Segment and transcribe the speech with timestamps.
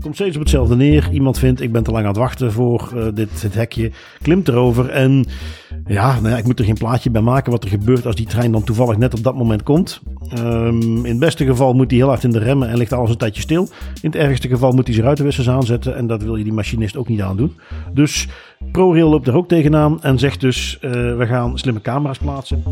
[0.00, 1.08] Komt steeds op hetzelfde neer.
[1.12, 3.90] Iemand vindt, ik ben te lang aan het wachten voor uh, dit, hekje.
[4.22, 5.24] Klimt erover en
[5.86, 8.26] ja, nou ja, ik moet er geen plaatje bij maken wat er gebeurt als die
[8.26, 10.00] trein dan toevallig net op dat moment komt.
[10.38, 13.10] Um, in het beste geval moet hij heel hard in de remmen en ligt alles
[13.10, 13.68] een tijdje stil.
[14.02, 16.96] In het ergste geval moet hij zijn ruitenwissers aanzetten en dat wil je die machinist
[16.96, 17.56] ook niet aandoen.
[17.94, 18.28] Dus
[18.72, 22.62] ProRail loopt er ook tegenaan en zegt dus, uh, we gaan slimme camera's plaatsen.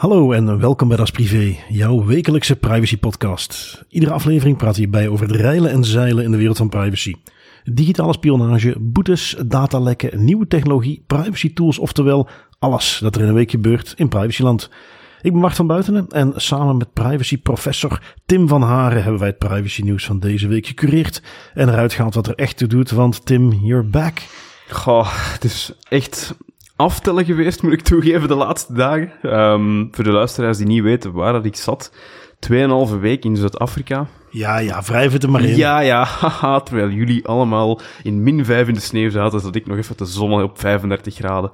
[0.00, 3.82] Hallo en welkom bij Das Privé, jouw wekelijkse privacy podcast.
[3.88, 7.14] Iedere aflevering praat hierbij over het reilen en zeilen in de wereld van privacy.
[7.64, 13.50] Digitale spionage, boetes, datalekken, nieuwe technologie, privacy tools, oftewel alles dat er in een week
[13.50, 14.70] gebeurt in privacyland.
[15.22, 19.28] Ik ben Mart van Buitenen en samen met privacy professor Tim van Haren hebben wij
[19.28, 21.22] het privacy nieuws van deze week gecureerd
[21.54, 24.18] en eruit gehaald wat er echt toe doet, want Tim, you're back.
[24.68, 26.34] Goh, het is echt
[26.80, 29.12] aftellen geweest, moet ik toegeven, de laatste dagen.
[29.22, 31.92] Um, voor de luisteraars die niet weten waar dat ik zat.
[32.38, 34.06] Tweeënhalve week in Zuid-Afrika.
[34.30, 35.56] Ja, ja, wrijf het er maar in.
[35.56, 39.66] Ja, ja, haha, terwijl jullie allemaal in min 5 in de sneeuw zaten, zat ik
[39.66, 41.52] nog even te zonnen op 35 graden.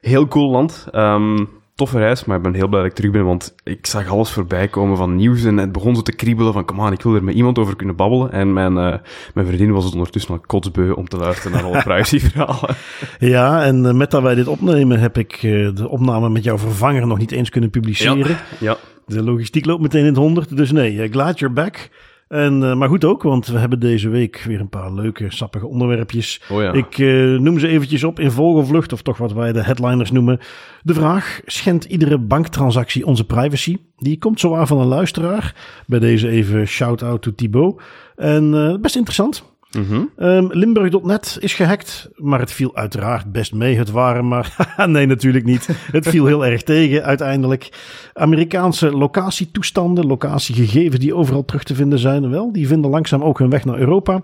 [0.00, 0.86] Heel cool land.
[0.94, 4.08] Um, toffe reis, maar ik ben heel blij dat ik terug ben, want ik zag
[4.08, 7.02] alles voorbij komen van nieuws en het begon zo te kriebelen van, kom aan, ik
[7.02, 8.32] wil er met iemand over kunnen babbelen.
[8.32, 8.94] En mijn, uh,
[9.34, 12.76] mijn vriendin was het ondertussen al kotsbeu om te luisteren naar alle privacyverhalen.
[13.18, 16.58] Ja, en uh, met dat wij dit opnemen heb ik uh, de opname met jouw
[16.58, 18.28] vervanger nog niet eens kunnen publiceren.
[18.28, 18.76] Ja, ja.
[19.06, 21.90] De logistiek loopt meteen in het honderd, dus nee, glad you're back.
[22.32, 25.66] En, uh, maar goed ook, want we hebben deze week weer een paar leuke, sappige
[25.66, 26.42] onderwerpjes.
[26.50, 26.72] Oh ja.
[26.72, 30.38] Ik uh, noem ze eventjes op in vogelvlucht, of toch wat wij de headliners noemen.
[30.82, 33.76] De vraag, schendt iedere banktransactie onze privacy?
[33.96, 35.54] Die komt zowaar van een luisteraar.
[35.86, 37.82] Bij deze even shout-out to Thibaut.
[38.16, 39.51] En uh, best interessant.
[39.72, 40.10] -hmm.
[40.16, 43.76] um, Limburg.net is gehackt, maar het viel uiteraard best mee.
[43.76, 45.68] Het waren maar, nee natuurlijk niet.
[45.92, 47.68] Het viel heel erg tegen uiteindelijk.
[48.14, 53.50] Amerikaanse locatietoestanden, locatiegegevens die overal terug te vinden zijn, wel, die vinden langzaam ook hun
[53.50, 54.22] weg naar Europa.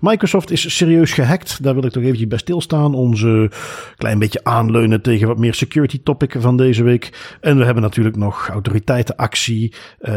[0.00, 2.94] Microsoft is serieus gehackt, daar wil ik toch eventjes bij stilstaan.
[2.94, 3.50] Onze
[3.96, 7.36] klein beetje aanleunen tegen wat meer security topic van deze week.
[7.40, 10.14] En we hebben natuurlijk nog autoriteitenactie, uh,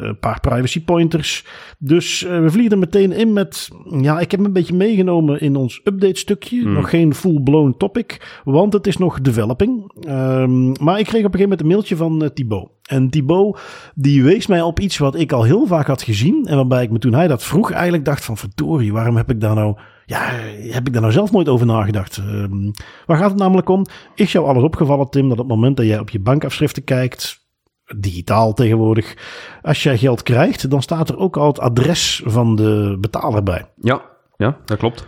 [0.00, 1.44] een paar privacy pointers.
[1.78, 3.68] Dus uh, we vliegen er meteen in met,
[4.00, 6.62] ja, ik heb een beetje meegenomen in ons update stukje.
[6.62, 6.72] Hmm.
[6.72, 9.92] Nog geen full-blown topic, want het is nog developing.
[10.08, 12.70] Um, maar ik kreeg op een gegeven moment een mailtje van uh, Thibaut.
[12.82, 13.60] En Thibaut,
[13.94, 16.46] die wees mij op iets wat ik al heel vaak had gezien.
[16.46, 19.40] En waarbij ik me toen hij dat vroeg eigenlijk dacht van verdorie, waarom heb ik
[19.40, 19.76] daar nou...
[20.06, 20.30] Ja,
[20.70, 22.16] heb ik daar nou zelf nooit over nagedacht?
[22.16, 22.70] Um,
[23.06, 23.86] waar gaat het namelijk om?
[24.14, 27.47] Is jou alles opgevallen, Tim, dat op het moment dat jij op je bankafschriften kijkt
[27.96, 29.16] digitaal tegenwoordig.
[29.62, 33.70] Als jij geld krijgt, dan staat er ook al het adres van de betaler bij.
[33.80, 34.02] Ja,
[34.36, 35.06] ja, dat klopt.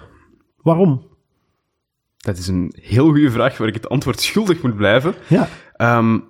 [0.56, 1.08] Waarom?
[2.16, 5.14] Dat is een heel goede vraag waar ik het antwoord schuldig moet blijven.
[5.26, 5.48] Ja.
[5.98, 6.24] Um,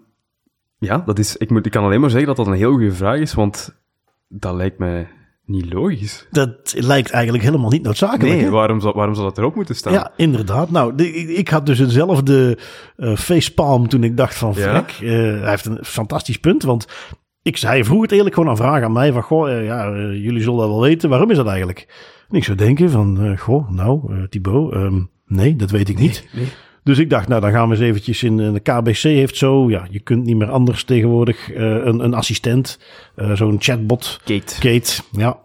[0.78, 2.92] ja, dat is, ik, moet, ik kan alleen maar zeggen dat dat een heel goede
[2.92, 3.80] vraag is, want
[4.28, 5.08] dat lijkt mij
[5.50, 6.26] niet logisch.
[6.30, 8.34] Dat lijkt eigenlijk helemaal niet noodzakelijk.
[8.34, 8.50] Nee, hè?
[8.50, 9.92] waarom zou, waarom zou dat erop moeten staan?
[9.92, 10.70] Ja, inderdaad.
[10.70, 12.58] Nou, de, ik had dus hetzelfde
[12.96, 14.84] uh, facepalm toen ik dacht van, Ja?
[14.84, 16.86] frek, uh, hij heeft een fantastisch punt, want
[17.42, 20.42] ik zei, vroeg het eerlijk gewoon aan vragen aan mij van, goh, uh, ja, jullie
[20.42, 21.94] zullen dat wel weten, waarom is dat eigenlijk?
[22.28, 26.28] En ik zou denken van, goh, nou, Thibaut, um, nee, dat weet ik niet.
[26.32, 26.52] Nee, nee.
[26.82, 28.36] Dus ik dacht, nou dan gaan we eens eventjes in.
[28.36, 31.50] De KBC heeft zo, ja, je kunt niet meer anders tegenwoordig.
[31.50, 32.78] Uh, een, een assistent,
[33.16, 34.20] uh, zo'n chatbot.
[34.24, 34.54] Kate.
[34.58, 35.38] Kate, ja.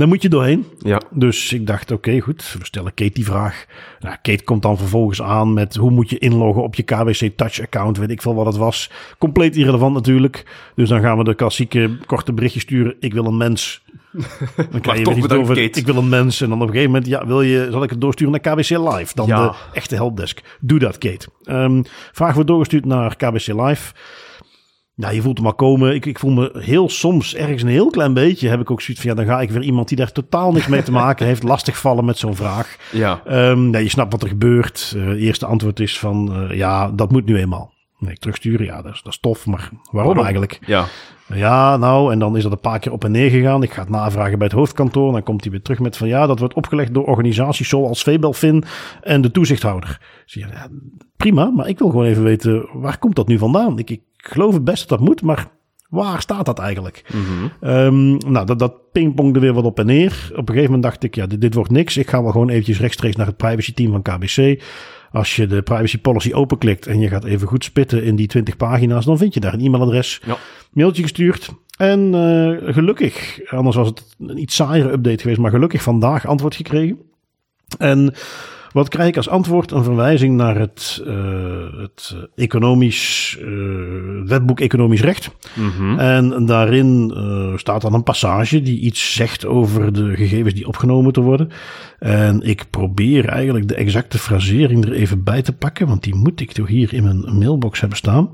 [0.00, 0.66] Daar moet je doorheen.
[0.78, 1.00] Ja.
[1.10, 3.64] Dus ik dacht, oké, okay, goed, we stellen Kate die vraag.
[4.00, 7.60] Nou, Kate komt dan vervolgens aan met hoe moet je inloggen op je KBC Touch
[7.60, 8.90] account, weet ik veel wat het was.
[9.18, 10.44] Compleet irrelevant natuurlijk.
[10.74, 12.94] Dus dan gaan we de klassieke korte berichtje sturen.
[13.00, 13.82] Ik wil een mens.
[14.70, 15.78] Dan krijg je toch iets bedankt, over, Kate.
[15.78, 16.40] ik wil een mens.
[16.40, 18.68] En dan op een gegeven moment, ja, wil je, zal ik het doorsturen naar KBC
[18.70, 19.14] Live?
[19.14, 19.48] Dan Ja.
[19.48, 20.40] de echte helpdesk.
[20.60, 21.28] Doe dat, Kate.
[21.44, 23.92] Um, vraag wordt doorgestuurd naar KBC Live.
[25.00, 25.94] Ja, je voelt hem al komen.
[25.94, 29.02] Ik, ik voel me heel soms, ergens een heel klein beetje, heb ik ook zoiets
[29.02, 31.42] van, ja, dan ga ik weer iemand die daar totaal niks mee te maken heeft,
[31.52, 32.76] lastigvallen met zo'n vraag.
[32.92, 33.22] Ja.
[33.28, 34.94] Um, nee, je snapt wat er gebeurt.
[34.96, 37.72] Uh, eerste antwoord is van, uh, ja, dat moet nu eenmaal.
[37.98, 40.58] Nee, terugsturen, ja, dat is, dat is tof, maar waarom, eigenlijk?
[40.66, 40.86] Ja.
[41.34, 43.62] Ja, nou, en dan is dat een paar keer op en neer gegaan.
[43.62, 45.06] Ik ga het navragen bij het hoofdkantoor.
[45.06, 48.02] En dan komt hij weer terug met van ja, dat wordt opgelegd door organisaties zoals
[48.02, 48.64] Vebelfin
[49.02, 50.00] en de toezichthouder.
[50.24, 50.68] Dus ja,
[51.16, 53.78] prima, maar ik wil gewoon even weten, waar komt dat nu vandaan?
[53.78, 55.48] Ik, ik geloof het best dat dat moet, maar
[55.88, 57.02] waar staat dat eigenlijk?
[57.12, 57.70] Mm -hmm.
[57.70, 60.28] um, nou, dat, dat pingpongde weer wat op en neer.
[60.30, 61.96] Op een gegeven moment dacht ik, ja, dit, dit wordt niks.
[61.96, 64.62] Ik ga wel gewoon eventjes rechtstreeks naar het privacy team van KBC.
[65.12, 68.56] Als je de privacy policy openklikt en je gaat even goed spitten in die 20
[68.56, 70.20] pagina's, dan vind je daar een e-mailadres.
[70.26, 70.36] Ja.
[70.72, 71.50] Mailtje gestuurd.
[71.76, 76.54] En uh, gelukkig, anders was het een iets saaiere update geweest, maar gelukkig vandaag antwoord
[76.54, 76.98] gekregen.
[77.78, 78.14] En
[78.72, 79.70] Wat krijg ik als antwoord?
[79.70, 81.14] Een verwijzing naar het, uh,
[81.76, 83.48] het economisch, uh,
[84.24, 85.30] wetboek Economisch Recht.
[85.54, 85.98] Mhm.
[85.98, 91.02] En daarin uh, staat dan een passage die iets zegt over de gegevens die opgenomen
[91.04, 91.50] moeten worden.
[91.98, 96.40] En ik probeer eigenlijk de exacte frasering er even bij te pakken, want die moet
[96.40, 98.30] ik toch hier in mijn mailbox hebben staan.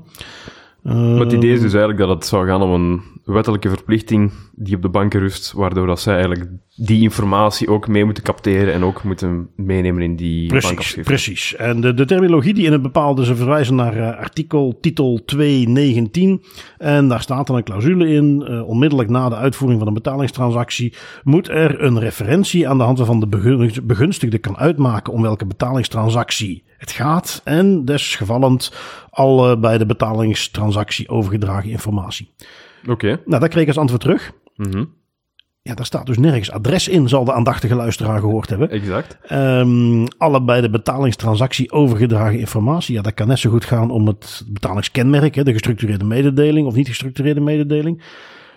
[0.93, 4.75] Maar het idee is dus eigenlijk dat het zou gaan om een wettelijke verplichting die
[4.75, 8.83] op de banken rust, waardoor dat zij eigenlijk die informatie ook mee moeten capteren en
[8.83, 11.07] ook moeten meenemen in die precies, bankafschrift.
[11.07, 11.55] Precies.
[11.55, 16.41] En de, de terminologie die in het bepaalde, ze verwijzen naar uh, artikel titel 219
[16.77, 20.93] en daar staat dan een clausule in, uh, onmiddellijk na de uitvoering van een betalingstransactie
[21.23, 26.63] moet er een referentie aan de hand waarvan de begunstigde kan uitmaken om welke betalingstransactie
[26.77, 28.73] het gaat en desgevallend
[29.09, 32.33] alle bij de betalingstransactie overgedragen informatie.
[32.81, 32.91] Oké.
[32.91, 33.21] Okay.
[33.25, 34.31] Nou, dat kreeg ik als antwoord terug.
[34.55, 34.95] Mm -hmm.
[35.61, 38.69] Ja, daar staat dus nergens adres in, zal de aandachtige luisteraar gehoord hebben.
[38.69, 39.17] Exact.
[39.31, 42.95] Um, alle bij de betalingstransactie overgedragen informatie.
[42.95, 46.75] Ja, dat kan net zo goed gaan om het betalingskenmerk, hè, de gestructureerde mededeling of
[46.75, 48.01] niet gestructureerde mededeling.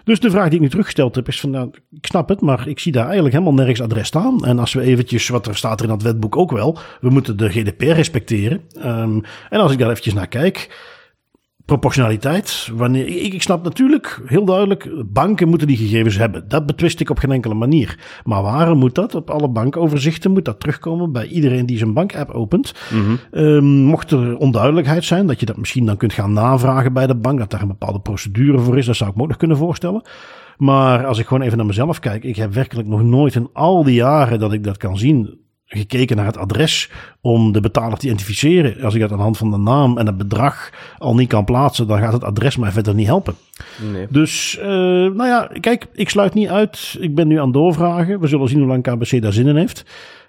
[0.05, 2.69] Dus de vraag die ik nu teruggesteld heb is van, nou, ik snap het, maar
[2.69, 4.45] ik zie daar eigenlijk helemaal nergens adres staan.
[4.45, 7.37] En als we eventjes, wat er staat er in dat wetboek ook wel, we moeten
[7.37, 8.61] de GDPR respecteren.
[8.87, 10.69] Um, en als ik daar eventjes naar kijk,
[11.71, 12.71] proportionaliteit.
[12.75, 16.45] Wanneer, ik, ik snap natuurlijk heel duidelijk, banken moeten die gegevens hebben.
[16.49, 17.99] Dat betwist ik op geen enkele manier.
[18.25, 19.15] Maar waarom moet dat?
[19.15, 22.75] Op alle bankoverzichten moet dat terugkomen bij iedereen die zijn bankapp opent.
[22.93, 23.43] Mm -hmm.
[23.43, 27.17] um, mocht er onduidelijkheid zijn, dat je dat misschien dan kunt gaan navragen bij de
[27.17, 29.57] bank, dat daar een bepaalde procedure voor is, dat zou ik me ook nog kunnen
[29.57, 30.03] voorstellen.
[30.57, 33.85] Maar als ik gewoon even naar mezelf kijk, ik heb werkelijk nog nooit in al
[33.85, 35.39] die jaren dat ik dat kan zien,
[35.73, 36.91] gekeken naar het adres
[37.21, 38.83] om de betaler te identificeren.
[38.83, 41.45] Als ik dat aan de hand van de naam en het bedrag al niet kan
[41.45, 43.35] plaatsen, dan gaat het adres mij verder niet helpen.
[43.93, 44.07] Nee.
[44.11, 46.97] Dus, uh, nou ja, kijk, ik sluit niet uit.
[47.01, 48.21] Ik ben nu aan het doorvragen.
[48.21, 49.85] We zullen zien hoe lang KBC daar zin in heeft.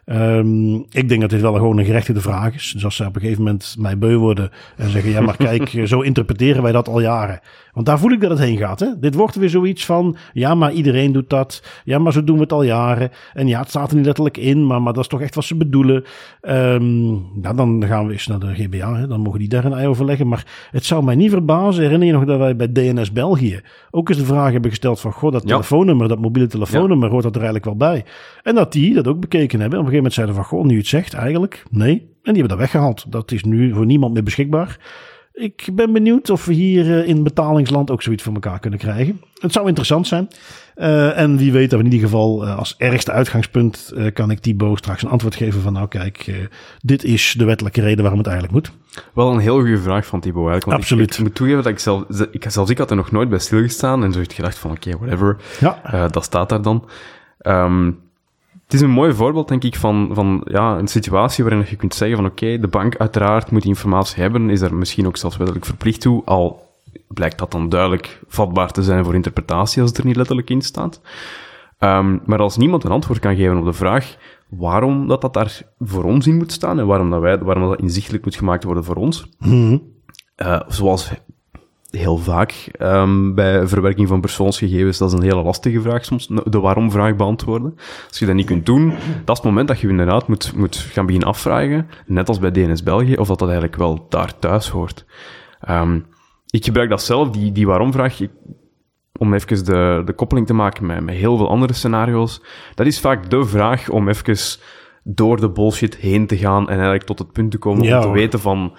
[0.06, 2.72] Um, ik denk dat dit wel gewoon een gerechtigde vraag is.
[2.74, 5.82] Dus als ze op een gegeven moment mij beu worden en zeggen: Ja, maar kijk,
[5.86, 7.40] zo interpreteren wij dat al jaren.
[7.74, 8.80] Want daar voel ik dat het heen gaat.
[8.80, 9.00] Hè?
[9.00, 11.64] Dit wordt weer zoiets van: Ja, maar iedereen doet dat.
[11.84, 13.10] Ja, maar zo doen we het al jaren.
[13.34, 15.44] En ja, het staat er niet letterlijk in, maar, maar dat is toch echt wat
[15.44, 16.04] ze bedoelen.
[16.42, 18.96] Um, ja, dan gaan we eens naar de GBA.
[18.96, 19.08] Hè?
[19.08, 20.28] Dan mogen die daar een ei over leggen.
[20.28, 21.84] Maar het zou mij niet verbazen.
[21.84, 23.62] Herinner je nog dat wij bij DNS België
[23.92, 25.48] ook eens de vraag hebben gesteld: van goh, dat Ja.
[25.48, 28.06] telefoonnummer, dat mobiele telefoonnummer, hoort dat er eigenlijk wel bij?
[28.44, 29.80] En dat die dat ook bekeken hebben.
[29.92, 32.10] Gegeven moment zeiden van, goh, nu je het zegt, eigenlijk, nee.
[32.24, 33.12] En die hebben dat weggehaald.
[33.12, 34.80] Dat is nu voor niemand meer beschikbaar.
[35.34, 39.22] Ik ben benieuwd of we hier eh, in betalingsland ook zoiets voor elkaar kunnen krijgen.
[39.40, 40.28] Het zou interessant zijn.
[40.76, 44.32] Uh, en wie weet dat we in ieder geval uh, als ergste uitgangspunt uh, kan
[44.32, 46.50] ik Thibaut straks een antwoord geven van nou kijk,
[46.82, 48.72] dit is de wettelijke reden waarom het eigenlijk moet.
[49.14, 50.66] Wel een heel goede vraag van Thibaut eigenlijk.
[50.66, 51.12] Want Absoluut.
[51.12, 53.40] Ik, ik moet toegeven dat ik zelf, ik, zelfs ik had er nog nooit bij
[53.40, 55.38] stilgestaan en zo heeft gedacht van oké, okay, whatever.
[55.60, 56.08] Ja.
[56.08, 56.90] dat staat daar dan.
[57.42, 58.00] Um,
[58.72, 61.94] het is een mooi voorbeeld, denk ik, van, van ja, een situatie waarin je kunt
[61.94, 65.18] zeggen van oké, okay, de bank uiteraard moet die informatie hebben, is er misschien ook
[65.18, 66.70] zelfs wettelijk verplicht toe, al
[67.08, 70.62] blijkt dat dan duidelijk vatbaar te zijn voor interpretatie als het er niet letterlijk in
[70.62, 71.02] staat.
[71.80, 74.16] Um, maar als niemand een antwoord kan geven op de vraag
[74.50, 77.82] waarom dat, dat daar voor ons in moet staan en waarom dat, wij, waarom dat
[77.82, 79.82] inzichtelijk moet gemaakt worden voor ons, mm-hmm.
[80.38, 81.12] uh, zoals
[81.92, 86.60] heel vaak um, bij verwerking van persoonsgegevens, dat is een hele lastige vraag soms, de
[86.60, 87.74] waarom-vraag beantwoorden.
[88.08, 88.88] Als je dat niet kunt doen,
[89.26, 92.52] dat is het moment dat je inderdaad moet, moet gaan beginnen afvragen, net als bij
[92.52, 95.06] DNS België, of dat dat eigenlijk wel daar thuis hoort.
[95.70, 96.06] Um,
[96.50, 98.20] ik gebruik dat zelf, die, die waarom-vraag,
[99.20, 102.42] om even de, de koppeling te maken met, met heel veel andere scenario's.
[102.76, 104.60] Dat is vaak de vraag om even
[105.04, 108.02] door de bullshit heen te gaan en eigenlijk tot het punt te komen Ja, om
[108.02, 108.16] te hoor.
[108.16, 108.74] weten van,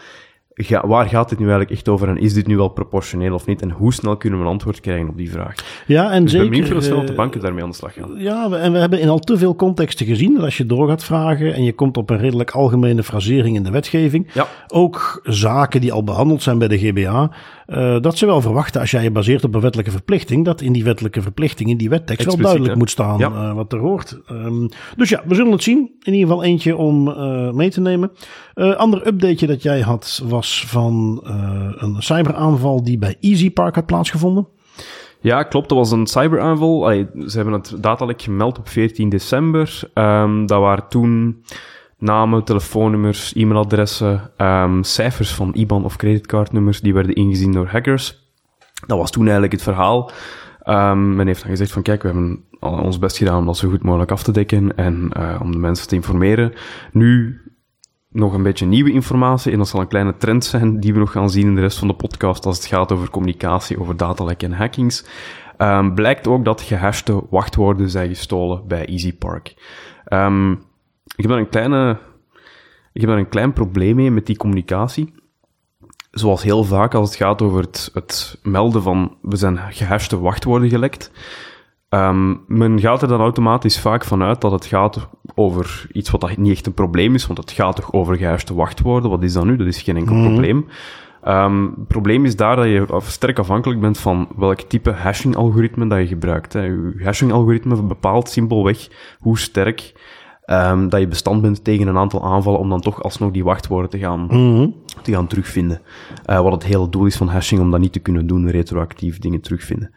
[0.65, 3.47] ga, waar gaat dit nu eigenlijk echt over en is dit nu wel proportioneel of
[3.47, 3.63] niet?
[3.63, 5.55] En hoe snel kunnen we een antwoord krijgen op die vraag?
[5.87, 6.49] Ja, en Dus zeker.
[6.49, 8.11] ben benieuwd hoe snel eh, de banken daarmee aan de slag gaan.
[8.17, 10.89] Ja, we- en we hebben in al te veel contexten gezien dat als je door
[10.89, 15.21] gaat vragen en je komt op een redelijk algemene frasering in de wetgeving, Ja, ook
[15.25, 17.31] zaken die al behandeld zijn bij de GBA,
[17.67, 20.73] eh, dat ze wel verwachten als jij je baseert op een wettelijke verplichting, dat in
[20.73, 22.79] die wettelijke verplichting, in die wettekst wel duidelijk hè?
[22.79, 23.31] moet staan Ja.
[23.31, 24.21] eh, wat er hoort.
[24.27, 24.67] Ehm,
[24.97, 25.79] dus ja, we zullen het zien.
[26.03, 28.11] In ieder geval eentje om eh, mee te nemen.
[28.55, 31.21] Ander updateje dat jij had was van
[31.77, 34.47] een cyberaanval die bij EasyPark had plaatsgevonden.
[35.21, 35.69] Ja, klopt.
[35.69, 36.85] Dat was een cyberaanval.
[36.85, 39.81] Allee, ze hebben het datalek gemeld op 14 december.
[39.95, 41.43] Ehm, dat waren toen
[42.03, 48.31] namen, telefoonnummers, e-mailadressen, ehm, cijfers van IBAN of creditcardnummers die werden ingezien door hackers.
[48.87, 50.11] Dat was toen eigenlijk het verhaal.
[50.63, 53.69] Ehm, men heeft dan gezegd van kijk, we hebben ons best gedaan om dat zo
[53.69, 56.53] goed mogelijk af te dekken en eh, om de mensen te informeren.
[56.93, 57.41] Nu
[58.09, 61.13] nog een beetje nieuwe informatie en dat zal een kleine trend zijn die we nog
[61.13, 64.53] gaan zien in de rest van de podcast als het gaat over communicatie, over datalekken
[64.53, 65.07] en hackings.
[65.57, 69.55] Ehm, blijkt ook dat gehashte wachtwoorden zijn gestolen bij EasyPark.
[71.17, 71.99] Ik heb daar een kleine
[72.93, 75.15] Ik heb daar een klein probleem mee met die communicatie.
[76.11, 80.69] Zoals heel vaak als het gaat over het, het melden van we zijn gehashte wachtwoorden
[80.69, 81.11] gelekt.
[81.89, 86.37] Um, men gaat er dan automatisch vaak vanuit dat het gaat over iets wat dat
[86.37, 89.11] niet echt een probleem is, want het gaat toch over gehashte wachtwoorden.
[89.11, 89.57] Wat is dat nu?
[89.57, 90.67] Dat is geen enkel probleem.
[91.29, 95.99] Um, het probleem is daar dat je sterk afhankelijk bent van welk type hashing-algoritme dat
[95.99, 96.53] je gebruikt.
[96.53, 96.63] Hè.
[96.63, 98.89] Je hashing-algoritme bepaalt simpelweg
[99.21, 99.93] hoe sterk
[100.53, 103.91] um, dat je bestand bent tegen een aantal aanvallen om dan toch alsnog die wachtwoorden
[103.91, 105.81] te gaan, mm te gaan terugvinden.
[106.31, 109.19] Uh, wat het hele doel is van hashing, om dat niet te kunnen doen, retroactief
[109.19, 109.95] dingen terugvinden.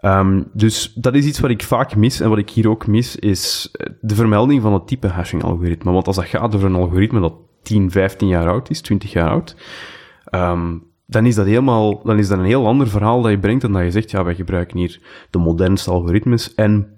[0.00, 3.16] Um, dus dat is iets wat ik vaak mis en wat ik hier ook mis,
[3.16, 3.70] is
[4.00, 5.92] de vermelding van het type hashing-algoritme.
[5.92, 9.30] Want als dat gaat over een algoritme dat 10, 15 jaar oud is, 20 jaar
[9.30, 9.56] oud,
[10.30, 13.62] um, dan is dat helemaal, dan is dat een heel ander verhaal dat je brengt
[13.62, 16.94] dan dat je zegt, ja, wij gebruiken hier de modernste algoritmes en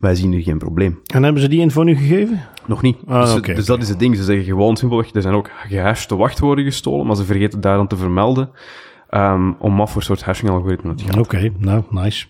[0.00, 1.00] wij zien er geen probleem.
[1.14, 2.40] En hebben ze die info nu gegeven?
[2.66, 2.96] Nog niet.
[3.06, 4.16] Ah, dus, dus dat is het ding.
[4.16, 7.86] Ze zeggen gewoon simpelweg, er zijn ook gehashte wachtwoorden gestolen, maar ze vergeten daar dan
[7.86, 8.50] te vermelden
[9.10, 11.18] um, om wat voor soort hashing-algoritme het gaat.
[11.18, 12.26] Oké, nou, nice.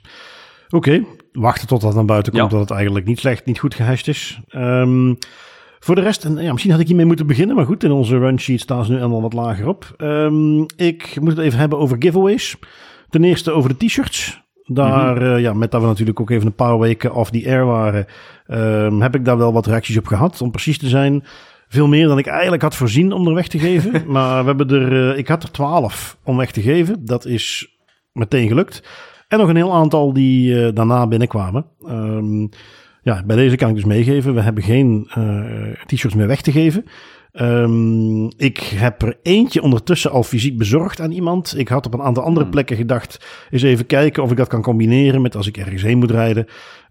[0.69, 4.09] Oké, wachten tot dat naar buiten komt dat het eigenlijk niet slecht, niet goed gehashed
[4.09, 4.41] is.
[4.57, 5.19] Um,
[5.79, 8.19] voor de rest, en ja, misschien had ik hiermee moeten beginnen, maar goed, in onze
[8.19, 9.95] run sheet staan ze nu allemaal wat lager op.
[9.99, 12.57] Um, ik moet het even hebben over giveaways.
[13.09, 14.43] Ten eerste over de t-shirts.
[14.73, 15.37] Daar, mm -hmm.
[15.37, 18.07] uh, ja, met dat we natuurlijk ook even een paar weken off the air waren,
[18.49, 20.41] um, heb ik daar wel wat reacties op gehad.
[20.41, 21.25] Om precies te zijn,
[21.69, 24.03] veel meer dan ik eigenlijk had voorzien om er weg te geven.
[24.13, 27.05] maar we hebben er, uh, ik had er twaalf om weg te geven.
[27.05, 27.77] Dat is
[28.13, 28.83] meteen gelukt.
[29.29, 31.67] En nog een heel aantal die uh, daarna binnenkwamen.
[31.89, 32.49] Um,
[33.03, 34.35] ja, bij deze kan ik dus meegeven.
[34.35, 35.09] We hebben geen
[35.87, 36.85] t-shirts meer weg te geven.
[37.33, 41.55] Um, ik heb er eentje ondertussen al fysiek bezorgd aan iemand.
[41.59, 44.63] Ik had op een aantal andere plekken gedacht, eens even kijken of ik dat kan
[44.63, 46.47] combineren met als ik ergens heen moet rijden.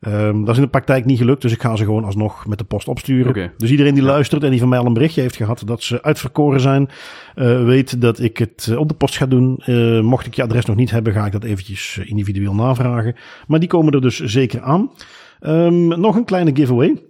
[0.07, 2.57] Um, dat is in de praktijk niet gelukt, dus ik ga ze gewoon alsnog met
[2.57, 3.29] de post opsturen.
[3.29, 3.51] Okay.
[3.57, 4.09] Dus iedereen die ja.
[4.09, 6.89] luistert en die van mij al een berichtje heeft gehad dat ze uitverkoren zijn,
[7.35, 9.61] uh, weet dat ik het op de post ga doen.
[9.65, 13.15] Uh, mocht ik je adres nog niet hebben, ga ik dat eventjes individueel navragen.
[13.47, 14.91] Maar die komen er dus zeker aan.
[15.41, 17.01] Um, nog een kleine giveaway.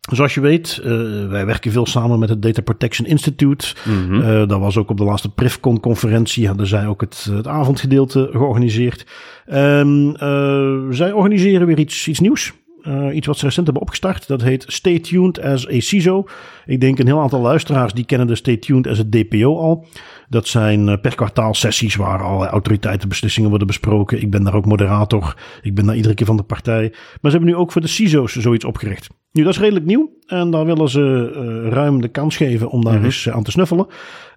[0.00, 3.74] Zoals je weet, uh, wij werken veel samen met het Data Protection Institute.
[3.84, 4.20] Mm -hmm.
[4.20, 6.46] uh, dat was ook op de laatste Privcon-conferentie.
[6.46, 9.06] Hadden zij ook het, het avondgedeelte georganiseerd.
[9.52, 12.52] Um, uh, zij organiseren weer iets, iets nieuws.
[12.82, 14.26] Uh, iets wat ze recent hebben opgestart.
[14.26, 16.24] Dat heet Stay Tuned as a CISO.
[16.66, 19.86] Ik denk een heel aantal luisteraars die kennen de Stay Tuned as a DPO al.
[20.28, 24.22] Dat zijn uh, per kwartaal sessies waar allerlei autoriteitenbeslissingen worden besproken.
[24.22, 25.36] Ik ben daar ook moderator.
[25.62, 26.88] Ik ben daar iedere keer van de partij.
[26.90, 29.08] Maar ze hebben nu ook voor de CISO's zoiets opgericht.
[29.32, 30.10] Nu, dat is redelijk nieuw.
[30.26, 33.06] En daar willen ze uh, ruim de kans geven om daar mm -hmm.
[33.06, 33.86] eens aan te snuffelen.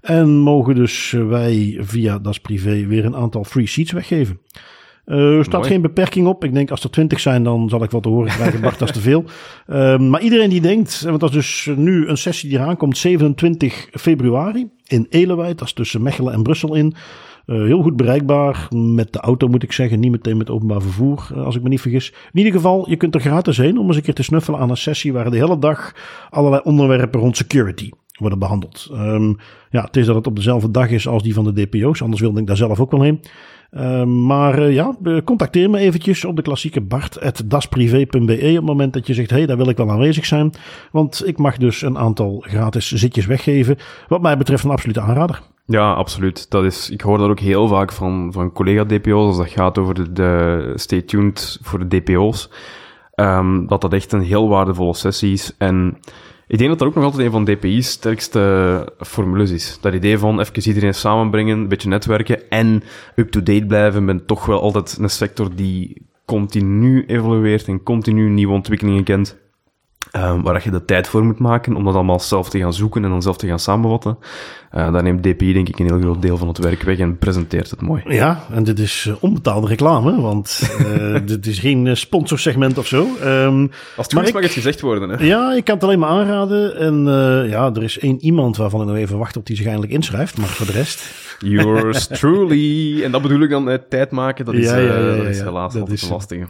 [0.01, 4.39] En mogen dus wij via Das Privé weer een aantal free seats weggeven.
[5.05, 5.71] Uh, er staat Mooi.
[5.71, 6.43] geen beperking op.
[6.43, 8.61] Ik denk als er twintig zijn, dan zal ik wat te horen krijgen.
[8.61, 9.23] Bart, dat is te veel.
[9.67, 12.97] Uh, maar iedereen die denkt, want dat is dus nu een sessie die eraan komt,
[12.97, 15.57] 27 februari in Elewijd.
[15.57, 16.95] Dat is tussen Mechelen en Brussel in.
[17.45, 19.99] Uh, heel goed bereikbaar met de auto, moet ik zeggen.
[19.99, 22.13] Niet meteen met openbaar vervoer, als ik me niet vergis.
[22.31, 24.69] In ieder geval, je kunt er gratis heen om eens een keer te snuffelen aan
[24.69, 25.95] een sessie waar de hele dag
[26.29, 28.89] allerlei onderwerpen rond security worden behandeld.
[28.91, 29.37] Um,
[29.69, 32.01] ja, het is dat het op dezelfde dag is als die van de DPO's.
[32.01, 33.19] Anders wilde ik daar zelf ook wel heen.
[33.75, 39.07] Uh, maar uh, ja, contacteer me eventjes op de klassieke bart.dasprivé.be op het moment dat
[39.07, 40.53] je zegt, hé, hey, daar wil ik wel aanwezig zijn.
[40.91, 43.77] Want ik mag dus een aantal gratis zitjes weggeven.
[44.07, 45.41] Wat mij betreft een absolute aanrader.
[45.65, 46.49] Ja, absoluut.
[46.49, 50.13] Dat is, ik hoor dat ook heel vaak van, van collega-DPO's als dat gaat over
[50.13, 52.49] de, stay tuned voor de DPO's.
[53.15, 55.55] Um, dat dat echt een heel waardevolle sessie is.
[55.57, 55.97] En
[56.53, 59.77] ik denk dat dat ook nog altijd een van DPI's sterkste formules is.
[59.81, 62.83] Dat idee van even iedereen samenbrengen, een beetje netwerken en
[63.15, 64.05] up-to-date blijven.
[64.05, 69.37] ben toch wel altijd een sector die continu evolueert en continu nieuwe ontwikkelingen kent.
[70.11, 73.03] Um, waar je de tijd voor moet maken om dat allemaal zelf te gaan zoeken
[73.03, 74.17] en dan zelf te gaan samenvatten.
[74.75, 77.17] Uh, daar neemt DPI denk ik een heel groot deel van het werk weg en
[77.17, 78.03] presenteert het mooi.
[78.07, 83.07] Ja, en dit is uh, onbetaalde reclame, want uh, dit is geen sponsorsegment of zo.
[83.23, 85.09] Um, Als het goed is mag het gezegd worden.
[85.09, 85.25] Hè?
[85.25, 86.77] Ja, ik kan het alleen maar aanraden.
[86.77, 87.05] En
[87.49, 90.37] ja, er is één iemand waarvan ik nog even wacht op die zich eindelijk inschrijft,
[90.37, 91.11] maar voor de rest...
[91.39, 93.03] Yours truly.
[93.03, 95.73] En dat bedoel ik dan tijd maken, dat is, ja, ja, ja, dat is helaas
[95.73, 96.43] dat altijd is.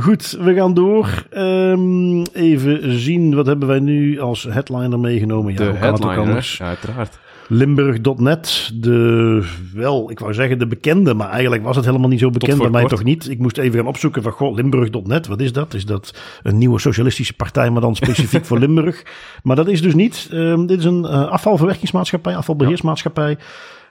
[0.00, 1.26] Goed, we gaan door.
[1.30, 5.52] Um, even zien, wat hebben wij nu als headliner meegenomen?
[5.52, 7.18] Ja, de headliner, ja, uiteraard.
[7.48, 9.42] Limburg.net, de,
[9.74, 12.70] wel, ik wou zeggen de bekende, maar eigenlijk was het helemaal niet zo bekend bij
[12.70, 12.92] mij kort.
[12.92, 13.28] toch niet.
[13.28, 15.74] Ik moest even gaan opzoeken van, goh, Limburg.net, wat is dat?
[15.74, 19.02] Is dat een nieuwe socialistische partij, maar dan specifiek voor Limburg?
[19.42, 20.28] Maar dat is dus niet.
[20.32, 23.30] Um, dit is een uh, afvalverwerkingsmaatschappij, afvalbeheersmaatschappij.
[23.30, 23.36] Ja.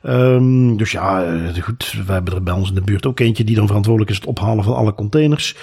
[0.03, 3.55] Um, dus ja, goed, we hebben er bij ons in de buurt ook eentje die
[3.55, 5.55] dan verantwoordelijk is het ophalen van alle containers.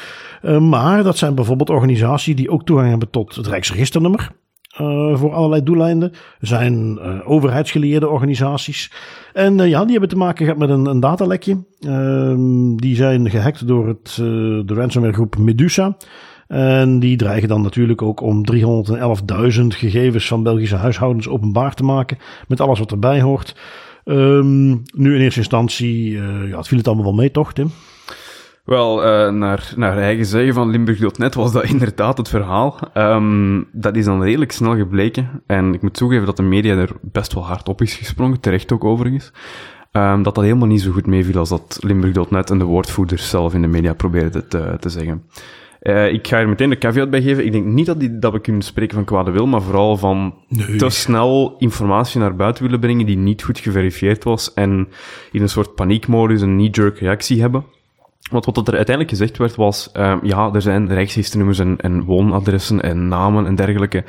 [0.42, 4.30] Uh, maar dat zijn bijvoorbeeld organisaties die ook toegang hebben tot het Rijksregisternummer.
[4.80, 6.12] uh, voor allerlei doeleinden.
[6.40, 8.92] Zijn uh, overheidsgeleerde organisaties.
[9.32, 11.64] En uh, ja, die hebben te maken gehad met een, een datalekje.
[11.80, 14.14] Ehm, die zijn gehackt door het,
[14.66, 15.96] de ransomware groep Medusa.
[16.48, 22.18] En die dreigen dan natuurlijk ook om 311.000 gegevens van Belgische huishoudens openbaar te maken.
[22.48, 23.56] Met alles wat erbij hoort.
[24.04, 26.10] Um, nu in eerste instantie,
[26.48, 27.70] ja, het viel het allemaal wel mee, toch, Tim?
[28.64, 32.78] Wel, uh, naar, naar eigen zeggen van Limburg.net was dat inderdaad het verhaal.
[32.94, 35.42] Um, dat is dan redelijk snel gebleken.
[35.46, 38.72] En ik moet toegeven dat de media er best wel hard op is gesprongen, terecht
[38.72, 39.32] ook overigens.
[39.92, 43.54] Um, dat dat helemaal niet zo goed meeviel als dat Limburg.net en de woordvoerders zelf
[43.54, 45.22] in de media probeerden te zeggen.
[45.84, 47.44] Uh, ik ga er meteen de caveat bij geven.
[47.44, 50.34] Ik denk niet dat, die, dat we kunnen spreken van kwade wil, maar vooral van
[50.48, 50.76] nee.
[50.76, 54.88] te snel informatie naar buiten willen brengen die niet goed geverifieerd was en
[55.32, 57.64] in een soort paniekmodus een knee-jerk reactie hebben.
[58.30, 62.82] Want wat er uiteindelijk gezegd werd was, uh, ja, er zijn rijksregisternummers en, en woonadressen
[62.82, 64.04] en namen en dergelijke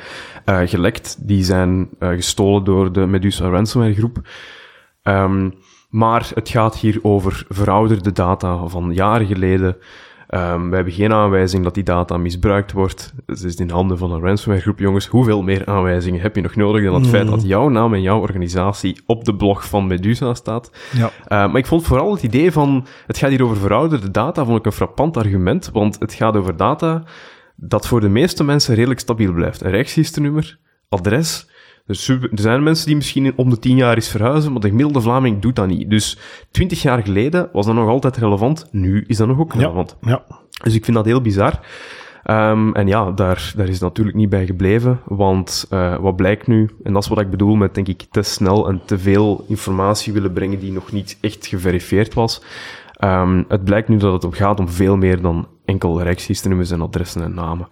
[0.46, 1.16] uh, gelekt.
[1.26, 4.28] Die zijn uh, gestolen door de Medusa ransomware groep.
[5.02, 5.54] Um,
[5.90, 9.76] maar het gaat hier over verouderde data van jaren geleden,
[10.30, 13.14] Um, we hebben geen aanwijzing dat die data misbruikt wordt.
[13.26, 15.06] Het is in handen van een ransomware groep, jongens.
[15.06, 18.20] Hoeveel meer aanwijzingen heb je nog nodig dan het feit dat jouw naam en jouw
[18.20, 20.70] organisatie op de blog van Medusa staat?
[20.92, 21.04] Ja.
[21.04, 24.58] Uh, maar ik vond vooral het idee van, het gaat hier over verouderde data, vond
[24.58, 27.02] ik een frappant argument, want het gaat over data
[27.56, 29.60] dat voor de meeste mensen redelijk stabiel blijft.
[29.60, 31.48] Een rechtsregisternummer, adres,
[31.86, 35.00] dus er zijn mensen die misschien om de tien jaar is verhuizen, maar de gemiddelde
[35.00, 35.90] Vlaming doet dat niet.
[35.90, 36.18] Dus
[36.50, 38.68] twintig jaar geleden was dat nog altijd relevant.
[38.70, 39.96] Nu is dat nog ook relevant.
[40.00, 40.24] Ja, ja.
[40.62, 41.60] Dus ik vind dat heel bizar.
[42.30, 46.70] Um, en ja, daar, daar is natuurlijk niet bij gebleven, want uh, wat blijkt nu,
[46.82, 50.12] en dat is wat ik bedoel met, denk ik, te snel en te veel informatie
[50.12, 52.42] willen brengen die nog niet echt geverifieerd was.
[53.04, 56.80] Um, het blijkt nu dat het om gaat om veel meer dan enkel rijksregisternummers en
[56.80, 57.68] adressen en namen.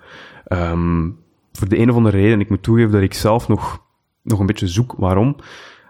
[0.49, 1.17] Um,
[1.53, 3.83] voor de een of andere reden, en ik moet toegeven dat ik zelf nog
[4.25, 5.37] nog een beetje zoek waarom,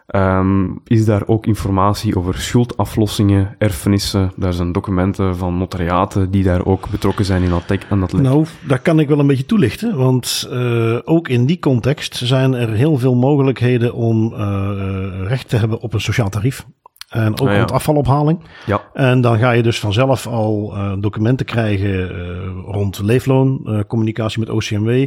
[0.07, 4.33] um, is daar ook informatie over schuldaflossingen, erfenissen.
[4.37, 8.83] Daar zijn documenten van notariaten die daar ook betrokken zijn in dat, dat Nou, dat
[8.83, 12.99] kan ik wel een beetje toelichten, want uh, ook in die context zijn er heel
[12.99, 16.67] veel mogelijkheden om uh, recht te hebben op een sociaal tarief.
[17.09, 17.63] En ook ah, ja.
[17.63, 18.41] afvalophaling.
[18.67, 18.83] Ja.
[18.93, 24.41] En dan ga je dus vanzelf al uh, documenten krijgen uh, rond leefloon, uh, communicatie
[24.41, 25.07] met OCMW.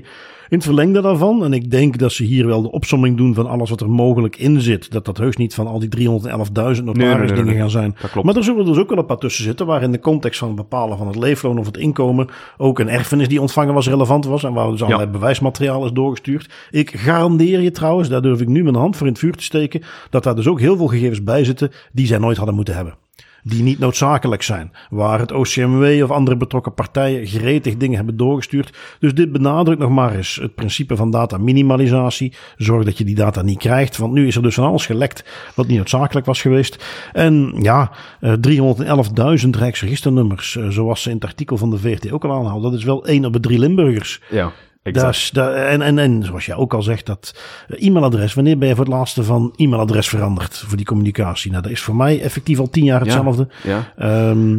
[0.49, 3.47] In het verlengde daarvan, en ik denk dat ze hier wel de opsomming doen van
[3.47, 7.31] alles wat er mogelijk in zit, dat dat heus niet van al die 311.000 notaris
[7.31, 7.95] dingen gaan zijn.
[8.23, 10.47] Maar er zullen dus ook wel een paar tussen zitten, waar in de context van
[10.47, 14.25] het bepalen van het leefloon of het inkomen ook een erfenis die ontvangen was relevant
[14.25, 16.49] was en waar dus allerlei bewijsmateriaal is doorgestuurd.
[16.71, 19.43] Ik garandeer je trouwens, daar durf ik nu mijn hand voor in het vuur te
[19.43, 22.75] steken, dat daar dus ook heel veel gegevens bij zitten die zij nooit hadden moeten
[22.75, 23.06] hebben
[23.47, 24.71] die niet noodzakelijk zijn.
[24.89, 28.77] Waar het OCMW of andere betrokken partijen gretig dingen hebben doorgestuurd.
[28.99, 32.33] Dus dit benadrukt nog maar eens het principe van data minimalisatie.
[32.57, 33.97] Zorg dat je die data niet krijgt.
[33.97, 35.23] Want nu is er dus van alles gelekt
[35.55, 36.85] wat niet noodzakelijk was geweest.
[37.13, 42.25] En ja, 311.000 eh, rijksregisternummers, eh, zoals ze in het artikel van de VRT ook
[42.25, 42.71] al aanhaalden.
[42.71, 44.21] Dat is wel één op de drie Limburgers.
[44.29, 44.51] Ja.
[44.93, 48.33] Dat en, en, en zoals jij ook al zegt, dat e-mailadres.
[48.33, 51.51] Wanneer ben je voor het laatste van e-mailadres veranderd voor die communicatie?
[51.51, 53.47] Nou, dat is voor mij effectief al tien jaar hetzelfde.
[53.63, 54.57] Ja, ehm,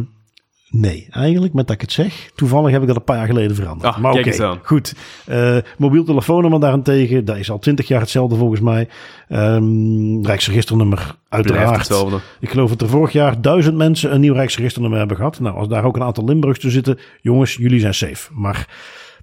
[0.69, 2.29] nee, eigenlijk met dat ik het zeg.
[2.35, 3.93] Toevallig heb ik dat een paar jaar geleden veranderd.
[3.93, 4.95] Ah, maar oké, okay, goed.
[5.29, 8.87] Uh, mobiel telefoonnummer daarentegen, dat is al twintig jaar hetzelfde volgens mij.
[9.29, 11.77] Um, Rijksregisternummer uiteraard.
[11.77, 12.19] Hetzelfde.
[12.39, 15.39] Ik geloof dat er vorig jaar duizend mensen een nieuw Rijksregisternummer hebben gehad.
[15.39, 18.29] Nou, als daar ook een aantal Limburgs te zitten, jongens, jullie zijn safe.
[18.33, 18.67] Maar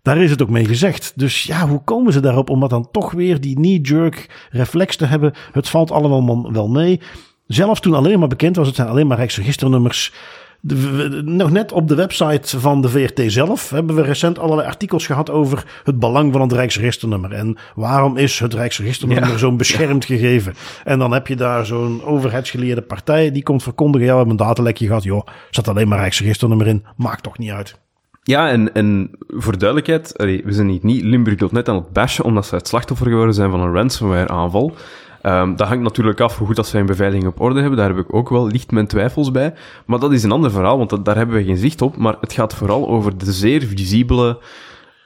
[0.06, 1.12] daar is het ook mee gezegd.
[1.16, 5.04] Dus ja, hoe komen ze daarop om dat dan toch weer die knee-jerk reflex te
[5.04, 5.32] hebben?
[5.52, 7.00] Het valt allemaal wel mee.
[7.46, 10.12] Zelfs toen alleen maar bekend was, het zijn alleen maar rijksregisternummers.
[11.22, 15.30] nog net op de website van de VRT zelf hebben we recent allerlei artikels gehad
[15.30, 17.32] over het belang van het Rijksregisternummer.
[17.32, 20.54] En waarom is het Rijksregisternummer zo'n beschermd gegeven?
[20.84, 24.46] En dan heb je daar zo'n overheidsgeleerde partij die komt verkondigen: ja, we hebben een
[24.46, 25.02] datalekje gehad.
[25.02, 26.84] Joh, zat alleen maar Rijksregisternummer in.
[26.96, 27.84] Maakt toch niet uit.
[28.26, 30.12] Ja, en, en voor duidelijkheid,
[30.44, 33.60] we zijn niet, niet Limburg.net aan het bashen omdat ze het slachtoffer geworden zijn van
[33.60, 34.74] een ransomware aanval.
[35.22, 37.78] Um, dat hangt natuurlijk af hoe goed dat zij hun beveiliging op orde hebben.
[37.78, 39.54] Daar heb ik ook wel licht mijn twijfels bij.
[39.84, 41.96] Maar dat is een ander verhaal, want daar hebben we geen zicht op.
[41.96, 44.38] Maar het gaat vooral over de zeer visibele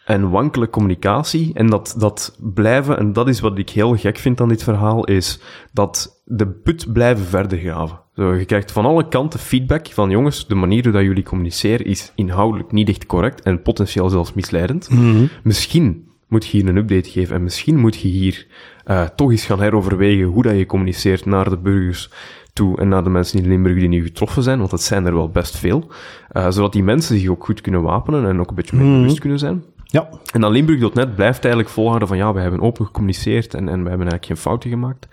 [0.04, 1.50] en wankele communicatie.
[1.54, 5.04] En dat, dat blijven, en dat is wat ik heel gek vind aan dit verhaal,
[5.04, 5.40] is
[5.72, 7.99] dat de put blijven verder graven.
[8.16, 12.12] Zo, je krijgt van alle kanten feedback van jongens, de manier waarop jullie communiceren is
[12.14, 14.90] inhoudelijk niet echt correct en potentieel zelfs misleidend.
[14.90, 15.24] Mhm.
[15.42, 18.46] Misschien moet je hier een update geven en misschien moet je hier
[18.86, 22.10] uh, toch eens gaan heroverwegen hoe dat je communiceert naar de burgers
[22.52, 25.14] toe en naar de mensen in Limburg die nu getroffen zijn, want dat zijn er
[25.14, 25.90] wel best veel.
[26.32, 29.00] Uh, zodat die mensen zich ook goed kunnen wapenen en ook een beetje meer mm
[29.00, 29.64] bewust kunnen zijn.
[29.84, 30.08] Ja.
[30.32, 33.88] En dan Limburg.net blijft eigenlijk volhouden van ja, we hebben open gecommuniceerd en, en we
[33.88, 35.08] hebben eigenlijk geen fouten gemaakt.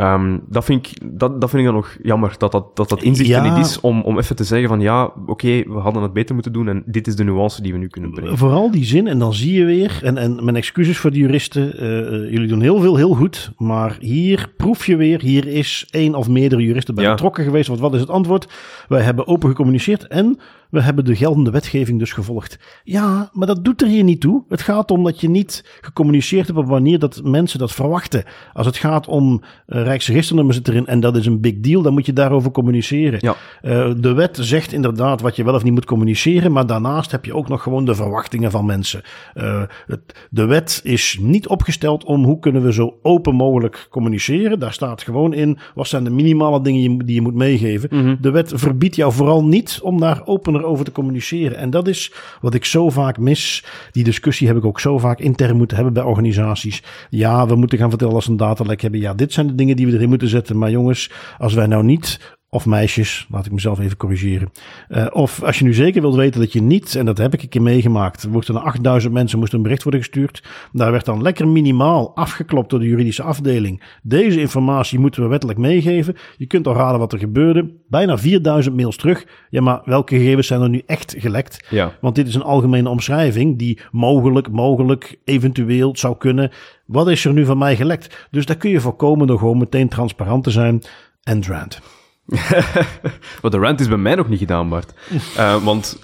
[0.00, 3.02] Um, dat, vind ik, dat, dat vind ik dan nog jammer, dat dat, dat, dat
[3.02, 3.56] inzicht ja.
[3.56, 6.52] niet is om, om even te zeggen van ja, oké, we hadden het beter moeten
[6.52, 8.38] doen en dit is de nuance die we nu kunnen brengen.
[8.38, 11.84] Vooral die zin, en dan zie je weer, en, en mijn excuses voor de juristen,
[11.84, 16.14] uh, jullie doen heel veel heel goed, maar hier proef je weer, hier is één
[16.14, 17.10] of meerdere juristen bij ja.
[17.10, 18.52] betrokken geweest, want wat is het antwoord?
[18.88, 20.38] Wij hebben open gecommuniceerd en
[20.74, 22.58] we hebben de geldende wetgeving dus gevolgd.
[22.84, 24.44] Ja, maar dat doet er hier niet toe.
[24.48, 28.24] Het gaat om dat je niet gecommuniceerd hebt op wanneer dat mensen dat verwachten.
[28.52, 31.92] Als het gaat om uh, Rijksregisternummer zit erin en dat is een big deal, dan
[31.92, 33.18] moet je daarover communiceren.
[33.22, 33.34] Ja.
[33.62, 37.24] Uh, de wet zegt inderdaad wat je wel of niet moet communiceren, maar daarnaast heb
[37.24, 39.02] je ook nog gewoon de verwachtingen van mensen.
[39.34, 44.58] Uh, het, de wet is niet opgesteld om hoe kunnen we zo open mogelijk communiceren.
[44.58, 47.88] Daar staat gewoon in wat zijn de minimale dingen die je moet meegeven.
[47.92, 48.16] Mm -hmm.
[48.20, 51.56] De wet verbiedt jou vooral niet om daar opener over te communiceren.
[51.58, 53.64] En dat is wat ik zo vaak mis.
[53.90, 56.82] Die discussie heb ik ook zo vaak intern moeten hebben bij organisaties.
[57.10, 59.00] Ja, we moeten gaan vertellen als een datalek hebben.
[59.00, 60.58] Ja, dit zijn de dingen die we erin moeten zetten.
[60.58, 64.52] Maar jongens, als wij nou niet of meisjes, laat ik mezelf even corrigeren.
[64.88, 67.42] Uh, of als je nu zeker wilt weten dat je niet, en dat heb ik
[67.42, 70.42] een keer meegemaakt, wordt er naar 8000 mensen moest een bericht worden gestuurd.
[70.72, 73.82] Daar werd dan lekker minimaal afgeklopt door de juridische afdeling.
[74.02, 76.16] Deze informatie moeten we wettelijk meegeven.
[76.36, 77.70] Je kunt al raden wat er gebeurde.
[77.88, 79.26] Bijna 4000 mails terug.
[79.50, 81.66] Ja, maar welke gegevens zijn er nu echt gelekt?
[81.70, 81.92] Ja.
[82.00, 86.50] Want dit is een algemene omschrijving die mogelijk, mogelijk, eventueel zou kunnen.
[86.86, 88.28] Wat is er nu van mij gelekt?
[88.30, 90.82] Dus daar kun je voorkomen door gewoon meteen transparant te zijn.
[91.22, 91.80] En Drand.
[93.42, 94.94] Wat de rant is bij mij nog niet gedaan, Bart.
[95.36, 95.98] Uh, want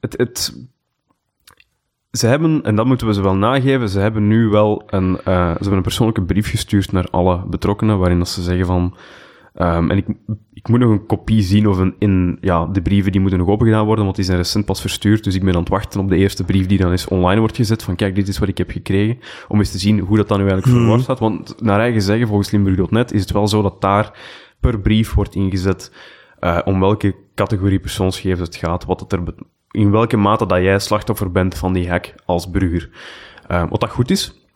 [0.00, 0.56] het, het,
[2.10, 5.18] ze hebben, en dat moeten we ze wel nageven, ze hebben nu wel een, uh,
[5.24, 8.96] ze hebben een persoonlijke brief gestuurd naar alle betrokkenen, waarin dat ze zeggen van,
[9.54, 10.06] um, en ik,
[10.52, 13.48] ik moet nog een kopie zien of een, in, ja, de brieven die moeten nog
[13.48, 16.08] opengedaan worden, want die zijn recent pas verstuurd, dus ik ben aan het wachten op
[16.08, 18.58] de eerste brief die dan eens online wordt gezet, van kijk, dit is wat ik
[18.58, 20.80] heb gekregen, om eens te zien hoe dat dan nu eigenlijk mm.
[20.80, 24.18] verwoord staat, want naar eigen zeggen, volgens Limburg.net, is het wel zo dat daar
[24.62, 25.92] per brief wordt ingezet
[26.40, 29.22] uh, om welke categorie persoonsgegevens het gaat, wat het er,
[29.70, 32.90] in welke mate dat jij slachtoffer bent van die hack als burger.
[33.50, 34.46] Uh, wat dat goed is,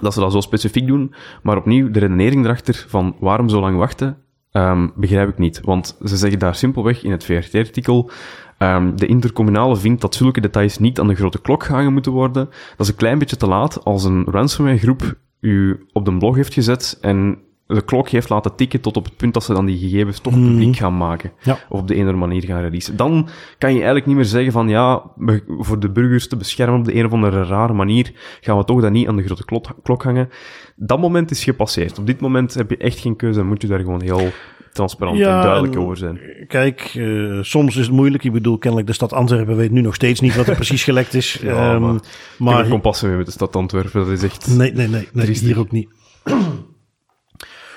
[0.00, 3.76] dat ze dat zo specifiek doen, maar opnieuw de redenering erachter van waarom zo lang
[3.76, 4.16] wachten,
[4.52, 5.60] um, begrijp ik niet.
[5.64, 8.10] Want ze zeggen daar simpelweg in het VRT-artikel,
[8.58, 12.44] um, de intercommunale vindt dat zulke details niet aan de grote klok gehangen moeten worden.
[12.44, 16.36] Dat is een klein beetje te laat als een ransomware groep u op de blog
[16.36, 17.38] heeft gezet en
[17.74, 20.34] de klok heeft laten tikken tot op het punt dat ze dan die gegevens toch
[20.34, 20.46] mhm.
[20.46, 21.32] publiek gaan maken.
[21.42, 21.58] Ja.
[21.68, 22.96] Of op de een of andere manier gaan releasen.
[22.96, 23.28] Dan
[23.58, 25.02] kan je eigenlijk niet meer zeggen van ja,
[25.46, 28.80] voor de burgers te beschermen op de een of andere rare manier, gaan we toch
[28.80, 30.28] dan niet aan de grote klok, klok hangen.
[30.76, 31.98] Dat moment is gepasseerd.
[31.98, 34.30] Op dit moment heb je echt geen keuze en moet je daar gewoon heel
[34.72, 36.20] transparant ja, en duidelijk over zijn.
[36.46, 38.24] Kijk, uh, soms is het moeilijk.
[38.24, 41.14] Ik bedoel, kennelijk de stad Antwerpen weet nu nog steeds niet wat er precies gelekt
[41.14, 41.38] is.
[41.42, 42.00] ja, um, maar,
[42.38, 42.66] maar...
[42.66, 44.56] Ik passen mee met de stad Antwerpen, dat is echt...
[44.56, 45.88] Nee, nee, nee, nee hier ook niet.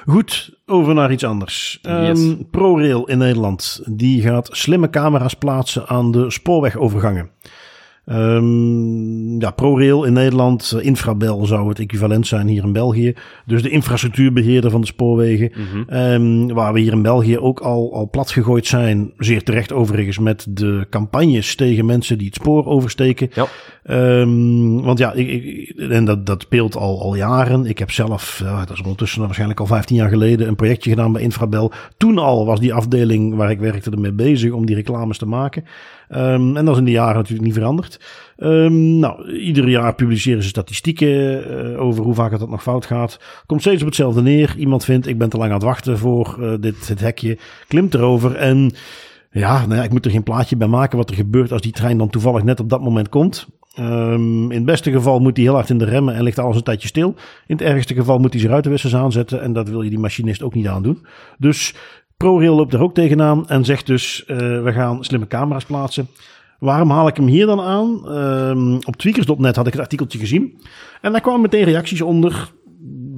[0.06, 1.80] Goed, over naar iets anders.
[1.82, 2.20] Yes.
[2.20, 7.30] Um, ProRail in Nederland die gaat slimme camera's plaatsen aan de spoorwegovergangen.
[8.06, 13.14] Um, ja, ProRail in Nederland, eh, Infrabel zou het equivalent zijn hier in België.
[13.46, 15.52] Dus de infrastructuurbeheerder van de spoorwegen.
[15.56, 19.14] Mm um, waar we hier in België ook al, al plat gegooid zijn.
[19.18, 23.30] Zeer terecht overigens met de campagnes tegen mensen die het spoor oversteken.
[23.34, 23.48] Ja.
[23.90, 27.66] Um, want ja, ik, ik, en dat, dat speelt al, al jaren.
[27.66, 31.12] Ik heb zelf, uh, dat is ondertussen waarschijnlijk al 15 jaar geleden, een projectje gedaan
[31.12, 31.72] bij Infrabel.
[31.98, 35.64] Toen al was die afdeling waar ik werkte ermee bezig om die reclames te maken.
[36.10, 38.00] Um, en dat is in de jaren natuurlijk niet veranderd.
[38.38, 42.86] Um, nou, ieder jaar publiceren ze statistieken uh, over hoe vaak het dat nog fout
[42.86, 43.20] gaat.
[43.46, 44.56] Komt steeds op hetzelfde neer.
[44.58, 47.38] Iemand vindt, ik ben te lang aan het wachten voor uh, dit, dit hekje.
[47.68, 48.72] Klimt erover en...
[49.32, 51.72] Ja, nou ja, ik moet er geen plaatje bij maken wat er gebeurt als die
[51.72, 53.48] trein dan toevallig net op dat moment komt.
[53.80, 56.56] Um, in het beste geval moet hij heel hard in de remmen en ligt alles
[56.56, 57.16] een tijdje stil.
[57.48, 60.44] In het ergste geval moet hij zijn ruitenwissers aanzetten en dat wil je die machinist
[60.44, 61.06] ook niet aandoen.
[61.38, 61.74] Dus
[62.18, 66.08] ProRail loopt er ook tegenaan en zegt dus, uh, we gaan slimme camera's plaatsen.
[66.60, 68.18] Waarom haal ik hem hier dan aan?
[68.18, 70.60] Um, op tweakers.net had ik het artikeltje gezien.
[71.02, 72.52] En daar kwamen meteen reacties onder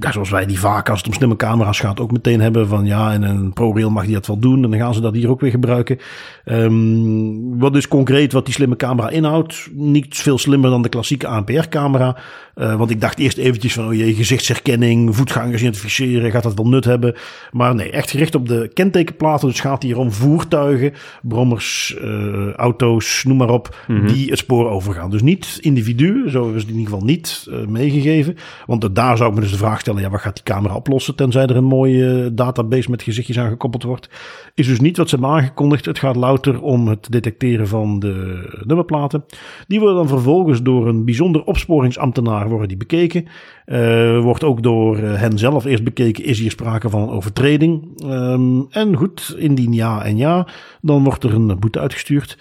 [0.06, 2.86] ja, zoals wij die vaak als het om slimme camera's gaat ook meteen hebben van
[2.86, 5.30] ja, en een ProRail mag die dat wel doen en dan gaan ze dat hier
[5.30, 6.00] ook weer gebruiken.
[6.46, 9.70] Um, wat is concreet wat die slimme camera inhoudt?
[9.72, 12.18] Niet veel slimmer dan de klassieke ANPR-camera.
[12.56, 16.68] Uh, want ik dacht eerst eventjes van, oh jee, gezichtsherkenning, voetgangers identificeren, gaat dat wel
[16.68, 17.16] nut hebben?
[17.52, 19.48] Maar nee, echt gericht op de kentekenplaten.
[19.48, 24.08] Dus gaat hier om voertuigen, brommers, uh, auto's, noem maar op, mm -hmm.
[24.08, 25.10] die het spoor overgaan.
[25.10, 28.36] Dus niet individuen, zo is het in ieder geval niet uh, meegegeven.
[28.66, 30.76] Want daar zou ik me dus de vraag stellen stellen, ja, wat gaat die camera
[30.76, 31.16] oplossen?
[31.16, 34.10] Tenzij er een mooie database met gezichtjes aan gekoppeld wordt.
[34.54, 35.86] Is dus niet wat ze hebben aangekondigd.
[35.86, 39.26] Het gaat louter om het detecteren van de nummerplaten.
[39.68, 43.28] Die worden dan vervolgens door een bijzonder opsporingsambtenaar worden die bekeken.
[43.66, 48.04] Uh, wordt ook door hen zelf eerst bekeken, is hier sprake van een overtreding?
[48.04, 50.48] Um, en goed, indien ja en ja,
[50.82, 52.38] dan wordt er een boete uitgestuurd.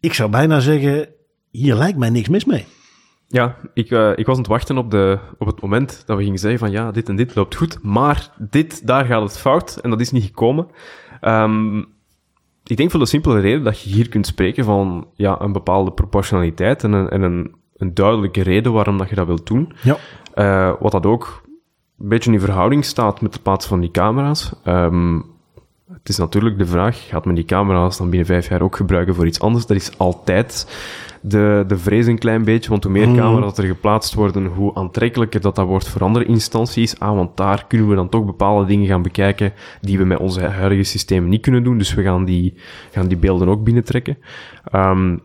[0.00, 1.08] Ik zou bijna zeggen,
[1.50, 2.64] hier lijkt mij niks mis mee.
[3.28, 6.22] Ja, ik, uh, ik was aan het wachten op, de, op het moment dat we
[6.22, 9.78] gingen zeggen van ja, dit en dit loopt goed, maar dit, daar gaat het fout
[9.82, 10.66] en dat is niet gekomen.
[11.20, 11.86] Um,
[12.64, 15.92] ik denk voor de simpele reden dat je hier kunt spreken van ja, een bepaalde
[15.92, 19.72] proportionaliteit en een, en een, een duidelijke reden waarom dat je dat wilt doen.
[19.82, 19.96] Ja.
[20.34, 21.42] Uh, wat dat ook
[21.98, 24.52] een beetje in verhouding staat met de plaats van die camera's.
[24.64, 25.24] Um,
[25.92, 29.14] het is natuurlijk de vraag, gaat men die camera's dan binnen vijf jaar ook gebruiken
[29.14, 29.66] voor iets anders?
[29.66, 30.76] Dat is altijd
[31.20, 33.16] de, de vrees een klein beetje, want hoe meer mm.
[33.16, 36.98] camera's er geplaatst worden, hoe aantrekkelijker dat dat wordt voor andere instanties.
[36.98, 40.40] Ah, want daar kunnen we dan toch bepaalde dingen gaan bekijken die we met onze
[40.40, 41.78] huidige systemen niet kunnen doen.
[41.78, 42.54] Dus we gaan die,
[42.90, 44.18] gaan die beelden ook binnentrekken.
[44.74, 45.20] Um,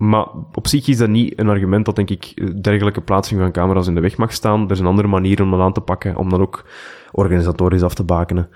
[0.00, 3.86] maar op zich is dat niet een argument dat, denk ik, dergelijke plaatsing van camera's
[3.86, 4.64] in de weg mag staan.
[4.64, 6.64] Er is een andere manier om dat aan te pakken, om dat ook
[7.12, 8.48] organisatorisch af te bakenen.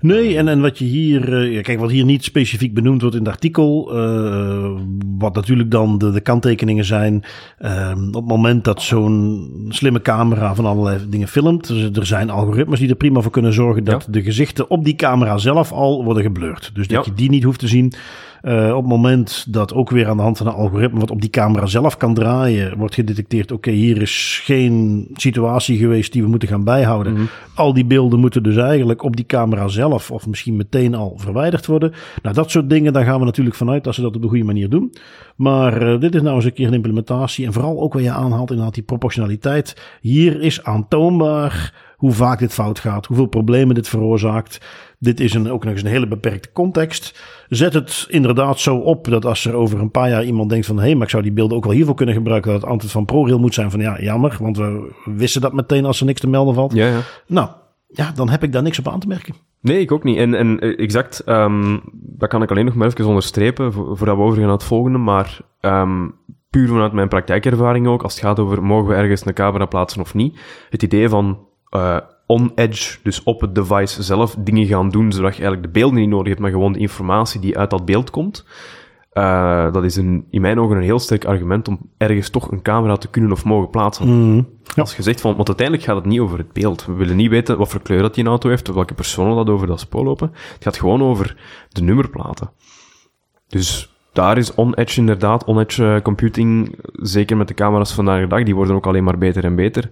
[0.00, 3.22] Nee, en, en wat je hier, uh, kijk, wat hier niet specifiek benoemd wordt in
[3.22, 4.70] het artikel, uh,
[5.18, 7.24] wat natuurlijk dan de, de kanttekeningen zijn,
[7.60, 12.30] uh, op het moment dat zo'n slimme camera van allerlei dingen filmt, dus er zijn
[12.30, 14.12] algoritmes die er prima voor kunnen zorgen dat ja.
[14.12, 16.70] de gezichten op die camera zelf al worden geblurred.
[16.74, 17.10] Dus dat ja.
[17.10, 17.92] je die niet hoeft te zien.
[18.42, 21.20] Uh, op het moment dat ook weer aan de hand van een algoritme wat op
[21.20, 26.22] die camera zelf kan draaien, wordt gedetecteerd: oké, okay, hier is geen situatie geweest die
[26.22, 27.12] we moeten gaan bijhouden.
[27.12, 27.28] Mm -hmm.
[27.54, 31.66] Al die beelden moeten dus eigenlijk op die camera zelf of misschien meteen al verwijderd
[31.66, 31.92] worden.
[32.22, 34.44] Nou, dat soort dingen, daar gaan we natuurlijk vanuit dat ze dat op de goede
[34.44, 34.92] manier doen.
[35.36, 37.46] Maar uh, dit is nou eens een keer een implementatie.
[37.46, 39.96] En vooral ook wat je aanhaalt, inderdaad, die proportionaliteit.
[40.00, 44.60] Hier is aantoonbaar hoe vaak dit fout gaat, hoeveel problemen dit veroorzaakt.
[44.98, 47.20] Dit is een, ook nog eens een hele beperkte context.
[47.48, 50.76] Zet het inderdaad zo op dat als er over een paar jaar iemand denkt van...
[50.76, 52.52] hé, hey, maar ik zou die beelden ook wel hiervoor kunnen gebruiken...
[52.52, 54.36] dat het antwoord van ProRail moet zijn van ja, jammer...
[54.40, 56.72] want we wisten dat meteen als er niks te melden valt.
[56.72, 57.00] Ja, ja.
[57.26, 57.48] Nou,
[57.88, 59.34] ja, dan heb ik daar niks op aan te merken.
[59.60, 60.16] Nee, ik ook niet.
[60.16, 63.72] En, en exact, um, dat kan ik alleen nog maar even onderstrepen...
[63.72, 65.38] voordat we overgaan naar het volgende, maar...
[65.60, 66.14] Um,
[66.50, 70.00] puur vanuit mijn praktijkervaring ook, als het gaat over mogen we ergens een camera plaatsen
[70.00, 70.38] of niet.
[70.70, 71.96] Het idee van uh,
[72.28, 76.08] on-edge, dus op het device zelf, dingen gaan doen, zodat je eigenlijk de beelden niet
[76.08, 78.44] nodig hebt, maar gewoon de informatie die uit dat beeld komt.
[79.12, 82.62] Uh, dat is een, in mijn ogen een heel sterk argument om ergens toch een
[82.62, 84.08] camera te kunnen of mogen plaatsen.
[84.08, 84.82] Mm, ja.
[84.82, 86.86] Als je zegt van, want uiteindelijk gaat het niet over het beeld.
[86.86, 89.48] We willen niet weten wat voor kleur dat die auto heeft, of welke personen dat
[89.48, 90.30] over dat spoor lopen.
[90.54, 91.36] Het gaat gewoon over
[91.68, 92.50] de nummerplaten.
[93.48, 98.54] Dus daar is on-edge inderdaad, on-edge computing, zeker met de camera's vandaag de dag, die
[98.54, 99.90] worden ook alleen maar beter en beter.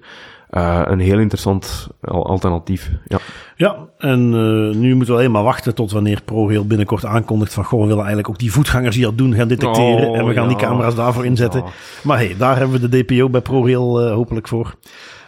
[0.51, 2.91] Uh, een heel interessant alternatief.
[3.07, 3.19] Ja,
[3.57, 7.65] ja en uh, nu moeten we alleen maar wachten tot wanneer ProRail binnenkort aankondigt van
[7.65, 10.33] goh, we willen eigenlijk ook die voetgangers die dat doen gaan detecteren oh, en we
[10.33, 10.49] gaan ja.
[10.49, 11.63] die camera's daarvoor inzetten.
[11.65, 11.71] Ja.
[12.03, 14.75] Maar hey, daar hebben we de DPO bij ProRail uh, hopelijk voor.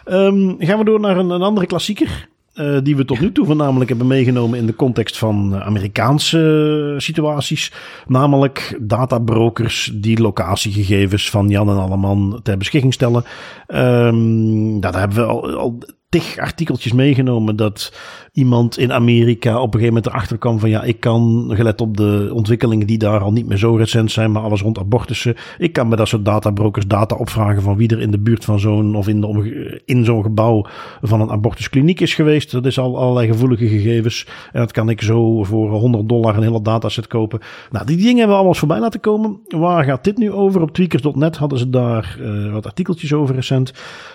[0.05, 2.27] Um, gaan we door naar een, een andere klassieker.
[2.59, 7.71] Uh, die we tot nu toe voornamelijk hebben meegenomen in de context van Amerikaanse situaties.
[8.07, 13.23] Namelijk databrokers die locatiegegevens van Jan en Alleman ter beschikking stellen.
[13.67, 15.77] Um, daar hebben we al, al
[16.09, 17.93] tig artikeltjes meegenomen dat
[18.39, 21.97] iemand in Amerika op een gegeven moment erachter kwam van ja, ik kan, gelet op
[21.97, 25.73] de ontwikkelingen die daar al niet meer zo recent zijn, maar alles rond abortussen, ik
[25.73, 28.95] kan bij dat soort databrokers data opvragen van wie er in de buurt van zo'n
[28.95, 30.65] of in, de, in zo'n gebouw
[31.01, 32.51] van een abortuskliniek is geweest.
[32.51, 36.43] Dat is al allerlei gevoelige gegevens en dat kan ik zo voor 100 dollar een
[36.43, 37.39] hele dataset kopen.
[37.71, 39.39] Nou, die dingen hebben we allemaal voorbij laten komen.
[39.47, 40.61] Waar gaat dit nu over?
[40.61, 43.73] Op tweakers.net hadden ze daar uh, wat artikeltjes over recent.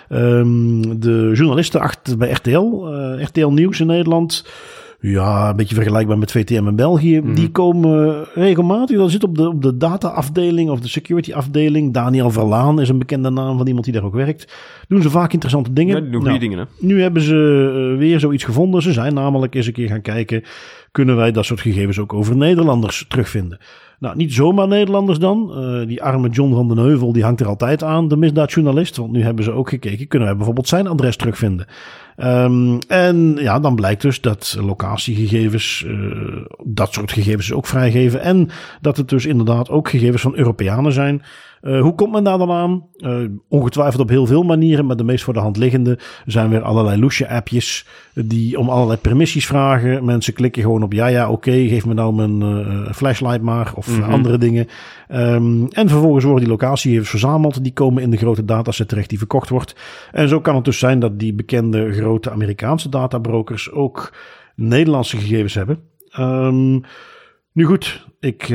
[0.09, 4.14] Um, de journalisten achter bij RTL, uh, RTL Nieuws in Nederland
[5.11, 7.19] ja, een beetje vergelijkbaar met VTM in België.
[7.19, 7.35] Mm.
[7.35, 8.97] Die komen regelmatig.
[8.97, 11.93] Dat zit op de, op de data-afdeling of de security-afdeling.
[11.93, 14.53] Daniel Verlaan is een bekende naam van iemand die daar ook werkt.
[14.87, 16.03] Doen ze vaak interessante dingen.
[16.03, 16.65] Ja, doen nou, dingen, hè?
[16.79, 18.81] Nu hebben ze uh, weer zoiets gevonden.
[18.81, 20.43] Ze zijn namelijk eens een keer gaan kijken.
[20.91, 23.59] Kunnen wij dat soort gegevens ook over Nederlanders terugvinden?
[24.05, 25.51] Nou, niet zomaar Nederlanders dan.
[25.55, 28.97] Uh, die arme John van den Heuvel, die hangt er altijd aan, de misdaadjournalist.
[28.97, 31.65] Want nu hebben ze ook gekeken, kunnen wij bijvoorbeeld zijn adres terugvinden?
[32.17, 38.21] Um, en ja, dan blijkt dus dat locatiegegevens, uh, dat soort gegevens ook vrijgeven.
[38.21, 38.49] En
[38.81, 41.21] dat het dus inderdaad ook gegevens van Europeanen zijn.
[41.65, 42.85] Uh, hoe komt men daar dan aan?
[42.97, 46.61] Uh, ongetwijfeld op heel veel manieren, maar de meest voor de hand liggende zijn weer
[46.61, 50.05] allerlei loesje-appjes die om allerlei permissies vragen.
[50.05, 53.73] Mensen klikken gewoon op ja, ja, oké, okay, geef me nou mijn uh, flashlight maar.
[53.75, 54.67] Of of andere dingen.
[55.07, 57.63] Ehm, en vervolgens worden die locatiegegevens verzameld.
[57.63, 59.75] Die komen in de grote dataset terecht die verkocht wordt.
[60.11, 64.13] En zo kan het dus zijn dat die bekende grote Amerikaanse databrokers ook
[64.55, 65.79] Nederlandse gegevens hebben.
[66.09, 66.79] Ehm,
[67.51, 68.53] nu goed, ik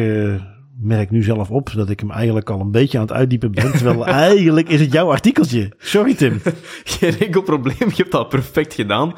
[0.83, 3.73] merk nu zelf op dat ik hem eigenlijk al een beetje aan het uitdiepen ben.
[3.73, 5.73] Terwijl eigenlijk is het jouw artikeltje.
[5.79, 6.40] Sorry Tim.
[6.85, 9.14] Geen enkel probleem, je hebt dat perfect gedaan.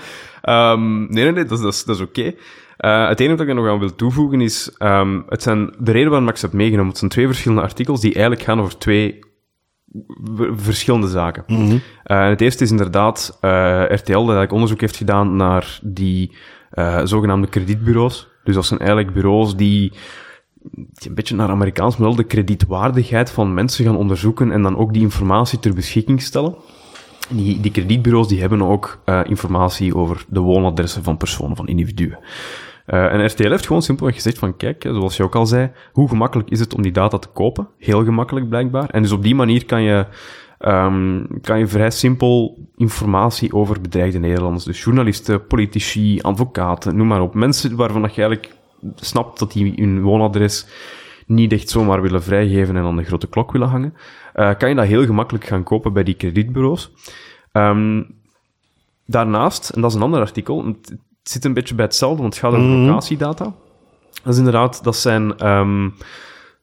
[0.48, 2.20] Um, nee, nee, nee, dat, dat is, dat is oké.
[2.20, 2.36] Okay.
[2.78, 5.92] Uh, het enige wat ik er nog aan wil toevoegen is, um, het zijn, de
[5.92, 8.78] reden waarom ik ze heb meegenomen, het zijn twee verschillende artikels die eigenlijk gaan over
[8.78, 9.18] twee
[10.54, 11.44] verschillende zaken.
[11.46, 11.80] Mm -hmm.
[12.06, 16.32] uh, het eerste is inderdaad uh, RTL, dat eigenlijk onderzoek heeft gedaan naar die
[17.04, 18.28] zogenaamde kredietbureaus.
[18.44, 19.92] Dus dat zijn eigenlijk bureaus die
[21.04, 25.02] een beetje naar Amerikaans model de kredietwaardigheid van mensen gaan onderzoeken en dan ook die
[25.02, 26.54] informatie ter beschikking stellen.
[27.28, 32.18] Die, die kredietbureaus die hebben ook uh, informatie over de woonadressen van personen, van individuen.
[32.86, 36.08] Uh, en RTL heeft gewoon simpelweg gezegd van, kijk, zoals je ook al zei, hoe
[36.08, 37.68] gemakkelijk is het om die data te kopen?
[37.78, 38.90] Heel gemakkelijk blijkbaar.
[38.90, 40.06] En dus op die manier kan je,
[40.60, 47.22] um, kan je vrij simpel informatie over bedreigde Nederlanders, dus journalisten, politici, advocaten, noem maar
[47.22, 47.34] op.
[47.34, 48.54] Mensen waarvan je eigenlijk
[48.94, 50.66] snapt dat die hun woonadres
[51.26, 53.94] niet echt zomaar willen vrijgeven en aan de grote klok willen hangen,
[54.34, 56.92] uh, kan je dat heel gemakkelijk gaan kopen bij die kredietbureaus.
[57.52, 58.06] Um,
[59.06, 62.42] daarnaast, en dat is een ander artikel, het, zit een beetje bij hetzelfde, want het
[62.42, 62.86] gaat over mm -hmm.
[62.86, 63.54] locatiedata.
[64.22, 65.94] Dat is inderdaad, dat zijn, um,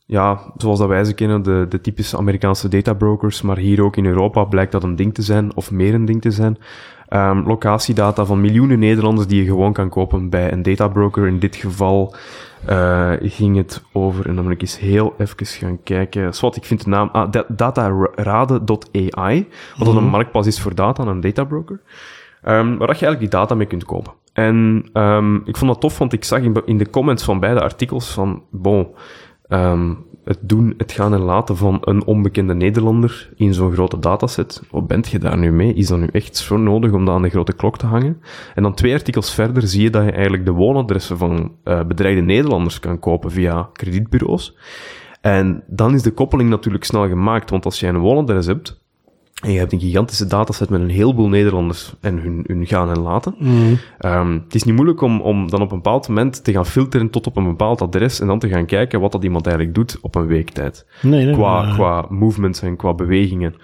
[0.05, 4.05] ja, zoals dat wij ze kennen, de, de typische Amerikaanse databrokers, maar hier ook in
[4.05, 6.57] Europa blijkt dat een ding te zijn, of meer een ding te zijn.
[7.13, 11.27] Um, locatiedata van miljoenen Nederlanders die je gewoon kan kopen bij een databroker.
[11.27, 12.15] In dit geval
[12.69, 16.33] uh, ging het over, en dan moet ik eens heel even gaan kijken.
[16.33, 19.97] Swat, ik vind de naam, ah, datarade.ai, wat -hmm.
[19.97, 21.81] een marktplaats is voor data, een databroker.
[22.47, 24.13] Um, waar je eigenlijk die data mee kunt kopen.
[24.33, 27.61] En um, ik vond dat tof, want ik zag in, in de comments van beide
[27.61, 28.87] artikels van, bon,
[29.47, 34.61] um, het doen, het gaan en laten van een onbekende Nederlander in zo'n grote dataset.
[34.71, 35.73] Wat bent je daar nu mee?
[35.73, 38.21] Is dat nu echt zo nodig om dat aan de grote klok te hangen?
[38.55, 42.21] En dan twee artikels verder zie je dat je eigenlijk de woonadressen van uh, bedreigde
[42.21, 44.57] Nederlanders kan kopen via kredietbureaus.
[45.21, 48.83] En dan is de koppeling natuurlijk snel gemaakt, want als jij een woonadres hebt,
[49.41, 52.99] en je hebt een gigantische dataset met een heleboel Nederlanders en hun, hun gaan en
[52.99, 53.35] laten.
[53.37, 53.79] Mm.
[53.99, 57.09] Um, het is niet moeilijk om, om dan op een bepaald moment te gaan filteren
[57.09, 59.97] tot op een bepaald adres en dan te gaan kijken wat dat iemand eigenlijk doet
[60.01, 60.85] op een week tijd.
[61.01, 61.73] Nee, nee, qua, nee.
[61.73, 63.55] qua movements en qua bewegingen.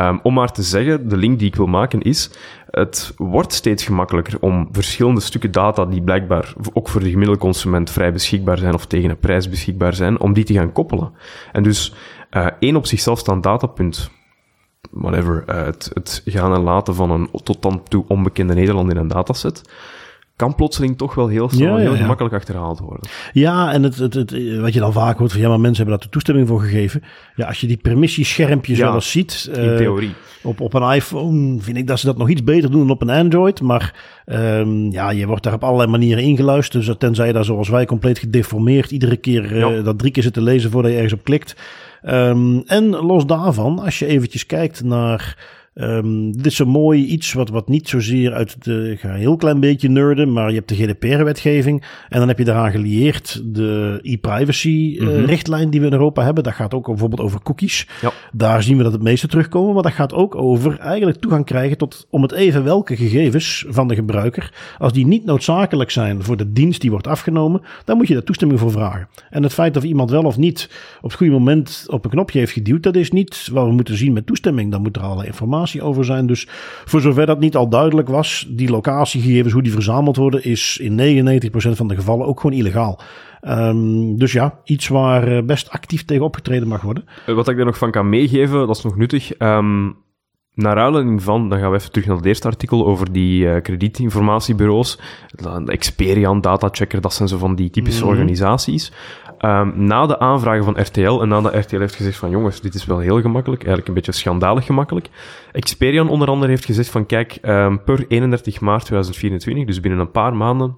[0.00, 2.30] Um, om maar te zeggen, de link die ik wil maken is,
[2.70, 7.90] het wordt steeds gemakkelijker om verschillende stukken data die blijkbaar ook voor de gemiddelde consument
[7.90, 11.12] vrij beschikbaar zijn of tegen een prijs beschikbaar zijn, om die te gaan koppelen.
[11.52, 11.94] En dus
[12.30, 14.10] uh, één op zichzelf staand datapunt
[14.92, 18.96] whatever, uh, het, het gaan en laten van een tot dan toe onbekende Nederland in
[18.96, 19.62] een dataset,
[20.36, 22.00] kan plotseling toch wel heel snel, Ja, heel ja.
[22.00, 23.08] gemakkelijk achterhaald worden.
[23.32, 25.94] Ja, en het, het, het, wat je dan vaak hoort van ja, maar mensen hebben
[25.94, 27.02] daar de toestemming voor gegeven.
[27.36, 29.50] Ja, als je die permissieschermpjes wel eens ziet.
[29.52, 30.14] In eh, theorie.
[30.42, 33.02] op, op een iPhone vind ik dat ze dat nog iets beter doen dan op
[33.02, 33.60] een Android.
[33.60, 36.86] Maar ehm, ja, je wordt daar op allerlei manieren ingeluisterd.
[36.86, 40.32] Dus tenzij je daar zoals wij compleet gedeformeerd iedere keer eh, dat drie keer zit
[40.32, 41.56] te lezen voordat je ergens op klikt.
[42.02, 45.60] Ehm, en los daarvan, als je eventjes kijkt naar...
[45.74, 48.90] ehm, dit is een mooi iets wat, wat niet zozeer uit de...
[48.90, 51.84] Ik ga een heel klein beetje nerden, maar je hebt de GDPR-wetgeving.
[52.08, 56.44] En dan heb je daaraan gelieerd de e-privacy-richtlijn die we in Europa hebben.
[56.44, 57.88] Dat gaat ook bijvoorbeeld over cookies.
[58.00, 58.12] Ja.
[58.32, 59.74] Daar zien we dat het meeste terugkomen.
[59.74, 63.88] Maar dat gaat ook over eigenlijk toegang krijgen tot om het even welke gegevens van
[63.88, 64.52] de gebruiker.
[64.78, 68.22] Als die niet noodzakelijk zijn voor de dienst die wordt afgenomen, dan moet je daar
[68.22, 69.08] toestemming voor vragen.
[69.30, 72.38] En het feit of iemand wel of niet op het goede moment op een knopje
[72.38, 74.70] heeft geduwd, dat is niet wat we moeten zien met toestemming.
[74.70, 76.26] Dan moet er allerlei informatie over zijn.
[76.26, 76.46] Dus
[76.84, 80.96] voor zover dat niet al duidelijk was, die locatiegegevens, hoe die verzameld worden, is in
[80.96, 83.00] 99% van de gevallen ook gewoon illegaal.
[83.40, 87.04] Ehm, dus ja, iets waar eh, best actief tegen opgetreden mag worden.
[87.26, 89.32] Eh, Wat ik er nog van kan meegeven, dat is nog nuttig.
[89.32, 89.88] Ehm
[90.54, 93.62] naar aanleiding van, dan gaan we even terug naar het eerste artikel over die eh,
[93.62, 94.98] kredietinformatiebureaus.
[95.66, 98.10] Experian, Datachecker, dat zijn zo van die typische Mhm.
[98.10, 98.92] organisaties.
[99.38, 102.84] Ehm, na de aanvragen van RTL en nadat RTL heeft gezegd van jongens, dit is
[102.84, 105.08] wel heel gemakkelijk, eigenlijk een beetje schandalig gemakkelijk.
[105.52, 110.10] Experian onder andere heeft gezegd van kijk, ehm, per 31 maart 2024, dus binnen een
[110.10, 110.76] paar maanden,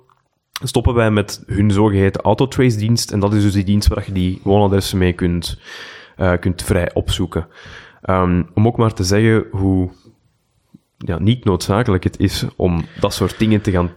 [0.63, 3.13] stoppen wij met hun zogeheten autotrace-dienst.
[3.13, 5.59] En dat is dus die dienst waar je die woonadressen mee kunt,
[6.17, 7.47] eh, kunt vrij opzoeken.
[8.05, 9.91] Ehm, om ook maar te zeggen hoe
[10.99, 13.91] ja, niet noodzakelijk het is om dat soort dingen te gaan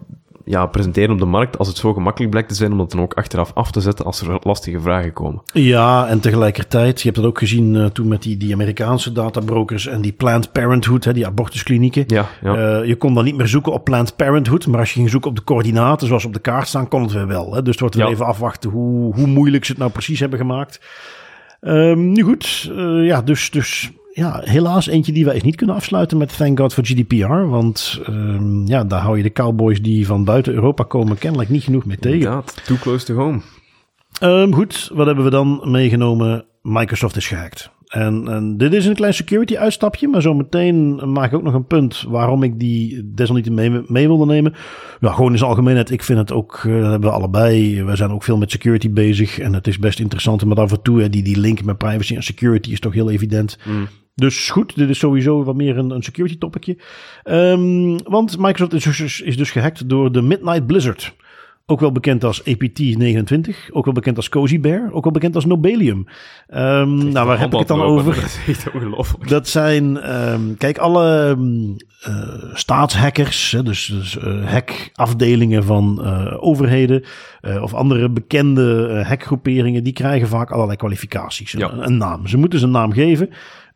[0.45, 3.01] ja, presenteren op de markt als het zo gemakkelijk blijkt te zijn om dat dan
[3.01, 5.41] ook achteraf af te zetten als er lastige vragen komen.
[5.53, 9.87] Ja, en tegelijkertijd, je hebt dat ook gezien uh, toen met die, die Amerikaanse databrokers
[9.87, 12.03] en die Planned Parenthood, hè, die abortusklinieken.
[12.07, 12.79] Ja, ja.
[12.79, 15.29] Uh, je kon dan niet meer zoeken op Planned Parenthood, maar als je ging zoeken
[15.29, 17.53] op de coördinaten zoals op de kaart staan, kon het weer wel.
[17.53, 17.61] Hè.
[17.61, 18.11] Dus het wordt weer Ja.
[18.11, 20.79] even afwachten hoe, hoe moeilijk ze het nou precies hebben gemaakt.
[21.59, 25.75] Ehm, nu goed, eh, ja, dus, dus ja, helaas eentje die wij eens niet kunnen
[25.75, 27.47] afsluiten met Thank God for GDPR.
[27.47, 31.63] Want ehm, ja, daar hou je de cowboys die van buiten Europa komen kennelijk niet
[31.63, 32.19] genoeg mee tegen.
[32.19, 33.41] Inderdaad, too close to home.
[34.19, 36.45] Ehm, goed, wat hebben we dan meegenomen?
[36.61, 37.71] Microsoft is gehackt.
[37.87, 41.67] En, en dit is een klein security uitstapje, maar zometeen maak ik ook nog een
[41.67, 44.53] punt waarom ik die desalniettemin mee, mee wilde nemen.
[44.99, 47.95] Ja, gewoon in zijn algemeenheid, ik vind het ook, eh, dat hebben we allebei, we
[47.95, 50.45] zijn ook veel met security bezig en het is best interessant.
[50.45, 53.09] Maar af en toe, hè, die, die link met privacy en security is toch heel
[53.09, 53.57] evident.
[53.63, 53.87] Mm.
[54.15, 56.77] Dus goed, dit is sowieso wat meer een, een security topicje.
[57.23, 61.13] Ehm, want Microsoft is dus, is dus gehackt door de Midnight Blizzard.
[61.69, 65.45] Ook wel bekend als APT29, ook wel bekend als Cozy Bear, ook wel bekend als
[65.45, 66.07] Nobelium.
[66.47, 68.15] Ehm, nou, waar heb ik het dan over?
[68.15, 69.29] Dat is ongelooflijk.
[69.29, 71.75] Dat zijn, ehm, kijk, alle um,
[72.07, 77.03] uh, staatshackers, dus, dus uh, hackafdelingen van uh, overheden
[77.61, 81.71] of andere bekende hackgroeperingen, die krijgen vaak allerlei kwalificaties, Ja.
[81.71, 82.27] een, een naam.
[82.27, 83.29] Ze moeten ze een naam geven.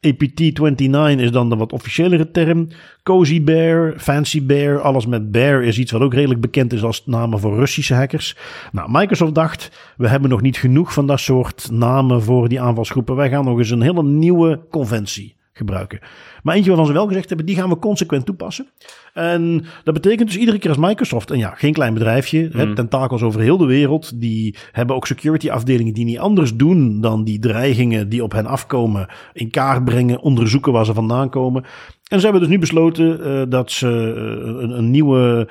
[0.07, 2.67] APT29 is dan de wat officiëlere term.
[3.03, 7.05] Cozy Bear, Fancy Bear, alles met Bear is iets wat ook redelijk bekend is als
[7.05, 8.37] namen voor Russische hackers.
[8.71, 13.15] Nou, Microsoft dacht, we hebben nog niet genoeg van dat soort namen voor die aanvalsgroepen.
[13.15, 15.99] Wij gaan nog eens een hele nieuwe conventie gebruiken.
[16.43, 18.67] Maar eentje waarvan ze wel gezegd hebben, die gaan we consequent toepassen.
[19.13, 22.59] En dat betekent dus iedere keer als Microsoft, en ja, geen klein bedrijfje, mm.
[22.59, 27.01] hè, tentakels over heel de wereld, die hebben ook security afdelingen die niet anders doen
[27.01, 31.63] dan die dreigingen die op hen afkomen in kaart brengen, onderzoeken waar ze vandaan komen.
[32.07, 35.47] En ze hebben dus nu besloten uh, dat ze uh, een, een nieuwe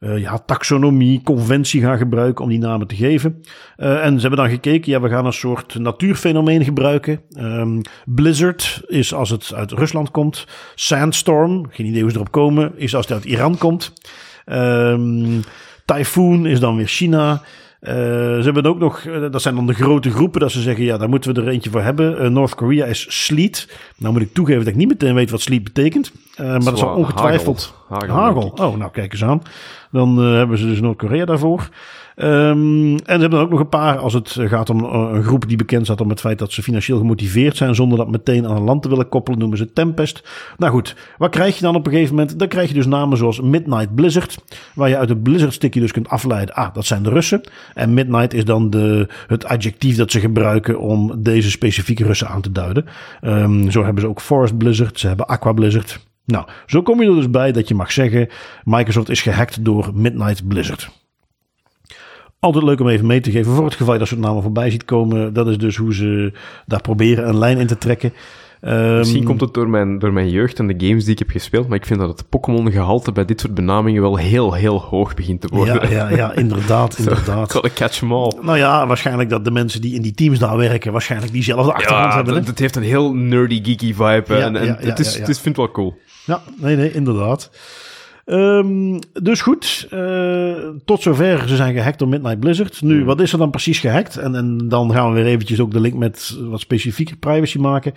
[0.00, 3.42] uh, ja, taxonomie, conventie gaan gebruiken om die namen te geven.
[3.76, 7.20] Uh, en ze hebben dan gekeken, ja, we gaan een soort natuurfenomeen gebruiken.
[7.38, 10.46] Um, Blizzard is als het uit Rusland komt.
[10.74, 13.92] Sandstorm, geen idee hoe ze erop komen, is als het uit Iran komt.
[14.46, 15.42] Um,
[15.84, 17.42] Typhoon is dan weer China.
[17.80, 20.98] Uh, ze hebben ook nog, dat zijn dan de grote groepen, dat ze zeggen, ja,
[20.98, 22.24] daar moeten we er eentje voor hebben.
[22.24, 23.68] Uh, North Korea is sleet.
[23.96, 26.12] Nou moet ik toegeven dat ik niet meteen weet wat sleet betekent.
[26.36, 27.74] maar dat zal ongetwijfeld...
[27.88, 28.14] Hagel.
[28.14, 28.52] Hagel.
[28.54, 29.42] Oh, nou kijk eens aan.
[29.94, 31.68] Dan hebben ze dus Noord-Korea daarvoor.
[32.16, 35.48] Um, en ze hebben dan ook nog een paar, als het gaat om een groep
[35.48, 38.56] die bekend staat om het feit dat ze financieel gemotiveerd zijn, zonder dat meteen aan
[38.56, 40.28] een land te willen koppelen, noemen ze Tempest.
[40.56, 42.38] Nou goed, wat krijg je dan op een gegeven moment?
[42.38, 44.38] Dan krijg je dus namen zoals Midnight Blizzard,
[44.74, 47.40] waar je uit het Blizzard-stickje dus kunt afleiden, ah, dat zijn de Russen.
[47.74, 52.42] En Midnight is dan de, het adjectief dat ze gebruiken om deze specifieke Russen aan
[52.42, 52.86] te duiden.
[53.22, 56.00] Um, zo hebben ze ook Forest Blizzard, ze hebben Aqua Blizzard.
[56.26, 58.28] Nou, zo kom je er dus bij dat je mag zeggen,
[58.64, 60.90] Microsoft is gehackt door Midnight Blizzard.
[62.38, 64.84] Altijd leuk om even mee te geven voor het geval dat soort namen voorbij ziet
[64.84, 65.32] komen.
[65.32, 66.32] Dat is dus hoe ze
[66.66, 68.12] daar proberen een lijn in te trekken.
[68.66, 71.30] Um, Misschien komt het door mijn, door mijn jeugd en de games die ik heb
[71.30, 75.14] gespeeld, maar ik vind dat het Pokémon-gehalte bij dit soort benamingen wel heel, heel hoog
[75.14, 75.90] begint te worden.
[75.90, 77.72] Ja, ja, ja inderdaad, inderdaad.
[77.74, 78.32] Catch them all.
[78.40, 82.10] Nou ja, waarschijnlijk dat de mensen die in die teams daar werken, waarschijnlijk diezelfde achtergrond
[82.10, 82.34] ja, hebben.
[82.34, 82.40] Hè?
[82.40, 84.34] Het heeft een heel nerdy, geeky vibe.
[84.34, 85.98] En, en het is, het is, vind het wel cool.
[86.24, 87.50] Ja, nee, nee, inderdaad.
[88.26, 90.54] Um, dus goed, uh,
[90.84, 92.82] tot zover ze zijn gehackt door Midnight Blizzard.
[92.82, 93.04] Nu, mm.
[93.04, 94.16] wat is er dan precies gehackt?
[94.16, 97.94] En, en dan gaan we weer eventjes ook de link met wat specifieke privacy maken.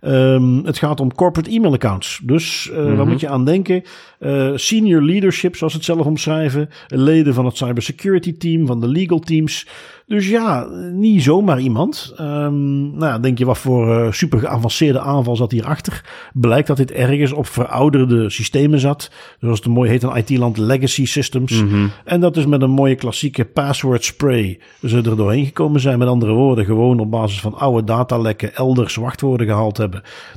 [0.00, 2.20] Um, het gaat om corporate e-mail accounts.
[2.22, 2.96] Dus uh, mm -hmm.
[2.96, 3.82] waar moet je aan denken?
[4.20, 6.68] Uh, senior leadership, zoals ze het zelf omschrijven.
[6.88, 9.66] Leden van het cybersecurity team, van de legal teams.
[10.06, 12.14] Dus ja, niet zomaar iemand.
[12.20, 16.04] Um, nou, denk je wat voor uh, super geavanceerde aanval zat hierachter?
[16.32, 19.10] Blijkt dat dit ergens op verouderde systemen zat.
[19.40, 21.62] Zoals het mooi heet in IT-land legacy systems.
[21.62, 21.90] Mm -hmm.
[22.04, 25.98] En dat is met een mooie klassieke password spray ze er doorheen gekomen zijn.
[25.98, 29.87] Met andere woorden, gewoon op basis van oude datalekken elders wachtwoorden gehaald hebben.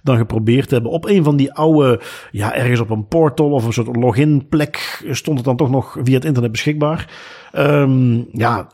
[0.04, 3.74] Dan geprobeerd hebben op een van die oude, ja, ergens op een portal of een
[3.74, 7.10] soort login plek stond het dan toch nog via het internet beschikbaar.
[7.58, 8.68] Um, ja,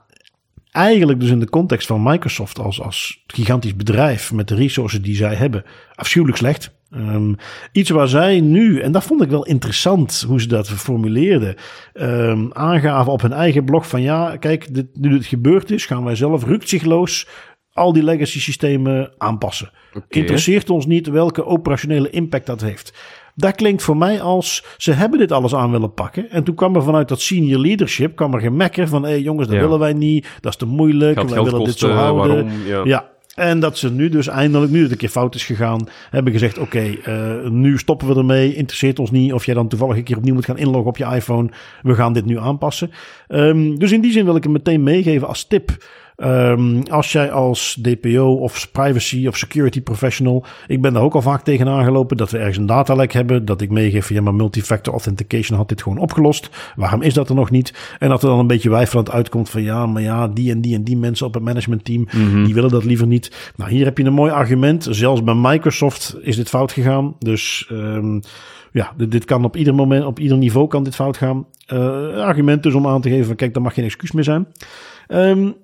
[0.71, 5.15] eigenlijk dus in de context van Microsoft als, als gigantisch bedrijf met de resources die
[5.15, 5.63] zij hebben,
[5.95, 6.75] afschuwelijk slecht.
[6.95, 7.36] Um,
[7.71, 11.55] iets waar zij nu, en dat vond ik wel interessant hoe ze dat formuleerden,
[11.93, 16.03] um, aangaven op hun eigen blog van ja, kijk, dit, nu dit gebeurd is, gaan
[16.03, 17.28] wij zelf rukzichtloos
[17.78, 19.69] al die legacy systemen aanpassen.
[19.93, 20.05] Okay.
[20.09, 22.93] Interesseert ons niet welke operationele impact dat heeft.
[23.36, 26.30] Dat klinkt voor mij als ze hebben dit alles aan willen pakken.
[26.30, 29.47] En toen kwam er vanuit dat senior leadership kwam er gemekker van hé hey jongens,
[29.47, 29.61] dat Ja.
[29.61, 32.28] willen wij niet, dat is te moeilijk, wij willen dit zo houden.
[32.36, 32.51] waarom?
[32.65, 32.82] Ja.
[32.86, 33.09] Ja.
[33.36, 36.57] En dat ze nu dus eindelijk, nu het een keer fout is gegaan, hebben gezegd:
[36.57, 38.55] Oké, eh, nu stoppen we ermee.
[38.55, 41.05] Interesseert ons niet of jij dan toevallig een keer opnieuw moet gaan inloggen op je
[41.05, 41.49] iPhone.
[41.82, 42.91] We gaan dit nu aanpassen.
[43.28, 45.78] Ehm, dus in die zin wil ik hem meteen meegeven als tip.
[46.24, 51.22] Um, als jij als DPO of privacy of security professional, ik ben daar ook al
[51.22, 54.93] vaak tegen aangelopen dat we ergens een datalek hebben, dat ik meegeef, ja maar multifactor
[54.93, 56.49] authentication had dit gewoon opgelost.
[56.76, 57.95] Waarom is dat er nog niet?
[57.99, 60.76] En dat er dan een beetje weifelend uitkomt van ja, maar ja, die en die
[60.76, 63.51] en die mensen op het managementteam, mm die willen dat liever niet.
[63.55, 64.88] Nou, hier heb je een mooi argument.
[64.89, 67.15] Zelfs bij Microsoft is dit fout gegaan.
[67.20, 68.22] Dus um,
[68.72, 71.45] ja, dit, dit, kan op ieder moment, op ieder niveau kan dit fout gaan.
[71.74, 71.80] Uh,
[72.15, 74.47] argument dus om aan te geven van kijk, daar mag geen excuus meer zijn.
[75.07, 75.55] Um,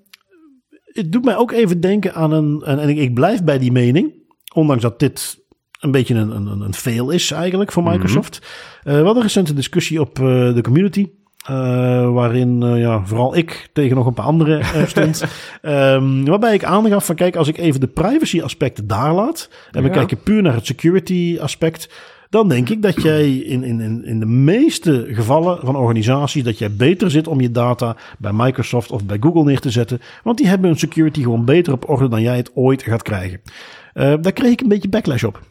[0.94, 2.62] het doet mij ook even denken aan een.
[2.64, 4.14] En ik blijf bij die mening.
[4.54, 5.42] Ondanks dat dit
[5.80, 8.40] een beetje een, een, een fail is eigenlijk voor Microsoft.
[8.42, 8.48] Mm
[8.82, 8.92] -hmm.
[8.92, 11.10] uh, we hadden een recente discussie op uh, de community.
[11.50, 15.24] Uh, waarin ja, vooral ik tegen nog een paar anderen stond.
[15.62, 19.50] um, waarbij ik aangaf van kijk, als ik even de privacy aspecten daar laat.
[19.72, 19.88] En ja.
[19.88, 21.90] we kijken puur naar het security aspect
[22.34, 26.76] dan denk ik dat jij in, in, in de meeste gevallen van organisaties, dat jij
[26.76, 30.02] beter zit om je data bij Microsoft of bij Google neer te zetten.
[30.24, 33.42] Want die hebben hun security gewoon beter op orde dan jij het ooit gaat krijgen.
[33.94, 35.42] Uh, daar kreeg ik een beetje backlash op.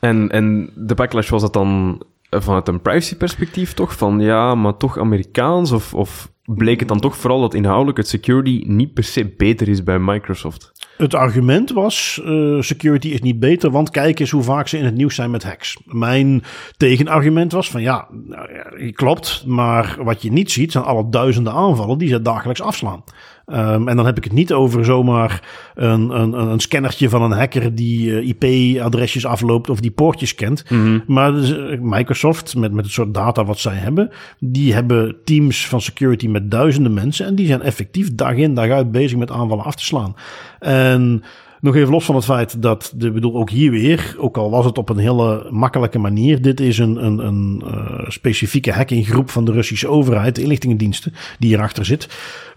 [0.00, 3.96] En, en de backlash was dat dan vanuit een privacy perspectief toch?
[3.96, 5.72] Van ja, maar toch Amerikaans?
[5.72, 9.68] Of, of bleek het dan toch vooral dat inhoudelijk het security niet per se beter
[9.68, 10.79] is bij Microsoft?
[11.00, 14.84] Het argument was, uh, security is niet beter, want kijk eens hoe vaak ze in
[14.84, 15.76] het nieuws zijn met hacks.
[15.84, 16.42] Mijn
[16.76, 21.98] tegenargument was van ja, nou, klopt, maar wat je niet ziet zijn alle duizenden aanvallen
[21.98, 23.04] die ze dagelijks afslaan.
[23.52, 25.42] Um, en dan heb ik het niet over zomaar
[25.74, 30.70] een, een, een scannertje van een hacker die uh, IP-adresjes afloopt of die poortjes kent.
[30.70, 31.02] Mm -hmm.
[31.06, 35.80] Maar dus, Microsoft, met, met het soort data wat zij hebben, die hebben teams van
[35.80, 39.64] security met duizenden mensen en die zijn effectief dag in dag uit bezig met aanvallen
[39.64, 40.14] af te slaan.
[40.58, 41.22] En
[41.60, 44.64] nog even los van het feit dat, de, bedoel, ook hier weer, ook al was
[44.64, 49.44] het op een hele makkelijke manier, dit is een, een, een uh, specifieke hackinggroep van
[49.44, 52.08] de Russische overheid, de inlichtingendiensten, die hierachter zit,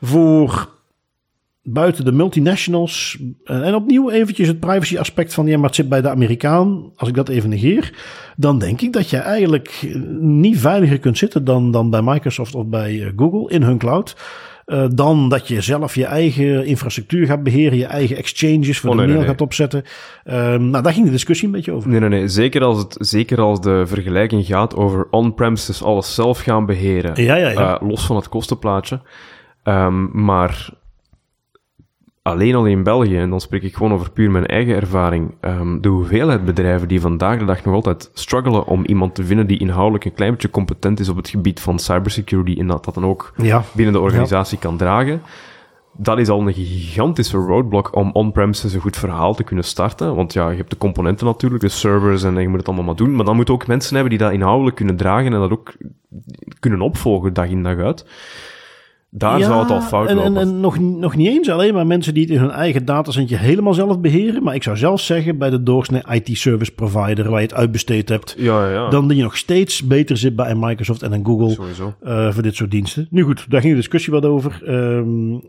[0.01, 0.69] voor
[1.63, 3.17] buiten de multinationals.
[3.43, 6.91] En opnieuw eventjes het privacy aspect van ja, maar het zit bij de Amerikaan.
[6.95, 7.93] Als ik dat even negeer,
[8.35, 9.87] dan denk ik dat je eigenlijk
[10.19, 14.15] niet veiliger kunt zitten dan, dan bij Microsoft of bij Google in hun cloud.
[14.65, 18.95] Uh, dan dat je zelf je eigen infrastructuur gaat beheren, je eigen exchanges voor oh,
[18.95, 19.27] nee, de mail nee, nee.
[19.27, 19.83] gaat opzetten.
[20.25, 21.89] Uh, nou, daar ging de discussie een beetje over.
[21.89, 22.27] Nee, nee, nee.
[22.27, 27.23] Zeker als, het, zeker als de vergelijking gaat over on-premises alles zelf gaan beheren.
[27.23, 27.81] Ja, ja, ja.
[27.81, 29.01] Uh, los van het kostenplaatje.
[29.63, 30.69] Um, maar
[32.23, 35.81] alleen al in België, en dan spreek ik gewoon over puur mijn eigen ervaring, um,
[35.81, 39.59] de hoeveelheid bedrijven die vandaag de dag nog altijd struggelen om iemand te vinden die
[39.59, 43.05] inhoudelijk een klein beetje competent is op het gebied van cybersecurity en dat dat dan
[43.05, 43.63] ook ja.
[43.73, 44.67] binnen de organisatie ja.
[44.67, 45.21] kan dragen.
[45.97, 50.15] Dat is al een gigantische roadblock om on-premises een goed verhaal te kunnen starten.
[50.15, 52.95] Want ja, je hebt de componenten natuurlijk, de servers en je moet het allemaal maar
[52.95, 53.15] doen.
[53.15, 55.73] Maar dan moet ook mensen hebben die dat inhoudelijk kunnen dragen en dat ook
[56.59, 58.05] kunnen opvolgen dag in dag uit.
[59.15, 60.35] Daar ja, zou het al fout en, lopen.
[60.35, 63.37] En, en nog, nog niet eens alleen maar mensen die het in hun eigen datacentje
[63.37, 64.43] helemaal zelf beheren.
[64.43, 68.35] Maar ik zou zelfs zeggen bij de doorsnee IT-service provider waar je het uitbesteed hebt.
[68.37, 68.89] Ja, ja.
[68.89, 71.57] Dan dat je nog steeds beter zit bij een Microsoft en een Google
[72.03, 73.07] uh, voor dit soort diensten.
[73.09, 74.61] Nu goed, daar ging de discussie wat over.
[74.67, 75.41] Um,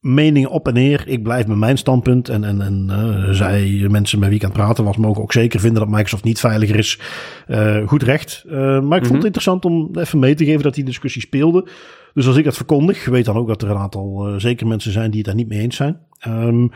[0.00, 1.02] meningen op en neer.
[1.06, 2.28] Ik blijf met mijn standpunt.
[2.28, 5.32] En, en, en uh, zij, mensen met wie ik aan het praten was, mogen ook
[5.32, 7.00] zeker vinden dat Microsoft niet veiliger is.
[7.48, 8.44] Uh, goed recht.
[8.46, 9.00] Uh, maar ik mm -hmm.
[9.00, 11.66] vond het interessant om even mee te geven dat die discussie speelde.
[12.14, 15.10] Dus als ik dat verkondig, weet dan ook dat er een aantal zeker mensen zijn
[15.10, 15.98] die het daar niet mee eens zijn.
[16.26, 16.70] Um,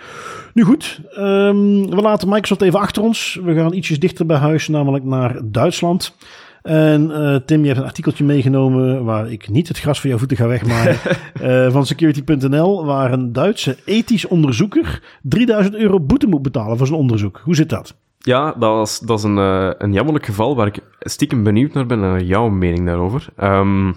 [0.54, 3.40] nu goed, um, we laten Microsoft even achter ons.
[3.44, 6.16] We gaan ietsjes dichter bij huis, namelijk naar Duitsland.
[6.62, 10.18] En uh, Tim, je hebt een artikeltje meegenomen waar ik niet het gras voor jouw
[10.18, 10.96] voeten ga wegmaaien.
[11.42, 16.98] uh, van security.nl, waar een Duitse ethisch onderzoeker 3000 euro boete moet betalen voor zijn
[16.98, 17.40] onderzoek.
[17.44, 17.94] Hoe zit dat?
[18.18, 21.86] Ja, dat, was, dat is een, uh, een jammerlijk geval waar ik stiekem benieuwd naar
[21.86, 23.26] ben, naar jouw mening daarover.
[23.42, 23.96] Um,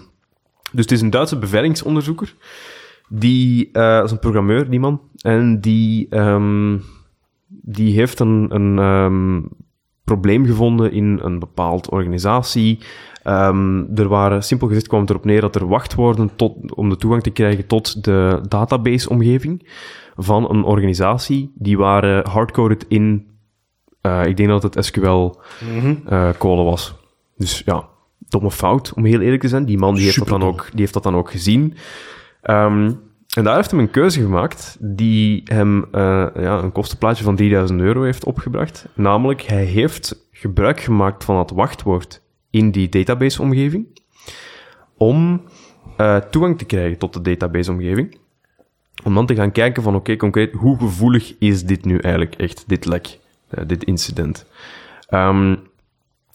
[0.76, 2.34] dus het is een Duitse beveiligingsonderzoeker.
[3.08, 5.00] Die uh, is een programmeur, die man.
[5.20, 6.82] En die, um,
[7.46, 9.48] die heeft een, een um,
[10.04, 12.78] probleem gevonden in een bepaald organisatie.
[13.24, 16.96] Um, er waren, simpel gezegd kwam het erop neer dat er wachtwoorden tot, om de
[16.96, 19.68] toegang te krijgen tot de database-omgeving
[20.16, 21.52] van een organisatie.
[21.54, 23.26] Die waren hardcoded in,
[24.02, 26.02] uh, ik denk dat het SQL mm -hmm.
[26.10, 26.94] uh, kolen was.
[27.36, 27.88] Dus ja,
[28.28, 29.64] domme fout, om heel eerlijk te zijn.
[29.64, 31.74] Die man die heeft, dat dan, ook, die heeft dat dan ook gezien.
[32.42, 33.04] Um,
[33.36, 37.80] en daar heeft hij een keuze gemaakt die hem uh, ja, een kostenplaatje van 3000
[37.80, 38.88] euro heeft opgebracht.
[38.94, 43.86] Namelijk, hij heeft gebruik gemaakt van het wachtwoord in die database-omgeving
[44.96, 45.42] om
[46.00, 48.18] uh, toegang te krijgen tot de database-omgeving.
[49.04, 52.64] Om dan te gaan kijken van, oké, concreet, hoe gevoelig is dit nu eigenlijk echt,
[52.66, 53.18] dit lek,
[53.58, 54.46] uh, dit incident?
[55.10, 55.58] Um,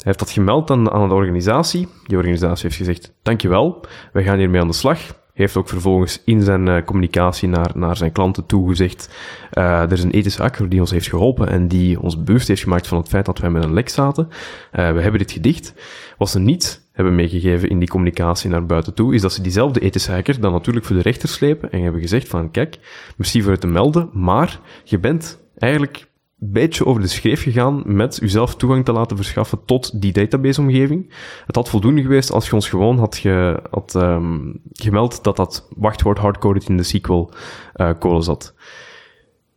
[0.04, 1.88] hij heeft dat gemeld aan, aan de organisatie.
[2.08, 5.00] Die organisatie heeft gezegd, dankjewel, wij gaan hiermee aan de slag
[5.34, 9.10] heeft ook vervolgens in zijn uh, communicatie naar, naar zijn klanten toe gezegd,
[9.54, 12.62] uh, er is een ethische hacker die ons heeft geholpen en die ons bewust heeft
[12.62, 14.28] gemaakt van het feit dat wij met een lek zaten.
[14.28, 15.74] Uh, we hebben dit gedicht.
[16.18, 19.80] Wat ze niet hebben meegegeven in die communicatie naar buiten toe, is dat ze diezelfde
[19.80, 22.80] ethische hacker dan natuurlijk voor de rechter slepen en hebben gezegd van, kijk,
[23.18, 26.10] merci voor het te melden, maar je bent eigenlijk
[26.44, 31.14] beetje over de schreef gegaan met uzelf toegang te laten verschaffen tot die databaseomgeving.
[31.46, 35.68] Het had voldoende geweest als je ons gewoon had, ge, had um, gemeld dat dat
[35.76, 38.54] wachtwoord hardcoded in de SQL-code uh, zat.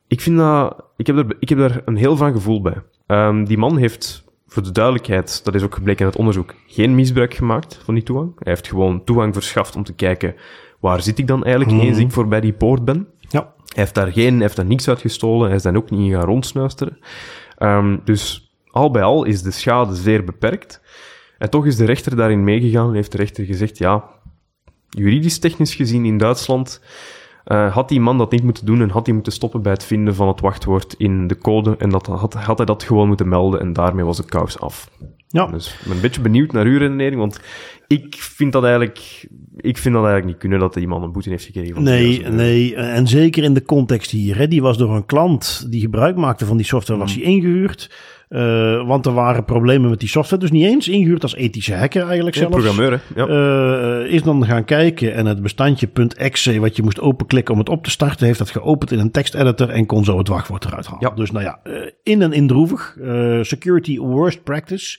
[0.06, 2.82] Ik vind dat, ik heb, er, ik heb daar een heel van gevoel bij.
[3.06, 6.94] Um, die man heeft, voor de duidelijkheid, dat is ook gebleken in het onderzoek, geen
[6.94, 8.32] misbruik gemaakt van die toegang.
[8.38, 10.34] Hij heeft gewoon toegang verschaft om te kijken,
[10.80, 11.86] waar zit ik dan eigenlijk Mhm.
[11.86, 13.06] eens ik voorbij die poort ben.
[13.20, 13.52] Ja.
[13.74, 15.46] Heeft daar geen, heeft daar niks uit gestolen.
[15.46, 16.98] Hij is daar ook niet gaan rondsnuisteren.
[17.58, 20.80] Um, dus al bij al is de schade zeer beperkt.
[21.38, 24.04] En toch is de rechter daarin meegegaan heeft de rechter gezegd, ja,
[24.88, 26.80] juridisch technisch gezien in Duitsland
[27.46, 29.84] uh, had die man dat niet moeten doen en had hij moeten stoppen bij het
[29.84, 33.28] vinden van het wachtwoord in de code en dat had, had hij dat gewoon moeten
[33.28, 34.90] melden en daarmee was de kous af.
[35.28, 35.46] Ja.
[35.46, 37.40] Dus ik ben een beetje benieuwd naar uw redenering, want
[37.86, 39.26] ik vind dat eigenlijk,
[39.56, 41.82] ik vind dat eigenlijk niet kunnen dat die man een boete heeft gekregen.
[41.82, 42.36] Nee, 2000 euro.
[42.36, 44.36] nee, en zeker in de context hier.
[44.36, 44.48] Hè.
[44.48, 47.90] Die was door een klant die gebruik maakte van die software, was hij ingehuurd.
[48.28, 50.40] Uh, want er waren problemen met die software.
[50.40, 52.56] Dus niet eens ingehuurd als ethische hacker eigenlijk Ja, zelfs.
[52.56, 53.22] programmeur, hè.
[53.22, 54.02] Ja.
[54.02, 57.68] Uh, is dan gaan kijken en het bestandje .exe wat je moest openklikken om het
[57.68, 60.86] op te starten, heeft dat geopend in een teksteditor en kon zo het wachtwoord eruit
[60.86, 61.08] halen.
[61.08, 61.14] Ja.
[61.14, 62.96] Dus nou ja, uh, in en indroevig.
[63.00, 64.98] Uh, security worst practice.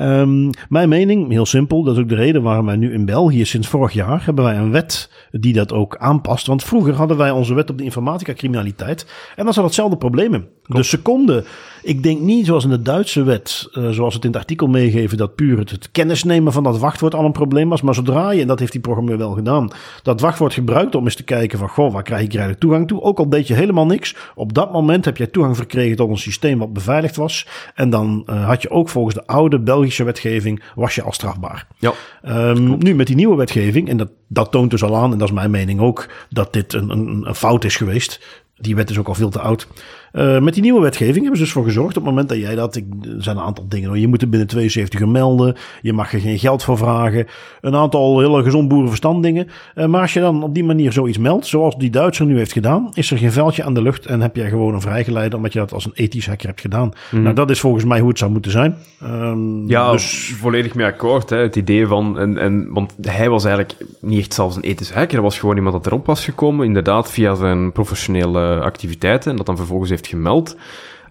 [0.00, 3.44] Um, mijn mening, heel simpel, dat is ook de reden waarom wij nu in België
[3.44, 6.46] sinds vorig jaar hebben wij een wet die dat ook aanpast.
[6.46, 9.06] Want vroeger hadden wij onze wet op de informatica criminaliteit
[9.36, 10.46] en dan zat hetzelfde probleem in.
[10.62, 11.44] De seconde,
[11.88, 15.18] ik denk niet zoals in de Duitse wet, uh, zoals het in het artikel meegeven,
[15.18, 17.82] dat puur het, het kennisnemen van dat wachtwoord al een probleem was.
[17.82, 19.70] Maar zodra je, en dat heeft die programmeur wel gedaan,
[20.02, 23.02] dat wachtwoord gebruikt om eens te kijken van, goh, waar krijg ik eigenlijk toegang toe?
[23.02, 26.18] Ook al deed je helemaal niks, op dat moment heb jij toegang verkregen tot een
[26.18, 27.46] systeem wat beveiligd was.
[27.74, 31.66] En dan uh, had je ook volgens de oude Belgische wetgeving, was je al strafbaar.
[31.78, 31.92] Ja.
[32.26, 35.28] Um, nu met die nieuwe wetgeving, en dat, dat toont dus al aan, en dat
[35.28, 38.20] is mijn mening ook, dat dit een, een, een fout is geweest.
[38.60, 39.66] Die wet is ook al veel te oud.
[40.12, 41.96] Uh, met die nieuwe wetgeving hebben ze dus voor gezorgd.
[41.96, 42.76] Op het moment dat jij dat.
[42.76, 43.88] Ik, er zijn een aantal dingen.
[43.88, 43.98] Hoor.
[43.98, 45.56] Je moet het binnen 72 uur melden.
[45.82, 47.26] Je mag er geen geld voor vragen.
[47.60, 49.48] Een aantal hele gezond boerenverstand dingen.
[49.74, 51.46] Uh, maar als je dan op die manier zoiets meldt.
[51.46, 52.90] Zoals die Duitser nu heeft gedaan.
[52.94, 54.06] Is er geen veldje aan de lucht.
[54.06, 55.36] En heb jij gewoon een vrijgeleide.
[55.36, 56.92] Omdat je dat als een ethisch hacker hebt gedaan.
[57.10, 57.22] Mm.
[57.22, 58.76] Nou, dat is volgens mij hoe het zou moeten zijn.
[59.02, 60.34] Um, ja, dus...
[60.38, 61.30] volledig mee akkoord.
[61.30, 61.36] Hè.
[61.36, 62.18] Het idee van.
[62.18, 65.12] En, en, want hij was eigenlijk niet echt zelfs een ethisch hacker.
[65.12, 66.66] Hij was gewoon iemand dat erop was gekomen.
[66.66, 69.30] Inderdaad, via zijn professionele activiteiten.
[69.30, 70.56] En dat dan vervolgens heeft gemeld.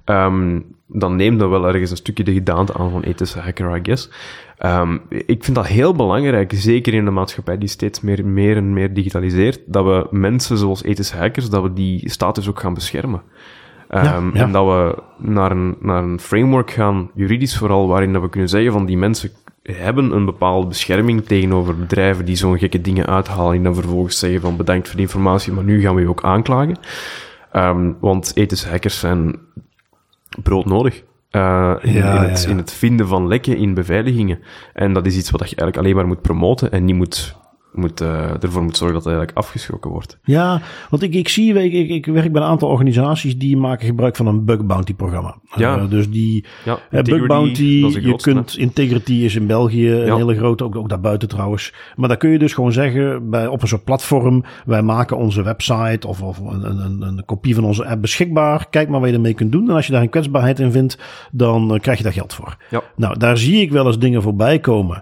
[0.05, 3.79] Um, dan neemt dat wel ergens een stukje de gedaante aan van ethische hacker, I
[3.83, 4.09] guess.
[4.65, 8.73] Um, ik vind dat heel belangrijk, zeker in een maatschappij die steeds meer, meer en
[8.73, 13.21] meer digitaliseert, dat we mensen zoals ethische hackers, dat we die status ook gaan beschermen.
[13.89, 14.41] Um, ja, ja.
[14.41, 18.49] En dat we naar een, naar een framework gaan, juridisch vooral, waarin dat we kunnen
[18.49, 19.31] zeggen van die mensen
[19.63, 24.41] hebben een bepaalde bescherming tegenover bedrijven die zo'n gekke dingen uithalen en dan vervolgens zeggen
[24.41, 26.77] van bedankt voor die informatie, maar nu gaan we je ook aanklagen.
[27.53, 29.39] Um, want ethische hackers zijn
[30.43, 31.03] broodnodig.
[31.31, 32.51] Uh, in, ja, in, het, ja, ja.
[32.51, 34.39] in het vinden van lekken in beveiligingen.
[34.73, 37.35] En dat is iets wat je eigenlijk alleen maar moet promoten en niet moet,
[37.77, 40.17] moet, uh, ervoor moet zorgen dat het eigenlijk afgeschrokken wordt.
[40.23, 43.85] Ja, want ik, ik zie, ik, ik, ik werk bij een aantal organisaties die maken
[43.85, 45.35] gebruik van een bug bounty programma.
[45.55, 45.77] Ja.
[45.77, 50.63] Uh, dus die ja, bug bounty, je kunt, Integrity is in België een hele grote,
[50.63, 51.73] ook, ook daarbuiten trouwens.
[51.95, 55.43] Maar dan kun je dus gewoon zeggen, bij, op een soort platform, wij maken onze
[55.43, 58.67] website of, of een, een, een, kopie van onze app beschikbaar.
[58.69, 59.69] Kijk maar wat je ermee kunt doen.
[59.69, 60.97] En als je daar een kwetsbaarheid in vindt,
[61.31, 62.57] dan krijg je daar geld voor.
[62.69, 62.81] Ja.
[62.95, 65.01] Nou, daar zie ik wel eens dingen voorbij komen.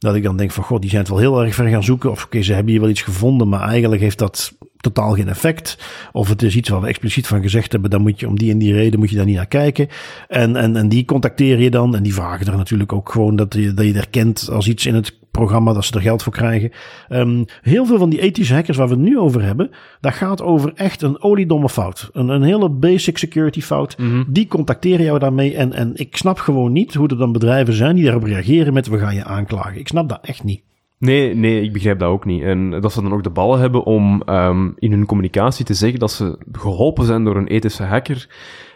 [0.00, 2.10] Dat ik dan denk van, god, die zijn het wel heel erg ver gaan zoeken.
[2.10, 5.28] Of oké, okay, ze hebben hier wel iets gevonden, maar eigenlijk heeft dat totaal geen
[5.28, 5.78] effect.
[6.12, 8.50] Of het is iets waar we expliciet van gezegd hebben, dan moet je om die
[8.50, 9.88] en die reden moet je daar niet naar kijken.
[10.28, 13.54] En, en, en die contacteer je dan en die vragen er natuurlijk ook gewoon dat
[13.54, 16.70] je, dat je herkent als iets in het programma dat ze er geld voor krijgen.
[17.08, 19.70] Um, heel veel van die ethische hackers waar we het nu over hebben,
[20.00, 22.10] dat gaat over echt een oliedomme fout.
[22.12, 23.98] Een, een hele basic security fout.
[23.98, 24.24] Mm -hmm.
[24.28, 27.94] Die contacteren jou daarmee en, en ik snap gewoon niet hoe er dan bedrijven zijn
[27.94, 29.78] die daarop reageren met we gaan je aanklagen.
[29.78, 30.62] Ik snap dat echt niet.
[31.00, 32.42] Nee, nee, ik begrijp dat ook niet.
[32.42, 35.98] En dat ze dan ook de ballen hebben om um, in hun communicatie te zeggen
[35.98, 38.28] dat ze geholpen zijn door een ethische hacker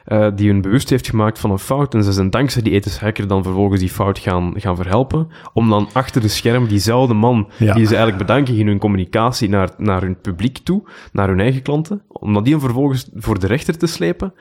[0.07, 1.95] uh, die hun bewust heeft gemaakt van een fout.
[1.95, 5.29] En ze zijn dankzij die ethische hacker dan vervolgens die fout gaan, gaan verhelpen.
[5.53, 7.75] Om dan achter de scherm diezelfde man, ja.
[7.75, 11.63] die ze eigenlijk bedanken in hun communicatie naar, naar hun publiek toe, naar hun eigen
[11.63, 14.35] klanten, om die dan vervolgens voor de rechter te slepen.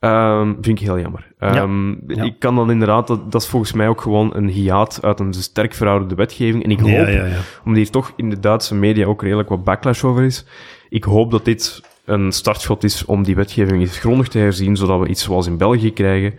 [0.00, 1.32] Um, vind ik heel jammer.
[1.38, 2.22] Um, ja.
[2.22, 5.34] Ik kan dan inderdaad, dat, dat is volgens mij ook gewoon een hiaat uit een
[5.34, 6.64] sterk verouderde wetgeving.
[6.64, 7.26] En ik hoop, ja,
[7.64, 10.44] omdat hier toch in de Duitse media ook redelijk wat backlash over is,
[10.88, 15.00] ik hoop dat dit een startschot is om die wetgeving eens grondig te herzien, zodat
[15.00, 16.34] we iets zoals in België krijgen.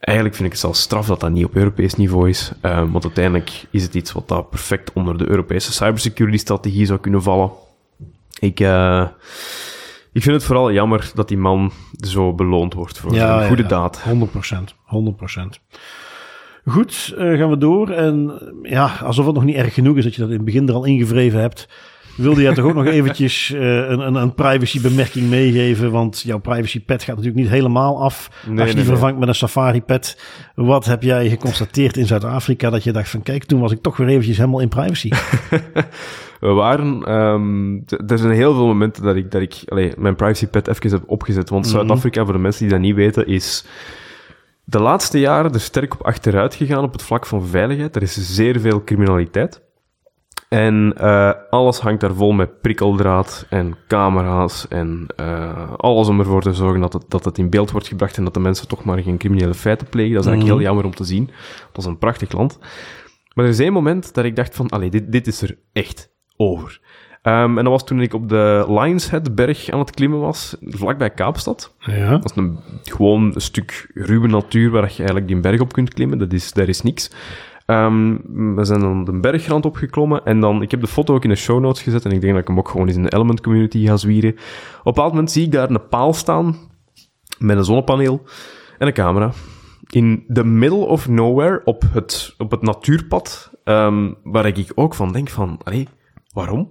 [0.00, 3.04] Eigenlijk vind ik het zelfs straf dat dat niet op Europees niveau is, um, want
[3.04, 7.50] uiteindelijk is het iets wat daar perfect onder de Europese cybersecurity-strategie zou kunnen vallen.
[8.38, 8.60] Ik...
[8.60, 9.06] Uh,
[10.16, 13.62] ik vind het vooral jammer dat die man zo beloond wordt voor ja, een goede
[13.62, 14.02] ja, daad.
[14.04, 14.08] 100%.
[14.08, 15.62] 100%.
[16.64, 17.90] Goed, uh, gaan we door.
[17.90, 20.68] En ja, alsof het nog niet erg genoeg is dat je dat in het begin
[20.68, 21.68] er al ingevreven hebt,
[22.16, 25.90] wilde jij toch ook nog eventjes uh, een, een, een privacy-bemerking meegeven?
[25.90, 29.28] Want jouw privacy-pet gaat natuurlijk niet helemaal af nee, als je die nee, vervangt met
[29.28, 30.20] een safari-pet.
[30.54, 33.96] Wat heb jij geconstateerd in Zuid-Afrika dat je dacht van kijk, toen was ik toch
[33.96, 35.10] weer eventjes helemaal in privacy?
[36.40, 40.46] we waren, um, er zijn heel veel momenten dat ik, dat ik allez, mijn privacy
[40.46, 41.48] pet even heb opgezet.
[41.50, 41.74] Want mhm.
[41.74, 43.64] Zuid-Afrika, voor de mensen die dat niet weten, is
[44.64, 47.96] de laatste jaren er sterk op achteruit gegaan op het vlak van veiligheid.
[47.96, 49.64] Er is zeer veel criminaliteit.
[50.48, 56.42] En uh, alles hangt daar vol met prikkeldraad en camera's en uh, alles om ervoor
[56.42, 58.84] te zorgen dat het, dat het in beeld wordt gebracht en dat de mensen toch
[58.84, 60.14] maar geen criminele feiten plegen.
[60.14, 60.64] Dat is eigenlijk mhm.
[60.64, 61.30] heel jammer om te zien.
[61.72, 62.58] Dat is een prachtig land.
[63.34, 66.10] Maar er is één moment dat ik dacht van, allee, dit, dit is er echt
[66.36, 66.80] over.
[67.22, 71.74] Um, en dat was toen ik op de Lionshead-berg aan het klimmen was, vlakbij Kaapstad.
[71.78, 72.10] Ja.
[72.10, 75.94] Dat is een, gewoon een stuk ruwe natuur waar je eigenlijk die berg op kunt
[75.94, 76.18] klimmen.
[76.18, 77.10] Dat is, daar is niks.
[77.66, 78.22] Um,
[78.54, 81.36] we zijn dan de bergrand opgeklommen en dan, ik heb de foto ook in de
[81.36, 83.40] show notes gezet en ik denk dat ik hem ook gewoon eens in de Element
[83.40, 84.30] community ga zwieren.
[84.30, 86.56] Op een bepaald moment zie ik daar een paal staan
[87.38, 88.22] met een zonnepaneel
[88.78, 89.30] en een camera.
[89.90, 95.12] In the middle of nowhere, op het, op het natuurpad, um, waar ik ook van
[95.12, 95.88] denk van, allee,
[96.36, 96.70] Waarom?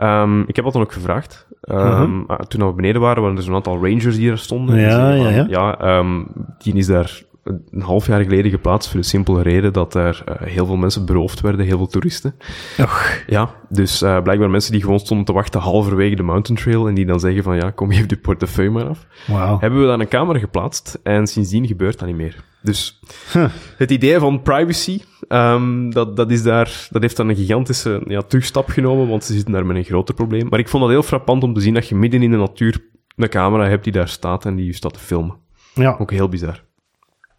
[0.00, 1.46] Um, ik heb dat dan ook gevraagd.
[1.70, 4.78] Um, uh Toen we beneden waren, waren er zo'n aantal rangers die er stonden.
[4.78, 5.46] Ja, ja, ja.
[5.48, 6.26] ja um,
[6.58, 10.34] die is daar een half jaar geleden geplaatst voor de simpele reden dat er uh,
[10.48, 12.34] heel veel mensen beroofd werden, heel veel toeristen.
[12.78, 13.22] Och.
[13.26, 16.94] Ja, dus uh, blijkbaar mensen die gewoon stonden te wachten halverwege de mountain trail en
[16.94, 19.06] die dan zeggen van ja, kom geef de portefeuille maar af.
[19.26, 19.60] Wow.
[19.60, 22.44] Hebben we dan een camera geplaatst en sindsdien gebeurt dat niet meer.
[22.62, 23.00] Dus
[23.32, 23.50] huh.
[23.76, 28.22] het idee van privacy, um, dat, dat, is daar, dat heeft dan een gigantische ja,
[28.22, 30.48] terugstap genomen, want ze zitten daar met een groter probleem.
[30.48, 32.90] Maar ik vond dat heel frappant om te zien dat je midden in de natuur
[33.16, 35.36] een camera hebt die daar staat en die je staat te filmen.
[35.74, 35.96] Ja.
[35.98, 36.62] Ook heel bizar.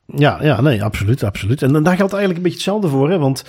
[0.05, 1.61] Ja, ja, nee, absoluut, absoluut.
[1.61, 3.45] En daar geldt eigenlijk een beetje hetzelfde voor, hè, want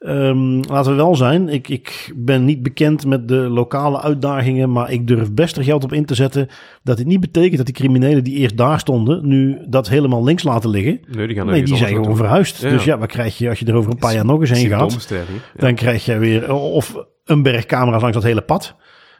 [0.00, 4.90] um, laten we wel zijn, ik, ik ben niet bekend met de lokale uitdagingen, maar
[4.90, 6.48] ik durf best er geld op in te zetten
[6.82, 10.42] dat dit niet betekent dat die criminelen die eerst daar stonden, nu dat helemaal links
[10.42, 11.00] laten liggen.
[11.08, 12.60] Nee, die, gaan nee, die zijn gewoon verhuisd.
[12.60, 14.50] Ja, dus ja, wat krijg je als je er over een paar jaar nog eens
[14.50, 15.12] heen gaat?
[15.56, 18.74] Dan krijg je weer, of een berg camera's langs dat hele pad.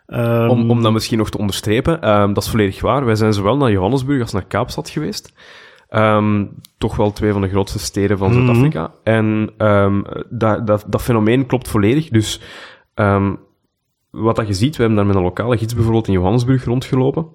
[0.07, 3.05] Um, om, om dat misschien nog te onderstrepen, um, dat is volledig waar.
[3.05, 5.33] Wij zijn zowel naar Johannesburg als naar Kaapstad geweest.
[5.91, 8.81] Um, toch wel twee van de grootste steden van Zuid-Afrika.
[8.81, 9.49] Mm -hmm.
[9.59, 12.09] En um, dat, dat, dat fenomeen klopt volledig.
[12.09, 12.41] Dus
[12.95, 13.39] um,
[14.11, 17.27] wat dat je ziet, we hebben daar met een lokale gids bijvoorbeeld in Johannesburg rondgelopen.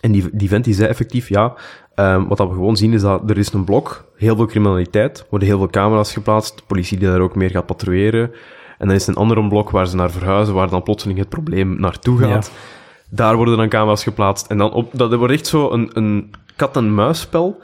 [0.00, 1.54] En die, die vent die zei effectief, ja,
[1.94, 5.26] um, wat dat we gewoon zien is dat er is een blok, heel veel criminaliteit,
[5.30, 8.30] worden heel veel camera's geplaatst, de politie die daar ook meer gaat patrouilleren.
[8.78, 11.28] En dan is er een ander blok waar ze naar verhuizen, waar dan plotseling het
[11.28, 12.46] probleem naartoe gaat.
[12.46, 12.77] Ja.
[13.10, 14.46] Daar worden dan camera's geplaatst.
[14.46, 17.60] En dan op, dat wordt echt zo een, een kat-en-muisspel.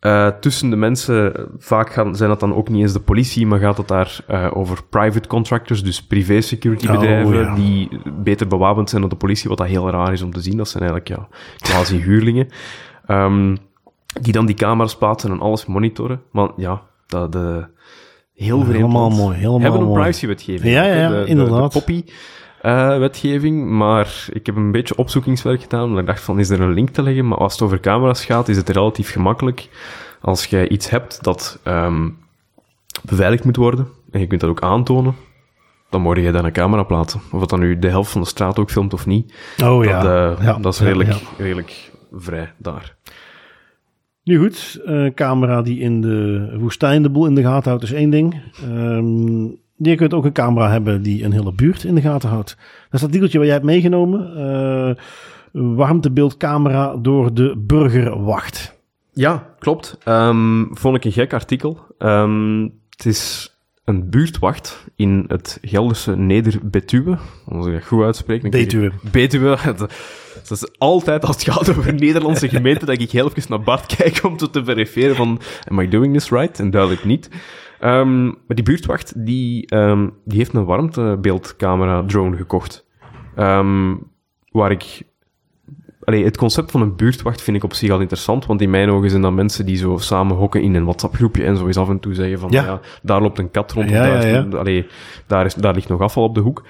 [0.00, 3.58] Uh, tussen de mensen, vaak gaan, zijn dat dan ook niet eens de politie, maar
[3.58, 7.54] gaat het daar uh, over private contractors, dus privé-security bedrijven, oh, ja.
[7.54, 10.56] die beter bewapend zijn dan de politie, wat dat heel raar is om te zien.
[10.56, 11.28] Dat zijn eigenlijk ja,
[11.58, 12.48] quasi huurlingen.
[13.08, 13.56] Um,
[14.20, 16.22] die dan die camera's plaatsen en alles monitoren.
[16.32, 17.66] Maar ja, dat, de,
[18.34, 18.76] heel vreemd.
[18.76, 20.72] Helemaal mooi, helemaal hebben een privacy-wetgeving.
[20.72, 21.72] Ja, ja, ja, de, inderdaad.
[21.72, 22.04] De, de poppy
[22.62, 26.60] uh, wetgeving, maar ik heb een beetje opzoekingswerk gedaan, omdat ik dacht van, is er
[26.60, 27.28] een link te leggen?
[27.28, 29.68] Maar als het over camera's gaat, is het relatief gemakkelijk.
[30.20, 32.18] Als jij iets hebt dat um,
[33.02, 35.14] beveiligd moet worden, en je kunt dat ook aantonen,
[35.90, 37.20] dan moet je daar een camera plaatsen.
[37.32, 39.34] Of dat dan nu de helft van de straat ook filmt of niet.
[39.64, 40.02] Oh ja.
[40.02, 40.58] Dat, uh, ja.
[40.58, 41.44] dat is redelijk, ja, ja.
[41.44, 42.96] redelijk vrij daar.
[44.24, 47.92] Nu goed, uh, camera die in de woestijn de boel in de gaten houdt is
[47.92, 48.40] één ding.
[48.64, 52.48] Um, je kunt ook een camera hebben die een hele buurt in de gaten houdt.
[52.48, 52.58] Dat
[52.90, 54.32] is dat artikeltje wat jij hebt meegenomen.
[54.36, 58.76] Uh, warmtebeeldcamera door de burgerwacht.
[59.12, 59.98] Ja, klopt.
[60.04, 61.78] Um, vond ik een gek artikel.
[61.98, 63.52] Um, het is
[63.84, 67.18] een buurtwacht in het Gelderse Neder-Betuwe.
[67.48, 68.50] Als ik dat goed uitspreek.
[68.50, 68.92] Betuwe.
[69.12, 69.58] Betuwe.
[70.48, 73.86] Dat is altijd als het gaat over Nederlandse gemeenten dat ik heel even naar Bart
[73.96, 76.58] kijk om te, te verifiëren van am I doing this right?
[76.58, 77.28] En duidelijk niet.
[77.80, 82.86] Ehm, maar die buurtwacht, die, ehm, die heeft een warmtebeeldcamera drone gekocht.
[83.36, 83.94] Ehm,
[84.50, 85.06] waar ik...
[86.04, 88.90] Allee, het concept van een buurtwacht vind ik op zich al interessant, want in mijn
[88.90, 91.88] ogen zijn dat mensen die zo samen hokken in een WhatsApp-groepje en zo eens af
[91.88, 92.64] en toe zeggen van, Ja.
[92.64, 94.86] ja, daar loopt een kat rond, Ja, of daar, ja, allee,
[95.26, 96.64] daar, is, daar ligt nog afval op de hoek.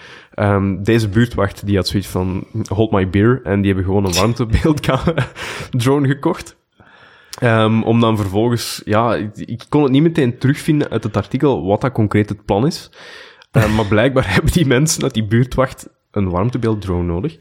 [0.83, 5.27] Deze buurtwacht, die had zoiets van, hold my beer, en die hebben gewoon een warmtebeeldcamera
[5.71, 6.57] drone gekocht.
[7.39, 11.67] Ehm, om dan vervolgens, ja, ik, ik kon het niet meteen terugvinden uit het artikel
[11.67, 12.91] wat dat concreet het plan is.
[13.51, 17.39] Ehm, maar blijkbaar hebben die mensen uit die buurtwacht een warmtebeelddrone nodig.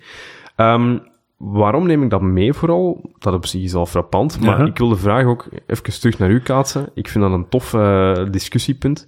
[0.56, 0.98] Ehm,
[1.38, 3.12] waarom neem ik dat mee vooral?
[3.20, 6.30] Dat op zich is al frappant, maar ik wil de vraag ook even terug naar
[6.30, 6.90] u kaatsen.
[6.94, 9.08] Ik vind dat een tof eh, discussiepunt.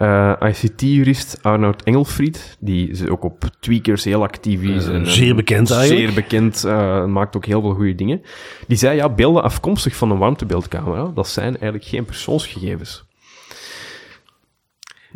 [0.00, 4.86] Eh, ICT-jurist Arnoud Engelfried, die is ook op tweakers heel actief is.
[4.86, 6.06] en, zeer en bekend eigenlijk.
[6.06, 8.22] Zeer bekend, eh, maakt ook heel veel goede dingen.
[8.66, 13.04] Die zei, ja, beelden afkomstig van een warmtebeeldcamera, dat zijn eigenlijk geen persoonsgegevens.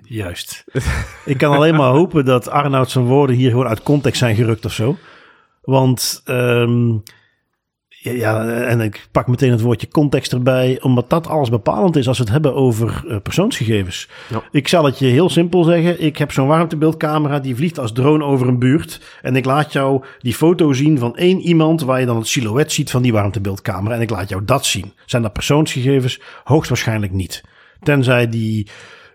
[0.02, 0.64] Juist.
[1.24, 4.64] ik kan alleen maar hopen dat Arnoud zijn woorden hier gewoon uit context zijn gerukt
[4.64, 4.96] of zo.
[5.62, 6.96] Want, ehm,
[8.12, 12.18] ja, en ik pak meteen het woordje context erbij, omdat dat alles bepalend is als
[12.18, 14.08] we het hebben over eh, persoonsgegevens.
[14.28, 14.42] Ja.
[14.50, 16.02] Ik zal het je heel simpel zeggen.
[16.02, 19.00] Ik heb zo'n warmtebeeldcamera die vliegt als drone over een buurt.
[19.22, 22.72] En ik laat jou die foto zien van één iemand waar je dan het silhouet
[22.72, 23.94] ziet van die warmtebeeldcamera.
[23.94, 24.92] En ik laat jou dat zien.
[25.06, 26.20] Zijn dat persoonsgegevens?
[26.44, 27.42] Hoogstwaarschijnlijk niet.
[27.82, 28.66] Tenzij die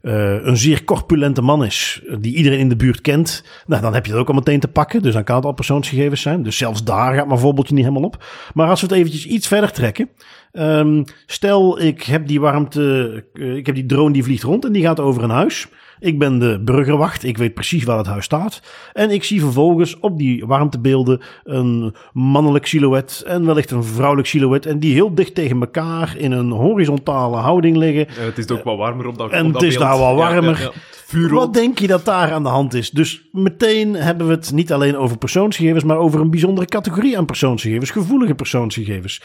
[0.02, 3.94] eh, een zeer corpulente man is, eh, die iedereen in de buurt kent, nou, dan
[3.94, 5.02] heb je dat ook al meteen te pakken.
[5.02, 6.44] Dus dan kan het al persoonsgegevens zijn.
[6.44, 8.26] Dus zelfs daar gaat mijn voorbeeldje niet helemaal op.
[8.54, 10.10] Maar als we het eventjes iets verder trekken.
[10.52, 14.72] Ehm, stel, ik heb die warmte, eh, ik heb die drone die vliegt rond en
[14.72, 15.68] die gaat over een huis.
[16.00, 18.62] Ik ben de burgerwacht, ik weet precies waar het huis staat.
[18.94, 24.66] En ik zie vervolgens op die warmtebeelden een mannelijk silhouet en wellicht een vrouwelijk silhouet.
[24.66, 28.08] En die heel dicht tegen elkaar in een horizontale houding liggen.
[28.10, 30.62] het is ook wat warmer op dat En op het is daar wel ja, warmer.
[30.62, 30.72] ja.
[31.12, 32.90] Wat denk je dat daar aan de hand is?
[32.90, 37.26] Dus meteen hebben we het niet alleen over persoonsgegevens, maar over een bijzondere categorie aan
[37.26, 39.22] persoonsgegevens, gevoelige persoonsgegevens.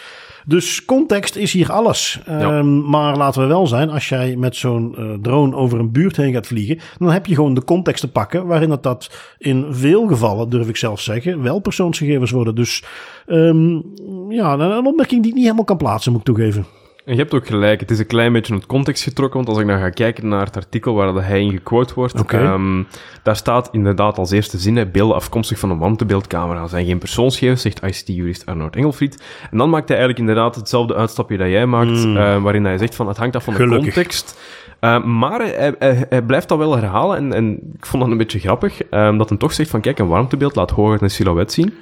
[0.46, 2.20] Dus context is hier alles.
[2.26, 6.16] Ehm, maar laten we wel zijn, als jij met zo'n eh, drone over een buurt
[6.16, 9.66] heen gaat vliegen, dan heb je gewoon de context te pakken, waarin dat, dat in
[9.70, 12.54] veel gevallen, durf ik zelf zeggen, wel persoonsgegevens worden.
[12.54, 12.84] Dus
[13.26, 13.80] ehm,
[14.28, 16.66] ja, een opmerking die ik niet helemaal kan plaatsen, moet ik toegeven.
[17.04, 19.58] En je hebt ook gelijk, het is een klein beetje uit context getrokken, want als
[19.58, 22.36] ik dan ga kijken naar het artikel waar dat hij in gequote wordt, Oké.
[22.38, 22.82] ehm,
[23.22, 27.62] daar staat inderdaad als eerste zin, hè, beelden afkomstig van een warmtebeeldcamera zijn geen persoonsgegevens,
[27.62, 29.22] zegt ICT-jurist Arnold Engelfried.
[29.50, 32.94] En dan maakt hij eigenlijk inderdaad hetzelfde uitstapje dat jij maakt, eh, waarin hij zegt
[32.94, 33.76] van het hangt af van de Hmm.
[33.76, 34.40] Context.
[34.80, 38.18] Uh, maar hij, hij, hij blijft dat wel herhalen en, en ik vond dat een
[38.18, 41.52] beetje grappig, um, dat hij toch zegt van kijk, een warmtebeeld laat hoger een silhouet
[41.52, 41.74] zien.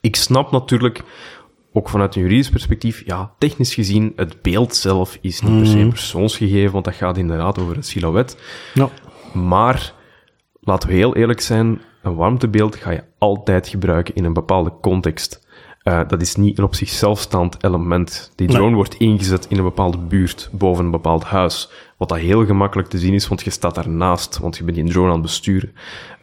[0.00, 1.02] Ik snap natuurlijk
[1.78, 5.78] ook vanuit een juridisch perspectief, ja, technisch gezien, het beeld zelf is niet per se
[5.78, 8.36] een persoonsgegeven, want dat gaat inderdaad over het silhouet.
[8.74, 8.88] Ja.
[9.32, 9.92] Maar,
[10.60, 15.46] laten we heel eerlijk zijn, een warmtebeeld ga je altijd gebruiken in een bepaalde context.
[15.84, 18.32] Uh, dat is niet een op zichzelf staand element.
[18.34, 18.74] Die drone Nee.
[18.74, 21.70] wordt ingezet in een bepaalde buurt, boven een bepaald huis.
[21.96, 24.88] Wat dat heel gemakkelijk te zien is, want je staat daarnaast, want je bent die
[24.88, 25.72] drone aan het besturen.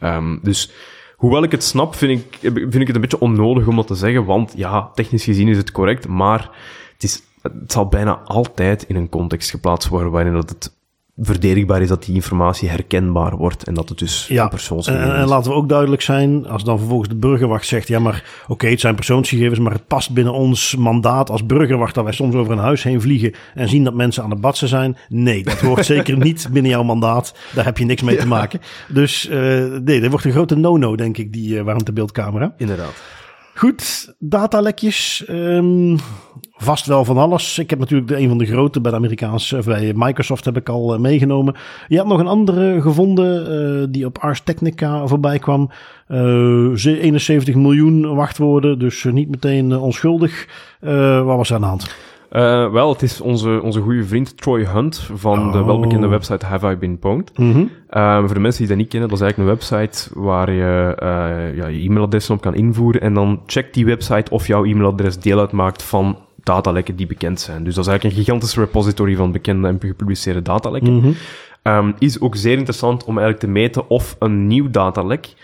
[0.02, 0.70] Um, dus
[1.16, 3.94] Hoewel ik het snap, vind ik, vind ik het een beetje onnodig om dat te
[3.94, 6.50] zeggen, want ja, technisch gezien is het correct, maar
[6.92, 10.76] het, is, het zal bijna altijd in een context geplaatst worden waarin dat het
[11.18, 15.28] verdedigbaar is dat die informatie herkenbaar wordt en dat het dus Ja, persoonsgegevens en, en
[15.28, 18.80] laten we ook duidelijk zijn, als dan vervolgens de burgerwacht zegt, ja maar oké, het
[18.80, 22.58] zijn persoonsgegevens, maar het past binnen ons mandaat als burgerwacht dat wij soms over een
[22.58, 24.96] huis heen vliegen en zien dat mensen aan het batsen zijn.
[25.08, 27.34] Nee, dat hoort zeker niet binnen jouw mandaat.
[27.54, 28.60] Daar heb je niks mee te maken.
[28.88, 29.34] Dus uh,
[29.84, 32.54] nee, dat wordt een grote no-no, denk ik, die uh, warmtebeeldcamera.
[32.56, 32.94] Inderdaad.
[33.56, 35.24] Goed, datalekjes.
[35.30, 35.96] Um,
[36.50, 37.58] vast wel van alles.
[37.58, 40.68] Ik heb natuurlijk de, een van de grote bij de Amerikaanse, bij Microsoft heb ik
[40.68, 41.54] al uh, meegenomen.
[41.88, 45.70] Je hebt nog een andere gevonden uh, die op Ars Technica voorbij kwam.
[46.08, 50.48] Uh, 71 miljoen wachtwoorden, dus niet meteen onschuldig.
[50.80, 51.94] Wat was er aan de hand?
[52.32, 55.52] Uh, wel, het is onze, onze goede vriend Troy Hunt van oh.
[55.52, 57.38] de welbekende website Have I Been Pwned.
[57.38, 57.70] Mm -hmm.
[57.90, 60.96] uh, voor de mensen die dat niet kennen, dat is eigenlijk een website waar je
[61.02, 65.18] uh, ja, je e-mailadres op kan invoeren en dan checkt die website of jouw e-mailadres
[65.18, 67.64] deel uitmaakt van datalekken die bekend zijn.
[67.64, 70.92] Dus dat is eigenlijk een gigantische repository van bekende en gepubliceerde datalekken.
[70.92, 71.14] Mm -hmm.
[71.62, 75.34] um, is ook zeer interessant om eigenlijk te meten of een nieuw datalek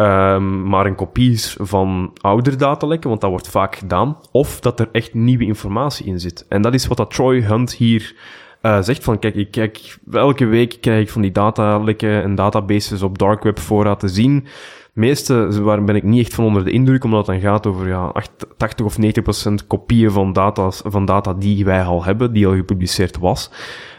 [0.00, 4.88] Um, maar een kopie van ouder datalekken, want dat wordt vaak gedaan, of dat er
[4.92, 6.46] echt nieuwe informatie in zit.
[6.48, 8.14] En dat is wat dat Troy Hunt hier
[8.62, 13.02] uh, zegt van, kijk, ik kijk, elke week krijg ik van die datalekken en databases
[13.02, 14.46] op dark web fora te zien.
[14.92, 17.88] Meeste waar ben ik niet echt van onder de indruk, omdat het dan gaat over
[17.88, 18.12] ja,
[18.56, 22.54] 80 of 90 procent kopieën van, data's, van data die wij al hebben, die al
[22.54, 23.50] gepubliceerd was.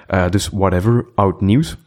[0.10, 1.78] Uh, dus whatever, oud nieuws.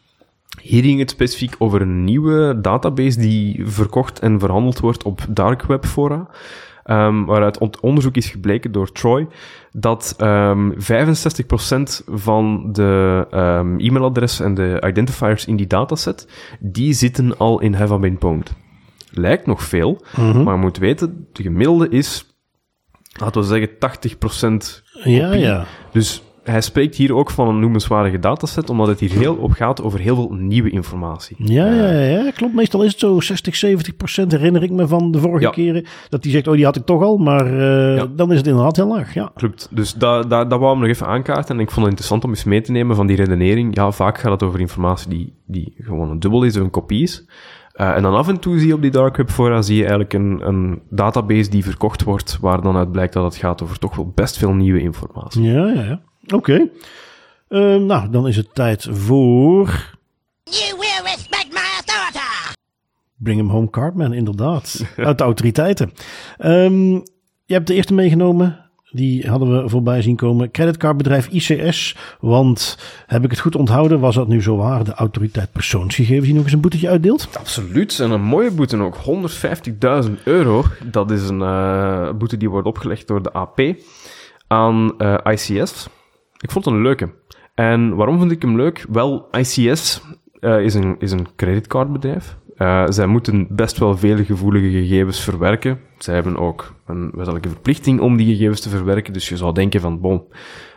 [0.60, 5.62] Hier ging het specifiek over een nieuwe database die verkocht en verhandeld wordt op dark
[5.62, 6.28] web fora.
[6.86, 9.26] Um, waaruit onderzoek is gebleken door Troy
[9.72, 10.76] dat um, 65%
[12.06, 16.28] van de um, e-mailadressen en de identifiers in die dataset,
[16.60, 18.52] die zitten al in Have I Been Pwned.
[19.10, 20.42] Lijkt nog veel, Mhm.
[20.42, 22.26] maar je moet weten, de gemiddelde is,
[23.12, 25.64] laten we zeggen, 80% Ja, ja.
[25.92, 29.82] Dus hij spreekt hier ook van een noemenswaardige dataset, omdat het hier heel op gaat
[29.82, 31.36] over heel veel nieuwe informatie.
[31.38, 32.54] Ja, ja, ja, ja, klopt.
[32.54, 35.50] Meestal is het zo 60, 70 procent, herinner ik me van de vorige Ja.
[35.50, 35.84] keren.
[36.08, 38.06] Dat die zegt, oh, die had ik toch al, maar eh, Ja.
[38.16, 39.30] dan is het inderdaad heel laag, ja.
[39.34, 39.68] Klopt.
[39.70, 41.54] Dus dat, dat, dat wou ik nog even aankaarten.
[41.54, 43.76] En ik vond het interessant om eens mee te nemen van die redenering.
[43.76, 47.02] Ja, vaak gaat het over informatie die, die gewoon een dubbel is of een kopie
[47.02, 47.26] is.
[47.72, 49.80] Eh, en dan af en toe zie je op die dark web fora zie je
[49.80, 53.78] eigenlijk een, een database die verkocht wordt, waar dan uit blijkt dat het gaat over
[53.78, 55.42] toch wel best veel nieuwe informatie.
[55.42, 56.00] Ja, ja, ja.
[56.32, 56.68] Oké.
[57.48, 59.92] Eh, nou, dan is het tijd voor
[60.44, 62.52] You will respect my authority!
[63.16, 64.84] Bring Him Home Cartman, inderdaad.
[64.96, 65.92] Uit de autoriteiten.
[66.38, 66.90] Ehm,
[67.44, 68.58] je hebt de eerste meegenomen.
[68.90, 70.50] Die hadden we voorbij zien komen.
[70.50, 71.96] Creditcardbedrijf ICS.
[72.20, 76.34] Want, heb ik het goed onthouden, was dat nu zo waar de autoriteit persoonsgegevens die
[76.34, 77.28] nog eens een boetetje uitdeelt?
[77.38, 78.00] Absoluut.
[78.00, 78.96] En een mooie boete ook.
[80.06, 80.64] 150.000 euro.
[80.84, 83.60] Dat is een eh, boete die wordt opgelegd door de AP
[84.46, 85.88] aan eh, ICS.
[86.44, 87.12] Ik vond het een leuke.
[87.54, 88.86] En waarom vond ik hem leuk?
[88.90, 90.02] Wel, ICS
[90.40, 92.36] eh, is, een, is een creditcardbedrijf.
[92.56, 95.80] Eh, zij moeten best wel veel gevoelige gegevens verwerken.
[95.98, 99.12] Zij hebben ook een wettelijke verplichting om die gegevens te verwerken.
[99.12, 100.22] Dus je zou denken van, bon,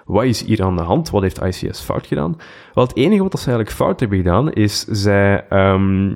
[0.06, 1.10] wat is hier aan de hand?
[1.10, 2.38] Wat heeft ICS fout gedaan?
[2.74, 6.16] Wel, het enige wat ze eigenlijk fout hebben gedaan, is zij, ehm,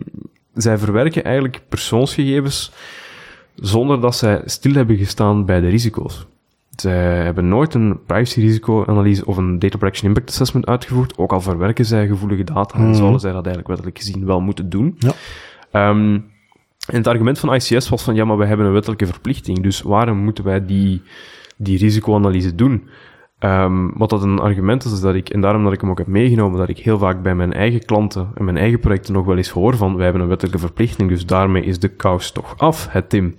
[0.54, 2.72] zij verwerken eigenlijk persoonsgegevens
[3.56, 6.28] zonder dat zij stil hebben gestaan bij de risico's.
[6.90, 12.08] Hebben nooit een privacy-risico-analyse of een data protection impact assessment uitgevoerd, ook al verwerken zij
[12.08, 14.96] gevoelige data en zouden zij dat eigenlijk wettelijk gezien wel moeten doen.
[14.98, 15.12] Ja.
[15.72, 16.20] Ehm,
[16.88, 19.82] en het argument van ICS was van, ja, maar wij hebben een wettelijke verplichting, dus
[19.82, 21.02] waarom moeten wij die,
[21.58, 22.90] die risicoanalyse doen?
[23.40, 25.98] Ehm, wat dat een argument is, is dat ik, en daarom dat ik hem ook
[25.98, 29.26] heb meegenomen, dat ik heel vaak bij mijn eigen klanten en mijn eigen projecten nog
[29.26, 32.58] wel eens hoor van, wij hebben een wettelijke verplichting, dus daarmee is de kous toch
[32.58, 33.36] af, het Tim.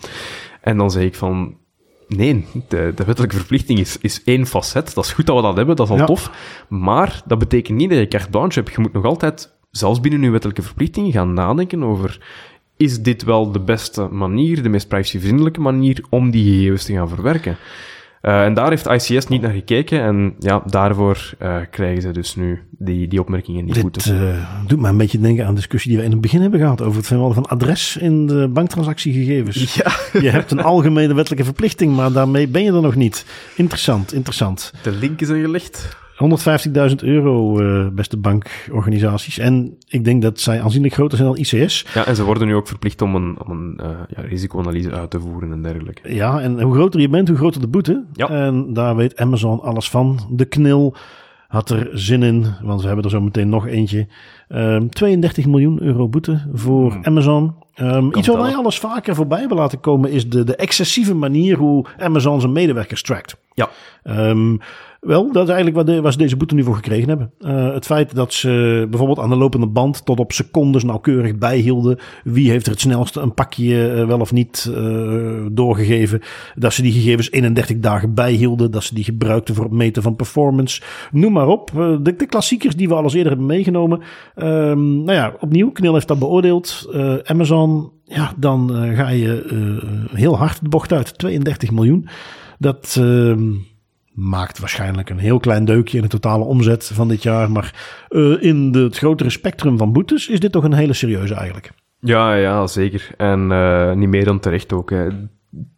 [0.61, 1.57] En dan zeg ik van,
[2.16, 4.94] nee, de, de wettelijke verplichting is, is één facet.
[4.94, 6.04] Dat is goed dat we dat hebben, dat is al Ja.
[6.04, 6.30] tof.
[6.68, 8.74] Maar dat betekent niet dat je carte blanche hebt.
[8.74, 12.20] Je moet nog altijd, zelfs binnen je wettelijke verplichting, gaan nadenken over,
[12.76, 17.08] is dit wel de beste manier, de meest privacyvriendelijke manier om die gegevens te gaan
[17.08, 17.56] verwerken?
[18.22, 22.36] Eh, en daar heeft ICS niet naar gekeken en ja, daarvoor eh, krijgen ze dus
[22.36, 24.04] nu die, die opmerkingen niet goed.
[24.04, 26.40] Dit eh, doet me een beetje denken aan de discussie die we in het begin
[26.40, 29.74] hebben gehad over het vermelden van adres in de banktransactiegegevens.
[29.82, 33.24] Ja, Je hebt een algemene wettelijke verplichting, maar daarmee ben je er nog niet.
[33.56, 34.72] Interessant, interessant.
[34.82, 36.00] de link is er gelegd.
[36.16, 39.38] 150.000 euro, eh, beste bankorganisaties.
[39.38, 41.86] En ik denk dat zij aanzienlijk groter zijn dan ICS.
[41.94, 45.10] Ja, en ze worden nu ook verplicht om een, om een eh, ja, risicoanalyse uit
[45.10, 46.14] te voeren en dergelijke.
[46.14, 48.04] Ja, en hoe groter je bent, hoe groter de boete.
[48.12, 48.28] Ja.
[48.28, 50.18] En daar weet Amazon alles van.
[50.30, 50.94] De knil
[51.48, 54.06] had er zin in, want we hebben er zo meteen nog eentje.
[54.48, 57.54] Ehm 32 miljoen euro boete voor Amazon.
[57.74, 61.56] Ehm, iets wat wij alles vaker voorbij hebben laten komen is de, de excessieve manier
[61.56, 63.36] hoe Amazon zijn medewerkers trackt.
[63.54, 63.68] Ja,
[64.02, 64.56] Ehm,
[65.07, 67.32] wel, dat is eigenlijk de, waar ze deze boete nu voor gekregen hebben.
[67.38, 71.98] Eh, het feit dat ze bijvoorbeeld aan de lopende band tot op secondes nauwkeurig bijhielden.
[72.24, 76.20] Wie heeft er het snelste een pakje eh, wel of niet eh, doorgegeven.
[76.55, 78.70] Dat ze die gegevens 31 dagen bijhielden.
[78.70, 80.82] Dat ze die gebruikten voor het meten van performance.
[81.12, 81.70] Noem maar op.
[82.03, 84.00] De, de klassiekers die we al eens eerder hebben meegenomen.
[84.34, 86.88] Ehm, nou ja, opnieuw, Knil heeft dat beoordeeld.
[87.24, 89.44] Amazon, ja, dan ga je
[90.12, 91.18] heel hard de bocht uit.
[91.18, 92.09] 32 miljoen.
[92.59, 93.50] Dat ehm,
[94.14, 97.50] maakt waarschijnlijk een heel klein deukje in de totale omzet van dit jaar.
[97.50, 101.34] Maar eh, in de, het grotere spectrum van boetes is dit toch een hele serieuze
[101.34, 101.72] eigenlijk.
[101.98, 103.10] Ja, ja, zeker.
[103.16, 104.90] En eh, niet meer dan terecht ook.
[104.90, 105.04] Hè.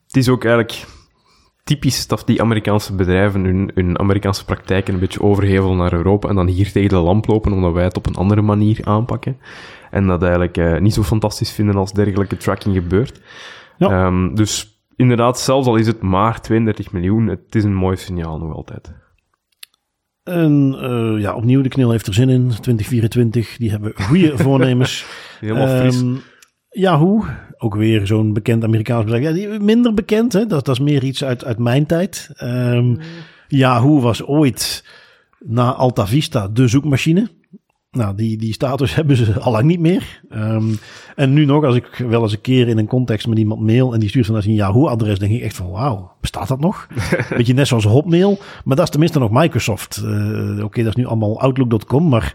[0.07, 0.85] Het is ook eigenlijk
[1.65, 6.35] typisch dat die Amerikaanse bedrijven hun, hun Amerikaanse praktijken een beetje overhevelen naar Europa en
[6.35, 9.37] dan hier tegen de lamp lopen omdat wij het op een andere manier aanpakken.
[9.91, 13.21] En dat eigenlijk eh, niet zo fantastisch vinden als dergelijke tracking gebeurt.
[13.79, 13.89] Ja.
[13.91, 18.39] Ehm, dus inderdaad, zelfs al is het maar 32 miljoen, het is een mooi signaal
[18.39, 18.93] nog altijd.
[20.23, 22.49] En eh, ja, opnieuw, de knil heeft er zin in.
[22.49, 25.07] 2024, die hebben goede voornemens.
[25.41, 26.01] Helemaal fris.
[26.01, 26.15] Ehm,
[26.69, 27.25] Yahoo,
[27.59, 29.25] ook weer zo'n bekend Amerikaans bedrijf.
[29.25, 30.47] Ja, die, minder bekend, hè?
[30.47, 32.31] Dat, dat is meer iets uit, uit mijn tijd.
[32.35, 32.97] Ehm,
[33.49, 34.85] Yahoo was ooit
[35.39, 37.31] na Alta Vista, de zoekmachine.
[37.95, 40.21] Nou, die, die status hebben ze al lang niet meer.
[40.31, 40.73] Ehm,
[41.17, 43.95] en nu nog, als ik wel eens een keer in een context met iemand mail
[43.95, 46.87] en die stuurt vanuit een Yahoo-adres, denk ik echt van wauw, bestaat dat nog?
[47.37, 49.97] Beetje net zoals Hotmail, maar dat is tenminste nog Microsoft.
[49.97, 52.35] Eh, Oké, dat is nu allemaal Outlook.com, maar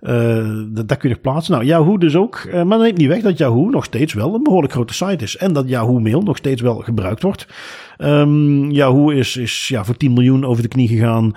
[0.00, 1.52] eh, dat, dat kun je nog plaatsen.
[1.52, 2.36] Nou, Yahoo dus ook.
[2.36, 5.24] Eh, maar dat neemt niet weg dat Yahoo nog steeds wel een behoorlijk grote site
[5.24, 5.36] is.
[5.36, 7.46] En dat Yahoo Mail nog steeds wel gebruikt wordt.
[7.96, 11.32] Ehm, Yahoo is, is ja, voor 10 miljoen over de knie gegaan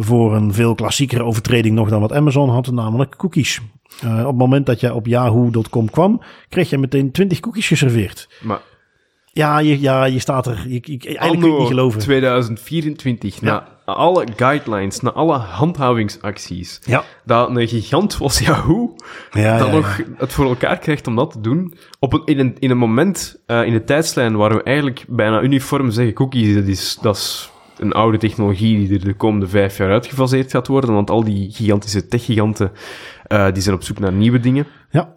[0.00, 3.60] voor een veel klassiekere overtreding nog dan wat Amazon had, namelijk cookies.
[4.02, 8.28] Eh, op het moment dat je op yahoo.com kwam, kreeg je meteen 20 cookies geserveerd.
[8.42, 8.60] Maar
[9.32, 10.64] Ja, je, ja, je staat er.
[10.68, 12.00] Ik, ik, eigenlijk kun je niet geloven.
[12.00, 13.68] 2024, Ja.
[13.86, 17.04] na alle guidelines, na alle handhavingsacties, Ja.
[17.24, 18.94] dat een gigant zoals Yahoo
[19.32, 21.74] Ja, ja, nog het voor elkaar krijgt om dat te doen.
[21.98, 25.40] Op een, in, een, in een moment, eh, in de tijdslijn, waar we eigenlijk bijna
[25.42, 29.76] uniform zeggen, cookies, dat is, dat is een oude technologie die er de komende vijf
[29.76, 32.72] jaar uitgefaseerd gaat worden, want al die gigantische techgiganten,
[33.26, 34.66] eh die zijn op zoek naar nieuwe dingen.
[34.90, 35.14] Ja.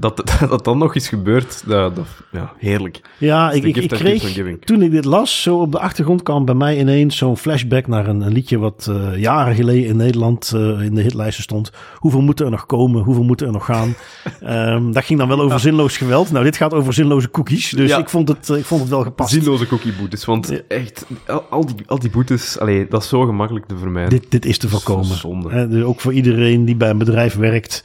[0.00, 3.00] Dat, dat, dan nog eens gebeurt, dat, dat, ja, heerlijk.
[3.18, 6.78] Ja, ik, ik, kreeg, toen ik dit las, zo op de achtergrond kwam bij mij
[6.78, 10.94] ineens zo'n flashback naar een, een liedje wat eh, jaren geleden in Nederland eh, in
[10.94, 11.70] de hitlijsten stond.
[11.96, 13.02] Hoeveel moeten er nog komen?
[13.02, 13.94] Hoeveel moeten er nog gaan?
[14.40, 16.30] Ehm, dat ging dan wel over zinloos geweld.
[16.30, 17.70] Nou, dit gaat over zinloze cookies.
[17.70, 17.98] Dus Ja.
[17.98, 19.32] ik, vond het, eh, ik vond het wel gepast.
[19.32, 23.66] Zinloze cookieboetes, want echt, al, al die, al die boetes, allee, dat is zo gemakkelijk
[23.66, 24.10] te vermijden.
[24.10, 25.04] Dit, dit is te voorkomen.
[25.16, 25.48] Zonde.
[25.48, 27.84] Eh, dus ook voor iedereen die bij een bedrijf werkt,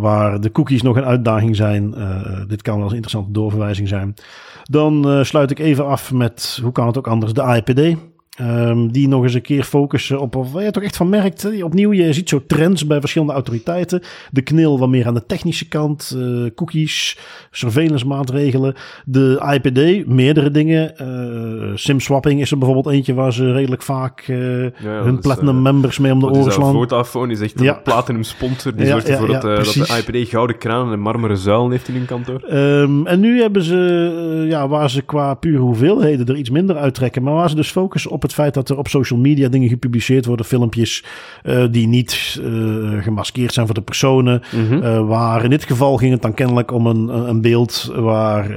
[0.00, 1.94] waar de cookies nog een uitdaging zijn.
[1.94, 4.14] eh, dit kan wel eens een interessante doorverwijzing zijn.
[4.62, 7.96] Dan eh, sluit ik even af met, hoe kan het ook anders, de AIPD.
[8.38, 11.62] Ehm, die nog eens een keer focussen op, of waar je toch echt van merkt.
[11.62, 14.02] Opnieuw, je ziet zo trends bij verschillende autoriteiten.
[14.30, 16.14] De knil wat meer aan de technische kant.
[16.18, 17.18] eh, cookies,
[17.50, 18.74] surveillance maatregelen.
[19.04, 20.96] De AIPD, meerdere dingen.
[20.98, 24.36] eh SIM-swapping is er bijvoorbeeld eentje waar ze redelijk vaak eh,
[24.82, 26.72] hun platinum members mee om de oren slaan.
[26.72, 27.76] Vodafone is echt Ja.
[27.76, 28.74] een platinum sponsor.
[28.76, 31.70] Die Ja, zorgt ja, ervoor ja, dat, dat de IPD gouden kranen en marmeren zuilen
[31.70, 32.40] heeft in hun kantoor.
[32.48, 37.22] Ehm, en nu hebben ze, ja, waar ze qua pure hoeveelheden er iets minder uittrekken,
[37.22, 40.26] maar waar ze dus focussen op het feit dat er op social media dingen gepubliceerd
[40.26, 41.04] worden, filmpjes
[41.42, 44.42] eh, die niet eh, gemaskeerd zijn voor de personen.
[44.52, 44.82] Mhm.
[44.82, 48.50] Eh, waar in dit geval ging het dan kennelijk om een, een beeld waar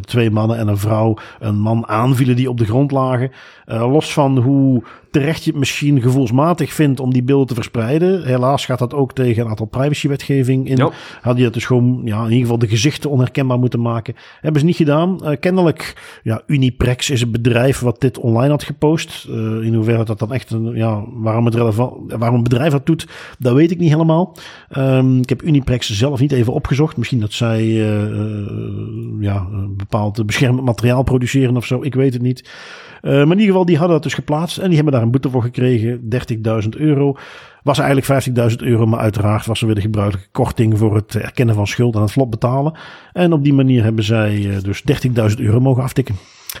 [0.00, 3.30] twee mannen en een vrouw een man aanvielen die op de grond lagen.
[3.66, 8.24] Los van hoe terecht je het misschien gevoelsmatig vindt om die beelden te verspreiden.
[8.24, 10.76] Helaas gaat dat ook tegen een aantal privacywetgeving in.
[10.76, 10.90] Ja.
[11.20, 14.14] Had je dat dus gewoon, ja, in ieder geval de gezichten onherkenbaar moeten maken.
[14.40, 15.24] Hebben ze niet gedaan.
[15.24, 19.26] Eh, kennelijk, ja, Uniprex is een bedrijf wat dit online had gepost.
[19.28, 22.86] Eh, in hoeverre dat dan echt, een, ja, waarom het relevant, waarom een bedrijf dat
[22.86, 23.06] doet,
[23.38, 24.36] dat weet ik niet helemaal.
[24.68, 26.96] Ehm, ik heb Uniprex zelf niet even opgezocht.
[26.96, 28.06] Misschien dat zij, eh,
[29.20, 29.46] ja,
[29.76, 31.82] bepaald beschermend materiaal produceren of zo.
[31.82, 32.50] Ik weet het niet.
[33.00, 34.58] Eh, maar in ieder geval, die hadden dat dus geplaatst.
[34.58, 36.00] En die hebben daar een boete voor gekregen.
[36.62, 37.16] 30.000 euro.
[37.62, 38.86] Was eigenlijk 50.000 euro.
[38.86, 42.12] Maar uiteraard was er weer de gebruikelijke korting voor het erkennen van schuld en het
[42.12, 42.72] vlot betalen.
[43.12, 44.82] En op die manier hebben zij eh, dus
[45.30, 46.14] 30.000 euro mogen aftikken.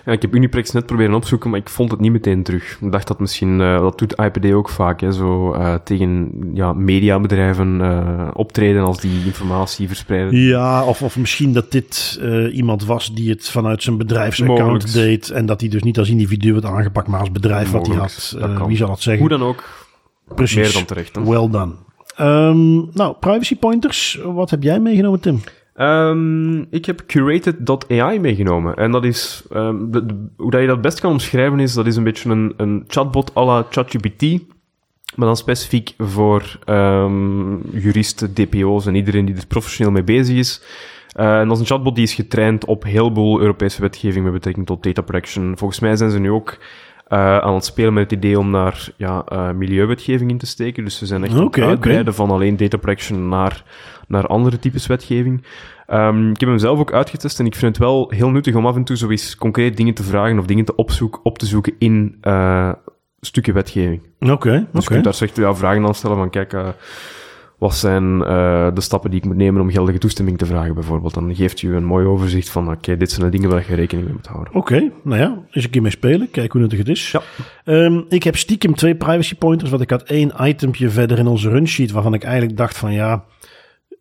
[0.04, 2.78] Ik heb Uniprex net proberen opzoeken, maar ik vond het niet meteen terug.
[2.80, 6.72] Ik dacht dat misschien, eh, dat doet IPD ook vaak, hè, zo eh, tegen ja,
[6.72, 10.40] mediabedrijven eh, optreden als die informatie verspreiden.
[10.40, 12.20] Ja, of, of misschien dat dit
[12.52, 15.30] iemand was die het vanuit zijn bedrijfsaccount deed.
[15.30, 18.36] En dat hij dus niet als individu werd aangepakt, maar als bedrijf wat hij had.
[18.38, 19.28] Dat wie zal het zeggen?
[19.28, 19.64] Hoe dan ook,
[20.34, 20.56] Precies.
[20.56, 21.14] meer dan terecht.
[21.16, 21.24] hè.
[21.24, 21.72] Well done.
[22.16, 24.18] Ehm, nou, privacy pointers.
[24.24, 25.40] Wat heb jij meegenomen, Tim?
[25.78, 28.74] Ehm, ik heb curated.ai meegenomen.
[28.74, 29.76] En dat is, ehm,
[30.36, 33.36] hoe dat je dat best kan omschrijven is, dat is een beetje een, een chatbot
[33.36, 34.22] à la ChatGPT.
[35.14, 40.62] Maar dan specifiek voor ehm, juristen, DPO's en iedereen die er professioneel mee bezig is.
[41.12, 44.32] Eh, en dat is een chatbot die is getraind op heel veel Europese wetgeving met
[44.32, 45.58] betrekking tot data protection.
[45.58, 46.58] Volgens mij zijn ze nu ook
[47.08, 50.84] eh, aan het spelen met het idee om naar ja, eh, milieuwetgeving in te steken.
[50.84, 53.64] Dus ze zijn echt aan het uitbreiden van alleen data protection naar,
[54.08, 55.44] naar andere types wetgeving.
[55.86, 58.66] Ehm, ik heb hem zelf ook uitgetest en ik vind het wel heel nuttig om
[58.66, 61.46] af en toe zo eens concreet dingen te vragen of dingen te opzoeken, op te
[61.46, 62.72] zoeken in eh,
[63.20, 64.00] stukken wetgeving.
[64.20, 64.66] Oké, oké.
[64.72, 66.54] Dus je kunt daar echt ja, vragen aan stellen van, kijk,
[67.58, 71.14] wat zijn eh, de stappen die ik moet nemen om geldige toestemming te vragen, bijvoorbeeld.
[71.14, 74.06] Dan geeft je een mooi overzicht van, oké, dit zijn de dingen waar je rekening
[74.06, 74.54] mee moet houden.
[74.54, 76.30] Oké, nou ja, eens een keer mee spelen.
[76.30, 77.10] Kijk hoe nuttig het is.
[77.10, 77.20] Ja.
[77.64, 81.48] Ehm, ik heb stiekem twee privacy pointers, want ik had één itempje verder in onze
[81.48, 83.24] runsheet waarvan ik eigenlijk dacht van ja,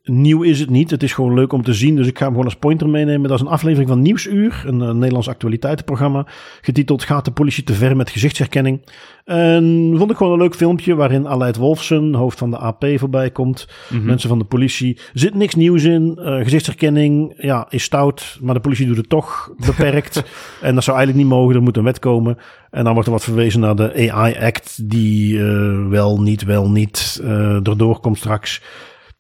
[0.08, 0.92] nieuw is het niet.
[0.92, 1.96] Het is gewoon leuk om te zien.
[1.96, 3.30] Dus ik ga hem gewoon als pointer meenemen.
[3.30, 4.64] Dat is een aflevering van Nieuwsuur.
[4.66, 6.26] Een, eh, Nederlands actualiteitenprogramma.
[6.62, 8.82] Getiteld Gaat de politie te ver met gezichtsherkenning?
[9.26, 13.32] En vond ik gewoon een leuk filmpje waarin Aleid Wolfsen, hoofd van de AP, voorbij
[13.32, 13.68] komt.
[14.02, 15.00] Mensen van de politie.
[15.14, 16.18] Zit niks nieuws in.
[16.18, 20.24] Eh, gezichtsherkenning ja, is stout, maar de politie doet het toch beperkt.
[20.62, 21.56] en dat zou eigenlijk niet mogen.
[21.56, 22.38] Er moet een wet komen.
[22.70, 26.70] En dan wordt er wat verwezen naar de AI Act, die eh, wel niet, wel
[26.70, 28.62] niet uh, erdoor komt straks.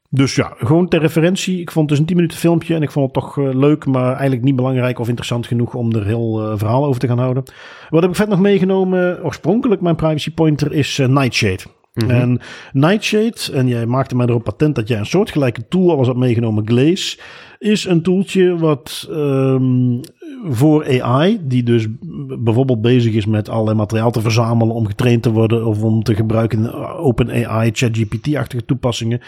[0.09, 1.59] Dus ja, gewoon ter referentie.
[1.59, 3.85] Ik vond het dus een 10 minuten filmpje en ik vond het toch uh, leuk,
[3.85, 7.19] maar eigenlijk niet belangrijk of interessant genoeg om er heel uh, verhaal over te gaan
[7.19, 7.43] houden.
[7.89, 9.23] Wat heb ik vet nog meegenomen?
[9.23, 11.63] Oorspronkelijk mijn privacy pointer is uh, Nightshade.
[11.93, 12.19] Mm -hmm.
[12.19, 12.39] En
[12.73, 16.15] Nightshade, en jij maakte mij erop patent dat jij een soortgelijke tool al eens had
[16.15, 17.17] meegenomen, Glaze,
[17.59, 19.99] is een toeltje wat um,
[20.43, 21.87] voor AI, die dus
[22.39, 26.15] bijvoorbeeld bezig is met allerlei materiaal te verzamelen om getraind te worden of om te
[26.15, 29.21] gebruiken in OpenAI, ChatGPT-achtige toepassingen,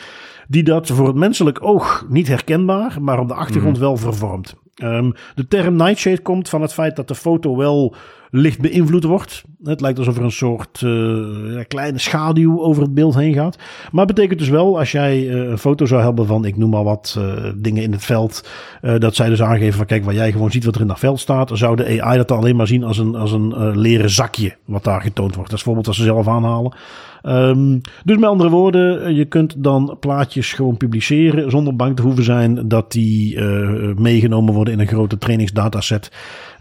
[0.49, 3.81] die dat voor het menselijk oog niet herkenbaar, maar op de achtergrond mm.
[3.81, 4.55] wel vervormt.
[4.83, 7.95] Um, de term nightshade komt van het feit dat de foto wel
[8.31, 9.43] licht beïnvloed wordt.
[9.63, 13.57] Het lijkt alsof er een soort uh, kleine schaduw over het beeld heen gaat.
[13.91, 16.69] Maar het betekent dus wel, als jij uh, een foto zou hebben van, ik noem
[16.69, 18.49] maar wat, uh, dingen in het veld,
[18.97, 21.19] dat zij dus aangeven van, kijk, waar jij gewoon ziet wat er in dat veld
[21.19, 24.55] staat, zou de AI dat dan alleen maar zien als een, als een leren zakje
[24.65, 25.49] wat daar getoond wordt.
[25.49, 26.73] Dat is bijvoorbeeld als ze zelf aanhalen.
[27.23, 32.23] Um, dus met andere woorden, je kunt dan plaatjes gewoon publiceren zonder bang te hoeven
[32.23, 33.41] zijn dat die
[33.95, 36.11] meegenomen worden in een grote trainingsdataset.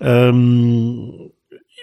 [0.01, 1.31] Um,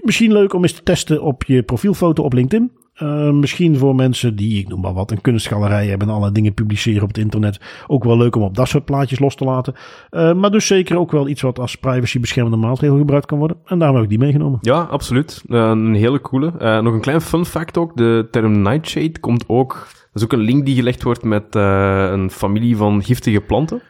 [0.04, 2.72] misschien leuk om eens te testen op je profielfoto op LinkedIn.
[3.02, 6.54] Uh, misschien voor mensen die, ik noem maar wat, een kunstgalerij hebben en alle dingen
[6.54, 7.60] publiceren op het internet.
[7.88, 9.74] Ook wel leuk om op dat soort plaatjes los te laten.
[10.12, 13.58] Uh, maar dus zeker ook wel iets wat als privacy beschermende maatregel gebruikt kan worden.
[13.66, 14.60] En daarom heb ik die meegenomen.
[14.62, 15.44] Ja, absoluut.
[15.48, 16.82] Uh, een hele coole.
[16.82, 17.98] nog een klein fun fact ook.
[17.98, 19.74] De term nightshade komt ook...
[19.94, 23.82] Dat is ook een link die gelegd wordt met een familie van giftige planten.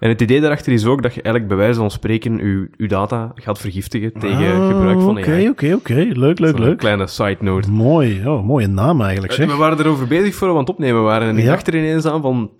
[0.00, 2.88] En het idee daarachter is ook dat je eigenlijk bij wijze van spreken je, je
[2.88, 5.94] data gaat vergiftigen tegen ah, gebruik van Oké, oké, oké.
[5.94, 6.70] Leuk, leuk, leuk.
[6.70, 7.70] Een kleine side note.
[7.70, 8.26] Mooi.
[8.26, 9.46] Oh, mooie naam eigenlijk, zeg.
[9.46, 11.28] We waren erover bezig voor we aan het opnemen waren.
[11.28, 11.50] En ik ja.
[11.50, 12.50] dacht er ineens aan van...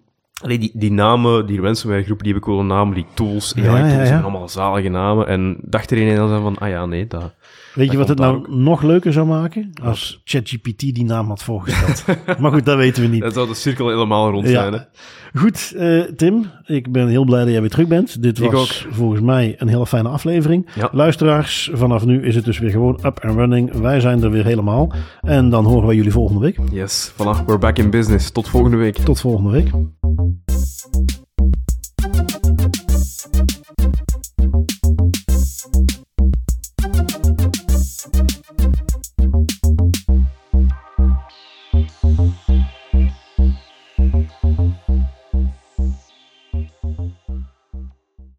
[0.43, 2.95] Allee, die, die namen, die ransomware-groepen, die hebben coole namen.
[2.95, 4.07] Die tools, AI-tools, ja, ja, ja.
[4.07, 5.27] zijn allemaal zalige namen.
[5.27, 7.35] En dacht er ineens aan van, ah ja, nee, dat...
[7.75, 8.49] Weet je wat het nou ook.
[8.49, 9.71] nog leuker zou maken?
[9.83, 12.19] Als ChatGPT die naam had voorgesteld.
[12.41, 13.23] maar goed, dat weten we niet.
[13.23, 14.73] Dat zou de cirkel helemaal rond zijn.
[14.73, 14.89] Ja.
[15.35, 18.23] Goed, uh, Tim, ik ben heel blij dat jij weer terug bent.
[18.23, 18.95] Dit ik was ook.
[18.95, 20.67] volgens mij een hele fijne aflevering.
[20.75, 20.89] Ja.
[20.93, 23.73] Luisteraars, vanaf nu is het dus weer gewoon up and running.
[23.73, 24.93] Wij zijn er weer helemaal.
[25.21, 26.59] En dan horen wij jullie volgende week.
[26.73, 28.31] Yes, voilà, we're back in business.
[28.31, 28.97] Tot volgende week.
[28.97, 29.71] Tot volgende week.